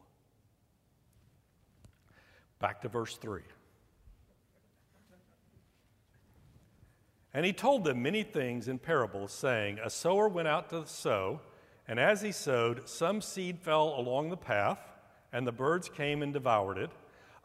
Back 2.59 2.81
to 2.81 2.89
verse 2.89 3.17
3. 3.17 3.41
And 7.33 7.45
he 7.45 7.53
told 7.53 7.83
them 7.83 8.03
many 8.03 8.23
things 8.23 8.67
in 8.67 8.77
parables, 8.77 9.31
saying, 9.31 9.79
A 9.83 9.89
sower 9.89 10.27
went 10.27 10.47
out 10.47 10.69
to 10.69 10.85
sow, 10.85 11.41
and 11.87 11.99
as 11.99 12.21
he 12.21 12.31
sowed, 12.31 12.87
some 12.87 13.21
seed 13.21 13.59
fell 13.59 13.95
along 13.97 14.29
the 14.29 14.37
path, 14.37 14.79
and 15.31 15.47
the 15.47 15.51
birds 15.51 15.89
came 15.89 16.21
and 16.21 16.31
devoured 16.31 16.77
it. 16.77 16.91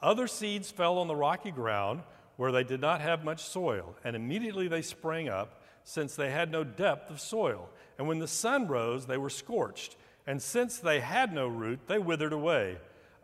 Other 0.02 0.26
seeds 0.26 0.70
fell 0.70 0.98
on 0.98 1.08
the 1.08 1.16
rocky 1.16 1.50
ground, 1.50 2.02
where 2.36 2.52
they 2.52 2.64
did 2.64 2.80
not 2.80 3.00
have 3.00 3.24
much 3.24 3.42
soil, 3.42 3.96
and 4.04 4.14
immediately 4.14 4.68
they 4.68 4.82
sprang 4.82 5.28
up, 5.28 5.62
since 5.84 6.14
they 6.14 6.30
had 6.30 6.52
no 6.52 6.62
depth 6.62 7.10
of 7.10 7.18
soil. 7.18 7.70
And 7.96 8.06
when 8.06 8.18
the 8.18 8.28
sun 8.28 8.68
rose, 8.68 9.06
they 9.06 9.16
were 9.16 9.30
scorched, 9.30 9.96
and 10.26 10.40
since 10.40 10.78
they 10.78 11.00
had 11.00 11.32
no 11.32 11.48
root, 11.48 11.80
they 11.86 11.98
withered 11.98 12.34
away. 12.34 12.76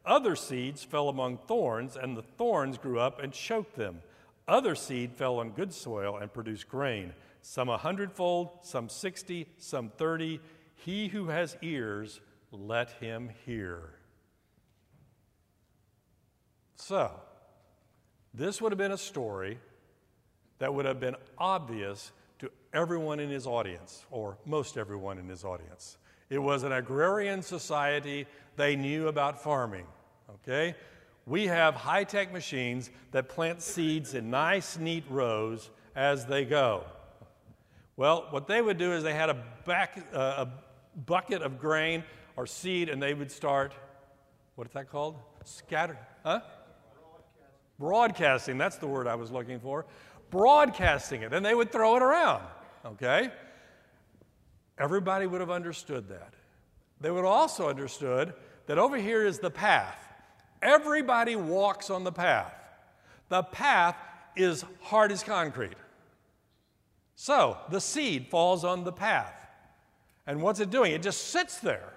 Other 0.06 0.34
seeds 0.34 0.82
fell 0.82 1.10
among 1.10 1.38
thorns, 1.38 1.96
and 1.96 2.16
the 2.16 2.22
thorns 2.22 2.78
grew 2.78 2.98
up 2.98 3.22
and 3.22 3.32
choked 3.32 3.76
them. 3.76 4.00
Other 4.46 4.74
seed 4.74 5.12
fell 5.12 5.38
on 5.38 5.50
good 5.50 5.72
soil 5.72 6.18
and 6.18 6.32
produced 6.32 6.68
grain, 6.68 7.14
some 7.40 7.68
a 7.68 7.78
hundredfold, 7.78 8.50
some 8.62 8.88
sixty, 8.88 9.48
some 9.58 9.90
thirty. 9.96 10.40
He 10.74 11.08
who 11.08 11.28
has 11.28 11.56
ears, 11.62 12.20
let 12.52 12.90
him 12.92 13.30
hear. 13.46 13.94
So, 16.76 17.10
this 18.34 18.60
would 18.60 18.72
have 18.72 18.78
been 18.78 18.92
a 18.92 18.98
story 18.98 19.58
that 20.58 20.74
would 20.74 20.84
have 20.84 21.00
been 21.00 21.16
obvious 21.38 22.12
to 22.40 22.50
everyone 22.72 23.20
in 23.20 23.30
his 23.30 23.46
audience, 23.46 24.04
or 24.10 24.36
most 24.44 24.76
everyone 24.76 25.18
in 25.18 25.28
his 25.28 25.44
audience. 25.44 25.96
It 26.28 26.38
was 26.38 26.62
an 26.62 26.72
agrarian 26.72 27.42
society, 27.42 28.26
they 28.56 28.76
knew 28.76 29.08
about 29.08 29.42
farming, 29.42 29.86
okay? 30.36 30.74
We 31.26 31.46
have 31.46 31.74
high 31.74 32.04
tech 32.04 32.32
machines 32.32 32.90
that 33.12 33.28
plant 33.28 33.62
seeds 33.62 34.14
in 34.14 34.30
nice, 34.30 34.78
neat 34.78 35.04
rows 35.08 35.70
as 35.96 36.26
they 36.26 36.44
go. 36.44 36.84
Well, 37.96 38.26
what 38.30 38.46
they 38.46 38.60
would 38.60 38.76
do 38.76 38.92
is 38.92 39.02
they 39.02 39.14
had 39.14 39.30
a, 39.30 39.42
back, 39.64 40.04
uh, 40.12 40.46
a 40.46 40.48
bucket 41.06 41.42
of 41.42 41.58
grain 41.58 42.04
or 42.36 42.46
seed 42.46 42.88
and 42.88 43.02
they 43.02 43.14
would 43.14 43.30
start, 43.30 43.72
what 44.56 44.66
is 44.66 44.72
that 44.74 44.90
called? 44.90 45.16
Scatter, 45.44 45.98
huh? 46.24 46.40
Broadcasting. 46.98 47.78
Broadcasting, 47.78 48.58
that's 48.58 48.76
the 48.76 48.86
word 48.86 49.06
I 49.06 49.14
was 49.14 49.30
looking 49.30 49.60
for. 49.60 49.86
Broadcasting 50.30 51.22
it, 51.22 51.32
and 51.32 51.44
they 51.44 51.54
would 51.54 51.70
throw 51.70 51.96
it 51.96 52.02
around, 52.02 52.42
okay? 52.84 53.30
Everybody 54.78 55.26
would 55.26 55.40
have 55.40 55.50
understood 55.50 56.08
that. 56.08 56.34
They 57.00 57.10
would 57.10 57.24
also 57.24 57.68
understood 57.68 58.34
that 58.66 58.78
over 58.78 58.96
here 58.96 59.24
is 59.24 59.38
the 59.38 59.50
path. 59.50 60.03
Everybody 60.62 61.36
walks 61.36 61.90
on 61.90 62.04
the 62.04 62.12
path. 62.12 62.54
The 63.28 63.42
path 63.42 63.96
is 64.36 64.64
hard 64.80 65.12
as 65.12 65.22
concrete. 65.22 65.76
So 67.16 67.58
the 67.70 67.80
seed 67.80 68.28
falls 68.28 68.64
on 68.64 68.84
the 68.84 68.92
path. 68.92 69.46
And 70.26 70.42
what's 70.42 70.60
it 70.60 70.70
doing? 70.70 70.92
It 70.92 71.02
just 71.02 71.28
sits 71.28 71.58
there. 71.58 71.92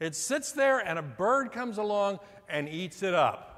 It 0.00 0.14
sits 0.14 0.52
there, 0.52 0.78
and 0.78 0.98
a 0.98 1.02
bird 1.02 1.52
comes 1.52 1.78
along 1.78 2.18
and 2.48 2.68
eats 2.68 3.02
it 3.02 3.14
up. 3.14 3.52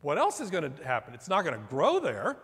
What 0.00 0.18
else 0.18 0.40
is 0.40 0.50
going 0.50 0.72
to 0.72 0.84
happen? 0.84 1.12
It's 1.14 1.28
not 1.28 1.44
going 1.44 1.58
to 1.58 1.66
grow 1.68 1.98
there. 1.98 2.36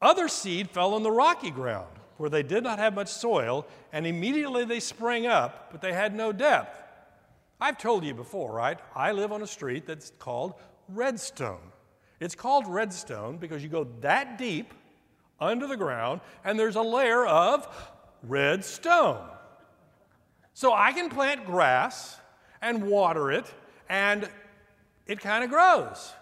Other 0.00 0.28
seed 0.28 0.70
fell 0.70 0.94
on 0.94 1.02
the 1.02 1.10
rocky 1.10 1.50
ground 1.50 1.88
where 2.18 2.30
they 2.30 2.42
did 2.42 2.62
not 2.62 2.78
have 2.78 2.94
much 2.94 3.08
soil, 3.08 3.66
and 3.92 4.06
immediately 4.06 4.64
they 4.64 4.80
sprang 4.80 5.26
up, 5.26 5.68
but 5.70 5.80
they 5.82 5.92
had 5.92 6.14
no 6.14 6.32
depth. 6.32 6.82
I've 7.60 7.78
told 7.78 8.04
you 8.04 8.14
before, 8.14 8.52
right? 8.52 8.78
I 8.94 9.12
live 9.12 9.32
on 9.32 9.42
a 9.42 9.46
street 9.46 9.86
that's 9.86 10.12
called 10.18 10.54
Redstone. 10.88 11.72
It's 12.20 12.34
called 12.34 12.66
Redstone 12.66 13.38
because 13.38 13.62
you 13.62 13.68
go 13.68 13.86
that 14.00 14.38
deep 14.38 14.72
under 15.40 15.66
the 15.66 15.76
ground 15.76 16.20
and 16.44 16.58
there's 16.58 16.76
a 16.76 16.82
layer 16.82 17.26
of 17.26 17.68
red 18.22 18.64
stone. 18.64 19.22
So 20.54 20.72
I 20.72 20.92
can 20.92 21.10
plant 21.10 21.44
grass 21.44 22.18
and 22.62 22.84
water 22.84 23.30
it 23.30 23.46
and 23.88 24.28
it 25.06 25.20
kind 25.20 25.44
of 25.44 25.50
grows 25.50 26.12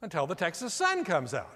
until 0.00 0.26
the 0.26 0.34
Texas 0.34 0.74
sun 0.74 1.04
comes 1.04 1.32
out. 1.34 1.54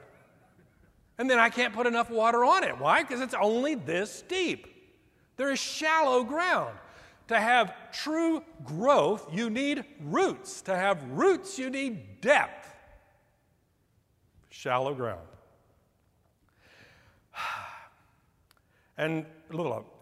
And 1.18 1.28
then 1.30 1.38
I 1.38 1.48
can't 1.48 1.74
put 1.74 1.86
enough 1.86 2.11
water 2.11 2.44
on 2.44 2.62
it. 2.62 2.78
Why? 2.78 3.02
Because 3.02 3.20
it's 3.20 3.34
only 3.34 3.74
this 3.74 4.22
deep. 4.28 4.66
There 5.36 5.50
is 5.50 5.59
shallow 5.59 6.24
ground. 6.24 6.76
To 7.29 7.39
have 7.39 7.74
true 7.93 8.43
growth, 8.64 9.29
you 9.33 9.51
need 9.51 9.85
roots. 10.01 10.62
To 10.62 10.77
have 10.77 11.03
roots, 11.11 11.59
you 11.59 11.70
need 11.70 12.20
depth. 12.20 12.74
Shallow 14.51 14.95
ground. 14.95 15.27
And 18.99 19.27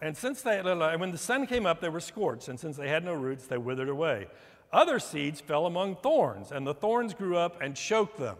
and 0.01 0.15
since 0.15 0.41
they, 0.41 0.59
and 0.59 1.01
when 1.01 1.11
the 1.11 1.17
sun 1.17 1.47
came 1.47 1.65
up, 1.65 1.81
they 1.81 1.89
were 1.89 1.99
scorched, 1.99 2.47
and 2.47 2.57
since 2.57 2.77
they 2.77 2.87
had 2.87 3.03
no 3.03 3.13
roots, 3.13 3.45
they 3.45 3.57
withered 3.57 3.89
away. 3.89 4.27
Other 4.71 4.99
seeds 4.99 5.41
fell 5.41 5.65
among 5.65 5.97
thorns, 5.97 6.51
and 6.51 6.65
the 6.65 6.73
thorns 6.73 7.13
grew 7.13 7.37
up 7.37 7.61
and 7.61 7.75
choked 7.75 8.17
them. 8.17 8.37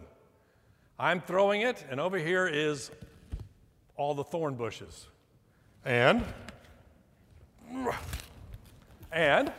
I'm 0.98 1.22
throwing 1.22 1.62
it, 1.62 1.86
and 1.90 2.00
over 2.00 2.18
here 2.18 2.48
is 2.48 2.90
all 3.98 4.14
the 4.14 4.24
thorn 4.24 4.56
bushes. 4.56 5.08
And 5.84 6.24
and 9.16 9.52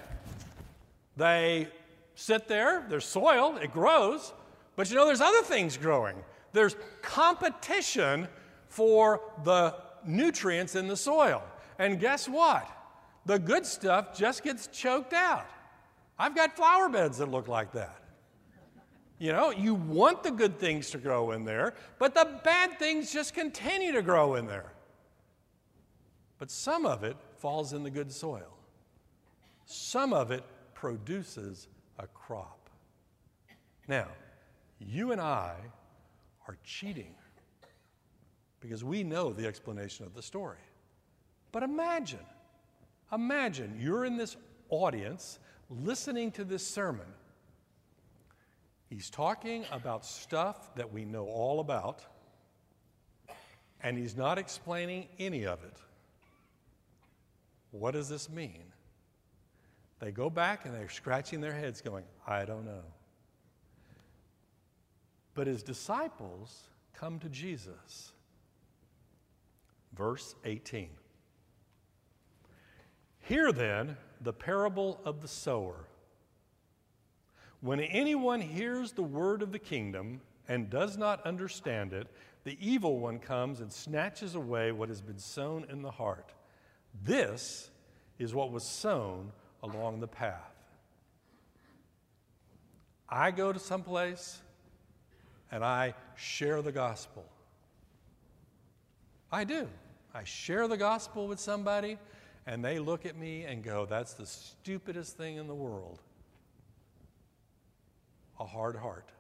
they 1.16 1.66
sit 2.14 2.46
there, 2.46 2.84
there's 2.88 3.07
soil, 3.07 3.57
it 3.57 3.72
grows, 3.72 4.34
but 4.76 4.88
you 4.90 4.96
know, 4.96 5.07
there's 5.07 5.22
other 5.22 5.42
things 5.42 5.76
growing. 5.78 6.16
There's 6.52 6.76
competition 7.02 8.28
for 8.68 9.20
the 9.44 9.74
nutrients 10.07 10.74
in 10.74 10.86
the 10.86 10.96
soil. 10.96 11.42
And 11.78 11.98
guess 11.98 12.28
what? 12.28 12.70
The 13.24 13.38
good 13.38 13.66
stuff 13.66 14.16
just 14.16 14.44
gets 14.44 14.66
choked 14.68 15.14
out. 15.14 15.46
I've 16.18 16.34
got 16.34 16.54
flower 16.54 16.88
beds 16.88 17.18
that 17.18 17.30
look 17.30 17.48
like 17.48 17.72
that. 17.72 18.02
You 19.18 19.32
know, 19.32 19.50
you 19.50 19.74
want 19.74 20.22
the 20.22 20.30
good 20.30 20.59
things 20.59 20.90
to 20.90 20.98
grow 20.98 21.30
in 21.30 21.44
there, 21.44 21.74
but 21.98 22.14
the 22.14 22.38
bad 22.44 22.78
things 22.78 23.11
just 23.11 23.32
continue 23.32 23.92
to 23.92 24.02
grow 24.02 24.34
in 24.34 24.46
there. 24.46 24.72
But 26.38 26.50
some 26.50 26.84
of 26.84 27.02
it 27.02 27.16
falls 27.38 27.72
in 27.72 27.82
the 27.82 27.90
good 27.90 28.12
soil, 28.12 28.55
some 29.67 30.12
of 30.12 30.31
it 30.31 30.45
produces 30.75 31.69
a 31.99 32.07
crop. 32.07 32.71
Now, 33.89 34.09
you 34.79 35.12
and 35.12 35.21
I 35.21 35.55
are 36.49 36.57
cheating 36.64 37.14
because 38.61 38.85
we 38.85 39.03
know 39.03 39.33
the 39.33 39.47
explanation 39.47 40.07
of 40.07 40.14
the 40.14 40.23
story. 40.23 40.59
But 41.53 41.62
imagine, 41.62 42.25
imagine 43.12 43.79
you're 43.81 44.05
in 44.05 44.17
this 44.17 44.37
audience 44.71 45.39
listening 45.69 46.31
to 46.33 46.45
this 46.45 46.67
sermon. 46.67 47.07
He's 48.89 49.11
talking 49.11 49.64
about 49.73 50.05
stuff 50.05 50.75
that 50.77 50.93
we 50.93 51.05
know 51.05 51.27
all 51.27 51.59
about, 51.59 52.03
and 53.83 53.99
he's 53.99 54.17
not 54.17 54.39
explaining 54.39 55.09
any 55.19 55.45
of 55.45 55.62
it. 55.64 55.77
What 57.73 57.93
does 57.93 58.09
this 58.09 58.31
mean? 58.31 58.62
They 59.99 60.11
go 60.11 60.28
back 60.28 60.66
and 60.66 60.74
they're 60.74 60.88
scratching 60.88 61.40
their 61.40 61.55
heads, 61.55 61.80
going, 61.80 62.05
I 62.26 62.44
don't 62.44 62.66
know. 62.66 62.82
But 65.34 65.47
his 65.47 65.62
disciples 65.62 66.68
come 66.94 67.18
to 67.20 67.28
Jesus. 67.28 68.12
Verse 69.94 70.34
18. 70.44 70.88
Hear 73.20 73.53
then 73.53 73.97
the 74.20 74.32
parable 74.32 75.01
of 75.05 75.20
the 75.20 75.28
sower. 75.28 75.86
When 77.61 77.80
anyone 77.80 78.40
hears 78.40 78.92
the 78.92 79.03
word 79.03 79.42
of 79.42 79.53
the 79.53 79.59
kingdom 79.59 80.20
and 80.49 80.70
does 80.70 80.97
not 80.97 81.24
understand 81.26 81.92
it, 81.92 82.07
the 82.44 82.57
evil 82.61 82.99
one 82.99 83.18
comes 83.18 83.61
and 83.61 83.72
snatches 83.72 84.34
away 84.34 84.70
what 84.70 84.88
has 84.88 85.01
been 85.01 85.18
sown 85.18 85.66
in 85.70 85.82
the 85.82 85.90
heart. 85.90 86.32
This 87.03 87.70
is 88.18 88.32
what 88.32 88.53
was 88.53 88.62
sown 88.62 89.32
along 89.62 90.00
the 90.00 90.09
path. 90.09 90.54
I 93.09 93.30
go 93.30 93.52
to 93.52 93.59
some 93.59 93.82
place 93.82 94.40
and 95.50 95.64
I 95.64 95.94
share 96.16 96.62
the 96.62 96.72
gospel. 96.72 97.24
I 99.30 99.44
do. 99.44 99.68
I 100.14 100.24
share 100.24 100.66
the 100.66 100.76
gospel 100.76 101.28
with 101.28 101.38
somebody 101.38 101.98
and 102.46 102.64
they 102.64 102.78
look 102.78 103.07
at 103.07 103.16
me 103.16 103.44
and 103.44 103.62
go, 103.62 103.86
That's 103.86 104.14
the 104.14 104.26
stupidest 104.26 105.16
thing 105.16 105.36
in 105.36 105.46
the 105.46 105.54
world. 105.54 106.00
A 108.38 108.44
hard 108.44 108.76
heart. 108.76 109.11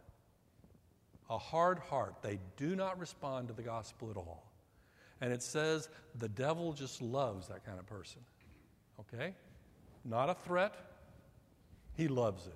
A 1.28 1.38
hard 1.38 1.78
heart. 1.78 2.16
They 2.22 2.38
do 2.56 2.76
not 2.76 2.98
respond 2.98 3.48
to 3.48 3.54
the 3.54 3.62
gospel 3.62 4.10
at 4.10 4.16
all. 4.16 4.46
And 5.20 5.32
it 5.32 5.42
says 5.42 5.88
the 6.18 6.28
devil 6.28 6.72
just 6.72 7.00
loves 7.00 7.48
that 7.48 7.64
kind 7.64 7.78
of 7.78 7.86
person. 7.86 8.20
Okay? 9.00 9.34
Not 10.08 10.30
a 10.30 10.34
threat, 10.34 10.74
he 11.96 12.06
loves 12.06 12.46
it. 12.46 12.52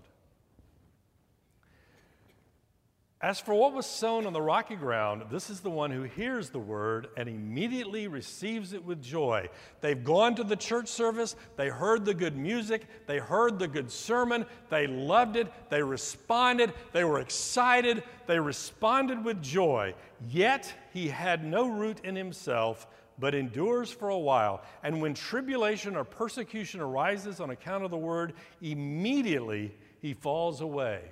As 3.22 3.38
for 3.38 3.52
what 3.54 3.74
was 3.74 3.84
sown 3.84 4.24
on 4.24 4.32
the 4.32 4.40
rocky 4.40 4.76
ground, 4.76 5.24
this 5.30 5.50
is 5.50 5.60
the 5.60 5.68
one 5.68 5.90
who 5.90 6.04
hears 6.04 6.48
the 6.48 6.58
word 6.58 7.08
and 7.18 7.28
immediately 7.28 8.08
receives 8.08 8.72
it 8.72 8.82
with 8.82 9.02
joy. 9.02 9.50
They've 9.82 10.02
gone 10.02 10.36
to 10.36 10.44
the 10.44 10.56
church 10.56 10.88
service, 10.88 11.36
they 11.56 11.68
heard 11.68 12.06
the 12.06 12.14
good 12.14 12.34
music, 12.34 12.86
they 13.06 13.18
heard 13.18 13.58
the 13.58 13.68
good 13.68 13.90
sermon, 13.90 14.46
they 14.70 14.86
loved 14.86 15.36
it, 15.36 15.52
they 15.68 15.82
responded, 15.82 16.72
they 16.92 17.04
were 17.04 17.20
excited, 17.20 18.04
they 18.26 18.40
responded 18.40 19.22
with 19.22 19.42
joy. 19.42 19.94
Yet 20.26 20.72
he 20.94 21.08
had 21.08 21.44
no 21.44 21.68
root 21.68 22.00
in 22.02 22.16
himself, 22.16 22.86
but 23.20 23.34
endures 23.34 23.90
for 23.90 24.08
a 24.08 24.18
while. 24.18 24.62
And 24.82 25.00
when 25.00 25.14
tribulation 25.14 25.94
or 25.94 26.04
persecution 26.04 26.80
arises 26.80 27.40
on 27.40 27.50
account 27.50 27.84
of 27.84 27.90
the 27.90 27.98
word, 27.98 28.32
immediately 28.62 29.74
he 30.00 30.14
falls 30.14 30.60
away. 30.62 31.02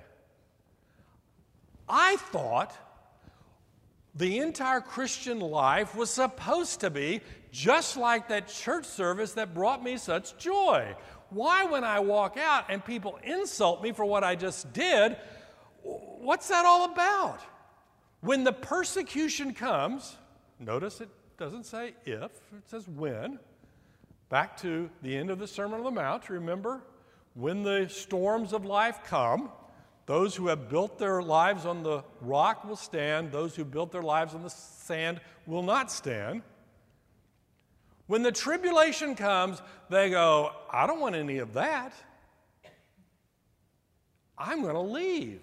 I 1.87 2.17
thought 2.17 2.75
the 4.15 4.39
entire 4.39 4.81
Christian 4.81 5.39
life 5.39 5.95
was 5.95 6.09
supposed 6.09 6.81
to 6.81 6.89
be 6.89 7.21
just 7.51 7.95
like 7.97 8.27
that 8.29 8.47
church 8.47 8.85
service 8.85 9.33
that 9.33 9.53
brought 9.53 9.83
me 9.83 9.97
such 9.97 10.37
joy. 10.37 10.95
Why, 11.29 11.65
when 11.65 11.83
I 11.83 11.99
walk 11.99 12.37
out 12.37 12.65
and 12.69 12.83
people 12.83 13.19
insult 13.23 13.83
me 13.83 13.91
for 13.91 14.03
what 14.03 14.23
I 14.23 14.35
just 14.35 14.73
did, 14.73 15.15
what's 15.83 16.47
that 16.47 16.65
all 16.65 16.91
about? 16.91 17.39
When 18.21 18.43
the 18.43 18.51
persecution 18.51 19.53
comes, 19.53 20.17
notice 20.59 21.01
it 21.01 21.09
doesn't 21.39 21.65
say 21.65 21.93
if, 22.05 22.31
it 22.55 22.67
says 22.67 22.87
when. 22.87 23.39
Back 24.29 24.57
to 24.57 24.89
the 25.01 25.17
end 25.17 25.31
of 25.31 25.39
the 25.39 25.47
Sermon 25.47 25.79
on 25.79 25.85
the 25.85 25.91
Mount, 25.91 26.29
remember? 26.29 26.81
When 27.33 27.63
the 27.63 27.87
storms 27.89 28.53
of 28.53 28.65
life 28.65 28.99
come, 29.05 29.49
those 30.05 30.35
who 30.35 30.47
have 30.47 30.69
built 30.69 30.99
their 30.99 31.21
lives 31.21 31.65
on 31.65 31.83
the 31.83 32.03
rock 32.21 32.65
will 32.65 32.75
stand, 32.75 33.31
those 33.31 33.55
who 33.55 33.63
built 33.63 33.91
their 33.91 34.01
lives 34.01 34.33
on 34.33 34.43
the 34.43 34.49
sand 34.49 35.21
will 35.45 35.63
not 35.63 35.91
stand. 35.91 36.41
When 38.07 38.23
the 38.23 38.31
tribulation 38.31 39.13
comes, 39.13 39.61
they 39.89 40.09
go, 40.09 40.51
I 40.71 40.87
don't 40.87 40.99
want 40.99 41.15
any 41.15 41.37
of 41.37 41.53
that. 41.53 41.93
I'm 44.35 44.63
going 44.63 44.73
to 44.73 44.81
leave. 44.81 45.41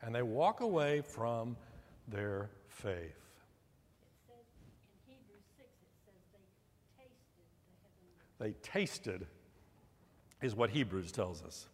And 0.00 0.14
they 0.14 0.22
walk 0.22 0.60
away 0.60 1.00
from 1.00 1.56
their 2.06 2.50
faith. 2.68 2.94
It 2.94 4.22
says, 4.28 4.46
in 5.08 5.14
Hebrews 5.14 5.42
6, 5.56 5.66
it 5.66 5.90
says 6.06 6.22
they 8.42 8.54
tasted 8.60 9.24
is 10.42 10.56
what 10.56 10.70
Hebrews 10.70 11.12
tells 11.12 11.42
us. 11.44 11.68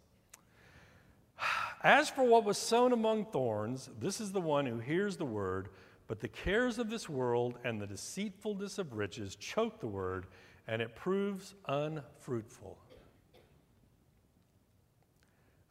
As 1.83 2.09
for 2.09 2.23
what 2.23 2.43
was 2.43 2.59
sown 2.59 2.93
among 2.93 3.25
thorns, 3.25 3.89
this 3.99 4.21
is 4.21 4.31
the 4.31 4.41
one 4.41 4.67
who 4.67 4.77
hears 4.77 5.17
the 5.17 5.25
word, 5.25 5.69
but 6.07 6.19
the 6.19 6.27
cares 6.27 6.77
of 6.77 6.91
this 6.91 7.09
world 7.09 7.57
and 7.63 7.81
the 7.81 7.87
deceitfulness 7.87 8.77
of 8.77 8.93
riches 8.93 9.35
choke 9.35 9.79
the 9.79 9.87
word, 9.87 10.27
and 10.67 10.79
it 10.79 10.95
proves 10.95 11.55
unfruitful. 11.67 12.77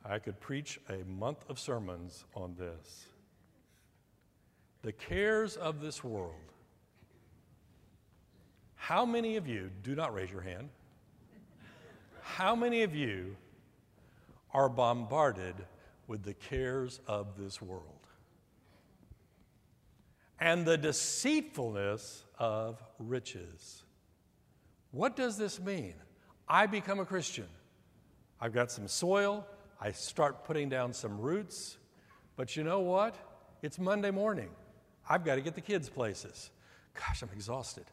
I 0.04 0.18
could 0.18 0.40
preach 0.40 0.80
a 0.88 1.04
month 1.04 1.44
of 1.48 1.60
sermons 1.60 2.24
on 2.34 2.56
this. 2.58 3.06
The 4.82 4.92
cares 4.92 5.56
of 5.56 5.80
this 5.80 6.02
world. 6.02 6.34
How 8.74 9.04
many 9.04 9.36
of 9.36 9.46
you, 9.46 9.70
do 9.82 9.94
not 9.94 10.12
raise 10.12 10.32
your 10.32 10.40
hand, 10.40 10.70
how 12.36 12.54
many 12.54 12.82
of 12.82 12.94
you 12.94 13.34
are 14.52 14.68
bombarded 14.68 15.54
with 16.06 16.22
the 16.22 16.34
cares 16.34 17.00
of 17.06 17.38
this 17.38 17.60
world 17.62 18.06
and 20.38 20.64
the 20.64 20.76
deceitfulness 20.76 22.24
of 22.38 22.82
riches. 22.98 23.82
What 24.90 25.16
does 25.16 25.36
this 25.36 25.58
mean? 25.58 25.94
I 26.46 26.66
become 26.66 27.00
a 27.00 27.04
Christian. 27.04 27.48
I've 28.40 28.52
got 28.52 28.70
some 28.70 28.86
soil, 28.88 29.46
I 29.80 29.90
start 29.92 30.44
putting 30.44 30.68
down 30.68 30.92
some 30.92 31.18
roots, 31.18 31.78
but 32.36 32.56
you 32.56 32.62
know 32.62 32.80
what? 32.80 33.16
It's 33.62 33.78
Monday 33.78 34.10
morning. 34.10 34.50
I've 35.08 35.24
got 35.24 35.36
to 35.36 35.40
get 35.40 35.54
the 35.54 35.60
kids 35.60 35.88
places. 35.88 36.50
Gosh, 36.94 37.22
I'm 37.22 37.30
exhausted. 37.34 37.86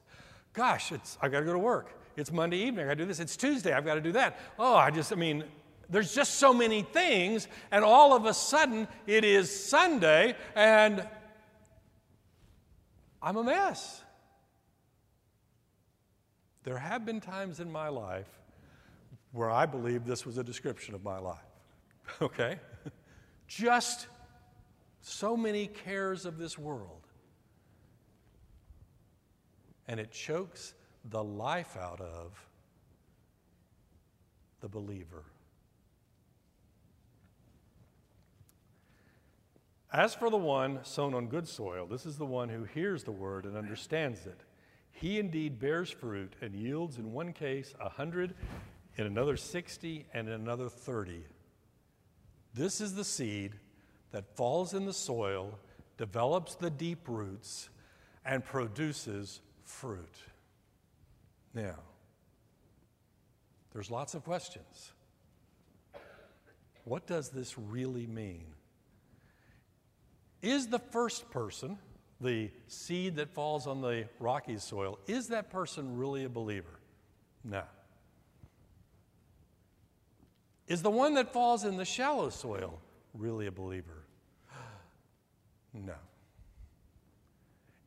Gosh, 0.54 0.92
it's, 0.92 1.18
I've 1.22 1.32
got 1.32 1.40
to 1.40 1.46
go 1.46 1.54
to 1.54 1.60
work. 1.60 1.98
It's 2.16 2.32
Monday 2.32 2.58
evening. 2.58 2.90
I 2.90 2.94
do 2.94 3.06
this. 3.06 3.20
It's 3.20 3.36
Tuesday. 3.36 3.74
I've 3.74 3.86
got 3.86 3.96
to 3.96 4.02
do 4.02 4.14
that. 4.14 4.40
Oh, 4.58 4.76
I 4.76 4.90
just, 4.90 5.12
I 5.12 5.16
mean, 5.16 5.44
there's 5.90 6.14
just 6.14 6.36
so 6.36 6.54
many 6.54 6.82
things, 6.82 7.48
and 7.72 7.84
all 7.84 8.16
of 8.16 8.26
a 8.26 8.34
sudden 8.34 8.88
it 9.06 9.24
is 9.24 9.54
Sunday, 9.54 10.36
and 10.56 11.08
I'm 13.22 13.38
a 13.38 13.44
mess. 13.44 14.02
There 16.64 16.78
have 16.78 17.06
been 17.06 17.22
times 17.22 17.60
in 17.60 17.72
my 17.72 17.90
life 17.90 18.30
where 19.32 19.52
I 19.52 19.66
believe 19.66 20.06
this 20.06 20.26
was 20.26 20.38
a 20.38 20.44
description 20.44 20.96
of 20.96 21.04
my 21.04 21.20
life. 21.20 21.40
Okay? 22.22 22.60
Just 23.48 24.08
so 25.02 25.36
many 25.36 25.68
cares 25.68 26.26
of 26.26 26.38
this 26.38 26.58
world. 26.58 27.02
And 29.88 30.00
it 30.00 30.12
chokes 30.12 30.76
the 31.10 31.24
life 31.24 31.78
out 31.78 32.02
of 32.02 32.34
the 34.62 34.68
believer. 34.68 35.24
As 39.94 40.14
for 40.14 40.30
the 40.30 40.38
one 40.38 40.80
sown 40.84 41.14
on 41.14 41.28
good 41.28 41.48
soil, 41.48 41.86
this 41.86 42.06
is 42.06 42.18
the 42.18 42.26
one 42.26 42.50
who 42.50 42.64
hears 42.66 43.04
the 43.04 43.12
word 43.12 43.46
and 43.46 43.56
understands 43.56 44.26
it. 44.26 44.42
He 44.92 45.20
indeed 45.20 45.60
bears 45.60 45.90
fruit 45.90 46.34
and 46.42 46.56
yields 46.56 46.98
in 46.98 47.14
one 47.14 47.32
case 47.34 47.74
a 47.80 47.90
hundred, 47.90 48.34
in 48.98 49.06
another 49.06 49.38
sixty, 49.38 50.06
and 50.14 50.28
in 50.28 50.34
another 50.34 50.70
thirty. 50.70 51.24
This 52.54 52.82
is 52.82 52.96
the 52.96 53.04
seed 53.04 53.54
that 54.12 54.36
falls 54.36 54.74
in 54.74 54.86
the 54.86 54.94
soil, 54.94 55.60
develops 55.98 56.56
the 56.56 56.70
deep 56.70 57.08
roots, 57.08 57.70
and 58.26 58.44
produces 58.44 59.42
fruit. 59.64 60.18
Now, 61.56 61.80
there's 63.72 63.90
lots 63.90 64.14
of 64.14 64.24
questions. 64.26 64.92
What 66.84 67.08
does 67.08 67.30
this 67.30 67.58
really 67.58 68.06
mean? 68.06 68.46
Is 70.42 70.68
the 70.68 70.80
first 70.80 71.32
person, 71.32 71.80
the 72.20 72.52
seed 72.68 73.16
that 73.16 73.34
falls 73.34 73.66
on 73.66 73.82
the 73.82 74.08
rocky 74.20 74.58
soil, 74.60 75.00
is 75.08 75.30
that 75.30 75.50
person 75.50 75.98
really 75.98 76.26
a 76.26 76.30
believer? 76.30 76.80
No. 77.44 77.64
Is 80.68 80.82
the 80.82 80.92
one 80.92 81.14
that 81.14 81.32
falls 81.32 81.64
in 81.64 81.78
the 81.78 81.86
shallow 81.86 82.30
soil 82.30 82.82
really 83.14 83.48
a 83.48 83.52
believer? 83.52 84.04
No. 85.74 85.96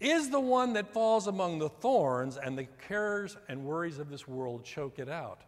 Is 0.01 0.31
the 0.31 0.39
one 0.39 0.75
that 0.75 0.93
falls 0.93 1.27
among 1.27 1.59
the 1.59 1.69
thorns 1.69 2.37
and 2.37 2.57
the 2.57 2.67
cares 2.87 3.37
and 3.49 3.65
worries 3.65 3.99
of 3.99 4.11
this 4.11 4.29
world 4.29 4.65
choke 4.65 5.01
it 5.01 5.09
out 5.09 5.43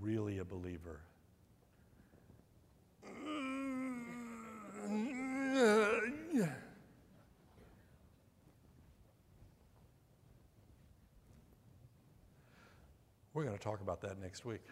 really 0.00 0.38
a 0.38 0.44
believer? 0.44 1.00
We're 13.34 13.44
going 13.44 13.56
to 13.56 13.62
talk 13.62 13.82
about 13.82 14.00
that 14.00 14.18
next 14.18 14.46
week. 14.46 14.62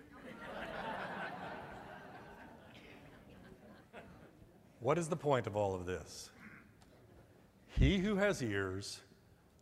what 4.80 4.96
is 4.96 5.08
the 5.08 5.16
point 5.16 5.46
of 5.46 5.54
all 5.54 5.74
of 5.74 5.84
this? 5.84 6.30
He 7.78 7.98
who 7.98 8.16
has 8.16 8.40
ears, 8.40 9.00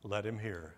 let 0.02 0.26
him 0.26 0.38
hear. 0.38 0.74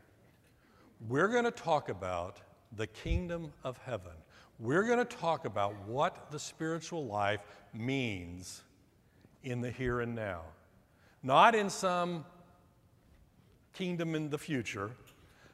We're 1.08 1.28
going 1.28 1.44
to 1.44 1.50
talk 1.50 1.88
about 1.88 2.40
the 2.76 2.86
kingdom 2.86 3.52
of 3.64 3.76
heaven. 3.78 4.12
We're 4.60 4.84
going 4.84 4.98
to 4.98 5.04
talk 5.04 5.44
about 5.44 5.74
what 5.86 6.30
the 6.30 6.38
spiritual 6.38 7.06
life 7.06 7.40
means 7.72 8.62
in 9.42 9.60
the 9.60 9.70
here 9.70 10.00
and 10.00 10.14
now, 10.14 10.42
not 11.24 11.56
in 11.56 11.70
some 11.70 12.24
kingdom 13.72 14.14
in 14.14 14.30
the 14.30 14.38
future, 14.38 14.92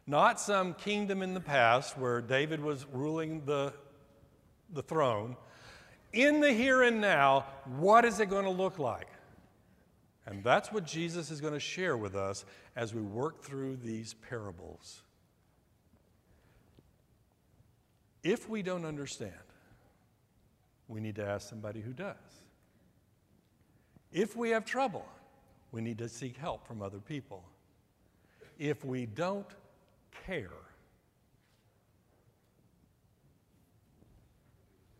not 0.06 0.38
some 0.38 0.74
kingdom 0.74 1.22
in 1.22 1.32
the 1.32 1.40
past 1.40 1.96
where 1.96 2.20
David 2.20 2.62
was 2.62 2.84
ruling 2.92 3.42
the, 3.46 3.72
the 4.74 4.82
throne. 4.82 5.34
In 6.12 6.40
the 6.40 6.52
here 6.52 6.82
and 6.82 7.00
now, 7.00 7.46
what 7.78 8.04
is 8.04 8.20
it 8.20 8.28
going 8.28 8.44
to 8.44 8.50
look 8.50 8.78
like? 8.78 9.08
And 10.26 10.44
that's 10.44 10.70
what 10.70 10.84
Jesus 10.84 11.30
is 11.30 11.40
going 11.40 11.54
to 11.54 11.60
share 11.60 11.96
with 11.96 12.14
us 12.14 12.44
as 12.76 12.94
we 12.94 13.00
work 13.00 13.42
through 13.42 13.76
these 13.76 14.14
parables. 14.14 15.02
If 18.22 18.48
we 18.48 18.62
don't 18.62 18.84
understand, 18.84 19.32
we 20.88 21.00
need 21.00 21.16
to 21.16 21.26
ask 21.26 21.48
somebody 21.48 21.80
who 21.80 21.92
does. 21.92 22.16
If 24.12 24.36
we 24.36 24.50
have 24.50 24.64
trouble, 24.64 25.06
we 25.72 25.80
need 25.80 25.98
to 25.98 26.08
seek 26.08 26.36
help 26.36 26.66
from 26.66 26.82
other 26.82 26.98
people. 26.98 27.44
If 28.58 28.84
we 28.84 29.06
don't 29.06 29.46
care, 30.26 30.50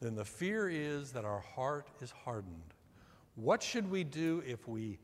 then 0.01 0.14
the 0.14 0.25
fear 0.25 0.71
is 0.71 1.12
that 1.12 1.25
our 1.25 1.41
heart 1.41 1.89
is 2.01 2.11
hardened. 2.11 2.75
What 3.35 3.62
should 3.62 3.91
we 3.91 4.03
do 4.05 4.43
if 4.47 4.66
we 4.66 4.99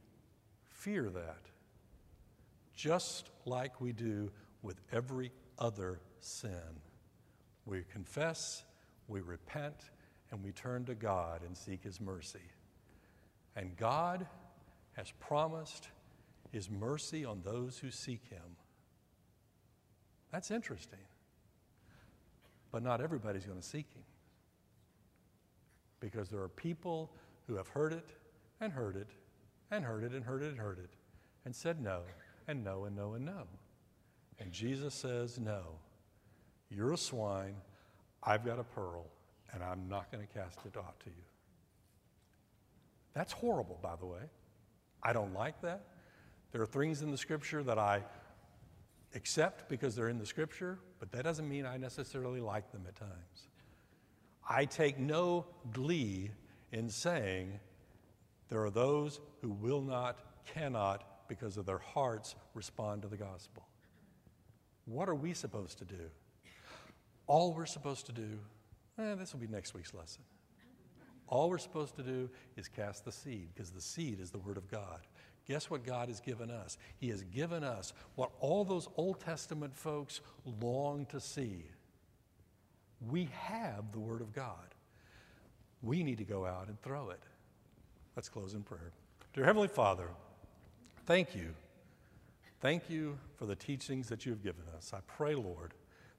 fear 0.86 1.10
that? 1.10 1.42
Just 2.76 3.28
like 3.44 3.80
we 3.80 3.92
do 3.92 4.30
with 4.62 4.80
every 4.92 5.32
other 5.58 5.98
sin. 6.20 6.80
We 7.64 7.82
confess, 7.92 8.62
we 9.08 9.20
repent, 9.20 9.90
and 10.30 10.44
we 10.44 10.52
turn 10.52 10.84
to 10.84 10.94
God 10.94 11.42
and 11.44 11.56
seek 11.56 11.82
His 11.82 12.00
mercy. 12.00 12.52
And 13.56 13.76
God 13.76 14.28
has 14.92 15.10
promised 15.18 15.88
His 16.52 16.70
mercy 16.70 17.24
on 17.24 17.42
those 17.42 17.78
who 17.78 17.90
seek 17.90 18.24
Him. 18.30 18.56
That's 20.30 20.52
interesting. 20.52 21.00
But 22.70 22.84
not 22.84 23.00
everybody's 23.00 23.44
going 23.44 23.60
to 23.60 23.66
seek 23.66 23.92
Him. 23.92 24.04
Because 25.98 26.28
there 26.28 26.42
are 26.42 26.48
people 26.48 27.10
who 27.48 27.56
have 27.56 27.66
heard 27.66 27.92
it 27.92 28.06
and 28.60 28.72
heard 28.72 28.94
it 28.94 29.08
and 29.70 29.84
heard 29.84 30.04
it 30.04 30.12
and 30.12 30.24
heard 30.24 30.42
it 30.42 30.50
and 30.50 30.58
heard 30.58 30.78
it 30.78 30.90
and 31.44 31.54
said 31.54 31.80
no 31.80 32.02
and 32.48 32.62
no 32.62 32.84
and 32.84 32.96
no 32.96 33.14
and 33.14 33.24
no. 33.24 33.44
And 34.38 34.52
Jesus 34.52 34.94
says, 34.94 35.38
No, 35.38 35.62
you're 36.68 36.92
a 36.92 36.98
swine. 36.98 37.56
I've 38.22 38.44
got 38.44 38.58
a 38.58 38.64
pearl, 38.64 39.06
and 39.52 39.62
I'm 39.62 39.88
not 39.88 40.10
going 40.10 40.26
to 40.26 40.32
cast 40.32 40.58
it 40.66 40.76
off 40.76 40.98
to 41.00 41.10
you. 41.10 41.24
That's 43.14 43.32
horrible, 43.32 43.78
by 43.82 43.96
the 43.96 44.06
way. 44.06 44.22
I 45.02 45.12
don't 45.12 45.32
like 45.32 45.60
that. 45.62 45.84
There 46.52 46.60
are 46.60 46.66
things 46.66 47.02
in 47.02 47.10
the 47.10 47.16
scripture 47.16 47.62
that 47.62 47.78
I 47.78 48.02
accept 49.14 49.68
because 49.68 49.94
they're 49.94 50.08
in 50.08 50.18
the 50.18 50.26
scripture, 50.26 50.78
but 50.98 51.12
that 51.12 51.24
doesn't 51.24 51.48
mean 51.48 51.64
I 51.64 51.76
necessarily 51.76 52.40
like 52.40 52.70
them 52.72 52.84
at 52.88 52.96
times. 52.96 53.48
I 54.48 54.64
take 54.64 54.98
no 54.98 55.46
glee 55.72 56.30
in 56.72 56.88
saying 56.88 57.58
there 58.48 58.62
are 58.62 58.70
those 58.70 59.20
who 59.42 59.50
will 59.50 59.80
not, 59.80 60.18
cannot, 60.54 61.28
because 61.28 61.56
of 61.56 61.66
their 61.66 61.78
hearts, 61.78 62.36
respond 62.54 63.02
to 63.02 63.08
the 63.08 63.16
gospel. 63.16 63.66
What 64.84 65.08
are 65.08 65.14
we 65.14 65.34
supposed 65.34 65.78
to 65.78 65.84
do? 65.84 66.10
All 67.26 67.52
we're 67.52 67.66
supposed 67.66 68.06
to 68.06 68.12
do, 68.12 68.38
eh, 68.98 69.14
this 69.16 69.32
will 69.32 69.40
be 69.40 69.48
next 69.48 69.74
week's 69.74 69.92
lesson. 69.92 70.22
All 71.28 71.50
we're 71.50 71.58
supposed 71.58 71.96
to 71.96 72.02
do 72.02 72.30
is 72.56 72.68
cast 72.68 73.04
the 73.04 73.10
seed, 73.10 73.48
because 73.52 73.70
the 73.70 73.80
seed 73.80 74.20
is 74.20 74.30
the 74.30 74.38
Word 74.38 74.56
of 74.56 74.70
God. 74.70 75.00
Guess 75.46 75.70
what 75.70 75.84
God 75.84 76.08
has 76.08 76.20
given 76.20 76.50
us? 76.50 76.78
He 76.98 77.08
has 77.08 77.22
given 77.22 77.64
us 77.64 77.92
what 78.14 78.30
all 78.40 78.64
those 78.64 78.88
Old 78.96 79.20
Testament 79.20 79.74
folks 79.76 80.20
long 80.44 81.06
to 81.06 81.20
see. 81.20 81.64
We 83.00 83.28
have 83.32 83.92
the 83.92 83.98
Word 83.98 84.20
of 84.20 84.32
God. 84.32 84.74
We 85.82 86.02
need 86.02 86.18
to 86.18 86.24
go 86.24 86.46
out 86.46 86.68
and 86.68 86.80
throw 86.80 87.10
it. 87.10 87.22
Let's 88.16 88.30
close 88.30 88.54
in 88.54 88.62
prayer. 88.62 88.92
Dear 89.34 89.44
Heavenly 89.44 89.68
Father, 89.68 90.08
thank 91.04 91.34
you. 91.36 91.54
Thank 92.60 92.88
you 92.88 93.18
for 93.36 93.44
the 93.44 93.54
teachings 93.54 94.08
that 94.08 94.24
you 94.24 94.32
have 94.32 94.42
given 94.42 94.64
us. 94.74 94.92
I 94.94 95.00
pray, 95.06 95.34
Lord, 95.34 95.74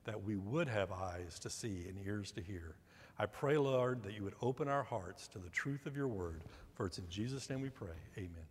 that 0.06 0.24
we 0.24 0.36
would 0.36 0.68
have 0.68 0.92
eyes 0.92 1.40
to 1.40 1.50
see 1.50 1.86
and 1.90 1.98
ears 2.06 2.32
to 2.34 2.42
hear. 2.42 2.76
I 3.18 3.26
pray, 3.26 3.58
Lord, 3.58 4.04
that 4.04 4.14
you 4.14 4.24
would 4.24 4.36
open 4.44 4.68
our 4.68 4.84
hearts 4.84 5.28
to 5.30 5.40
the 5.40 5.50
truth 5.50 5.88
of 5.88 5.98
your 5.98 6.08
word. 6.08 6.44
For 6.76 6.86
it's 6.86 7.00
in 7.00 7.10
Jesus' 7.10 7.50
name 7.50 7.62
we 7.62 7.70
pray. 7.70 7.98
Amen. 8.16 8.46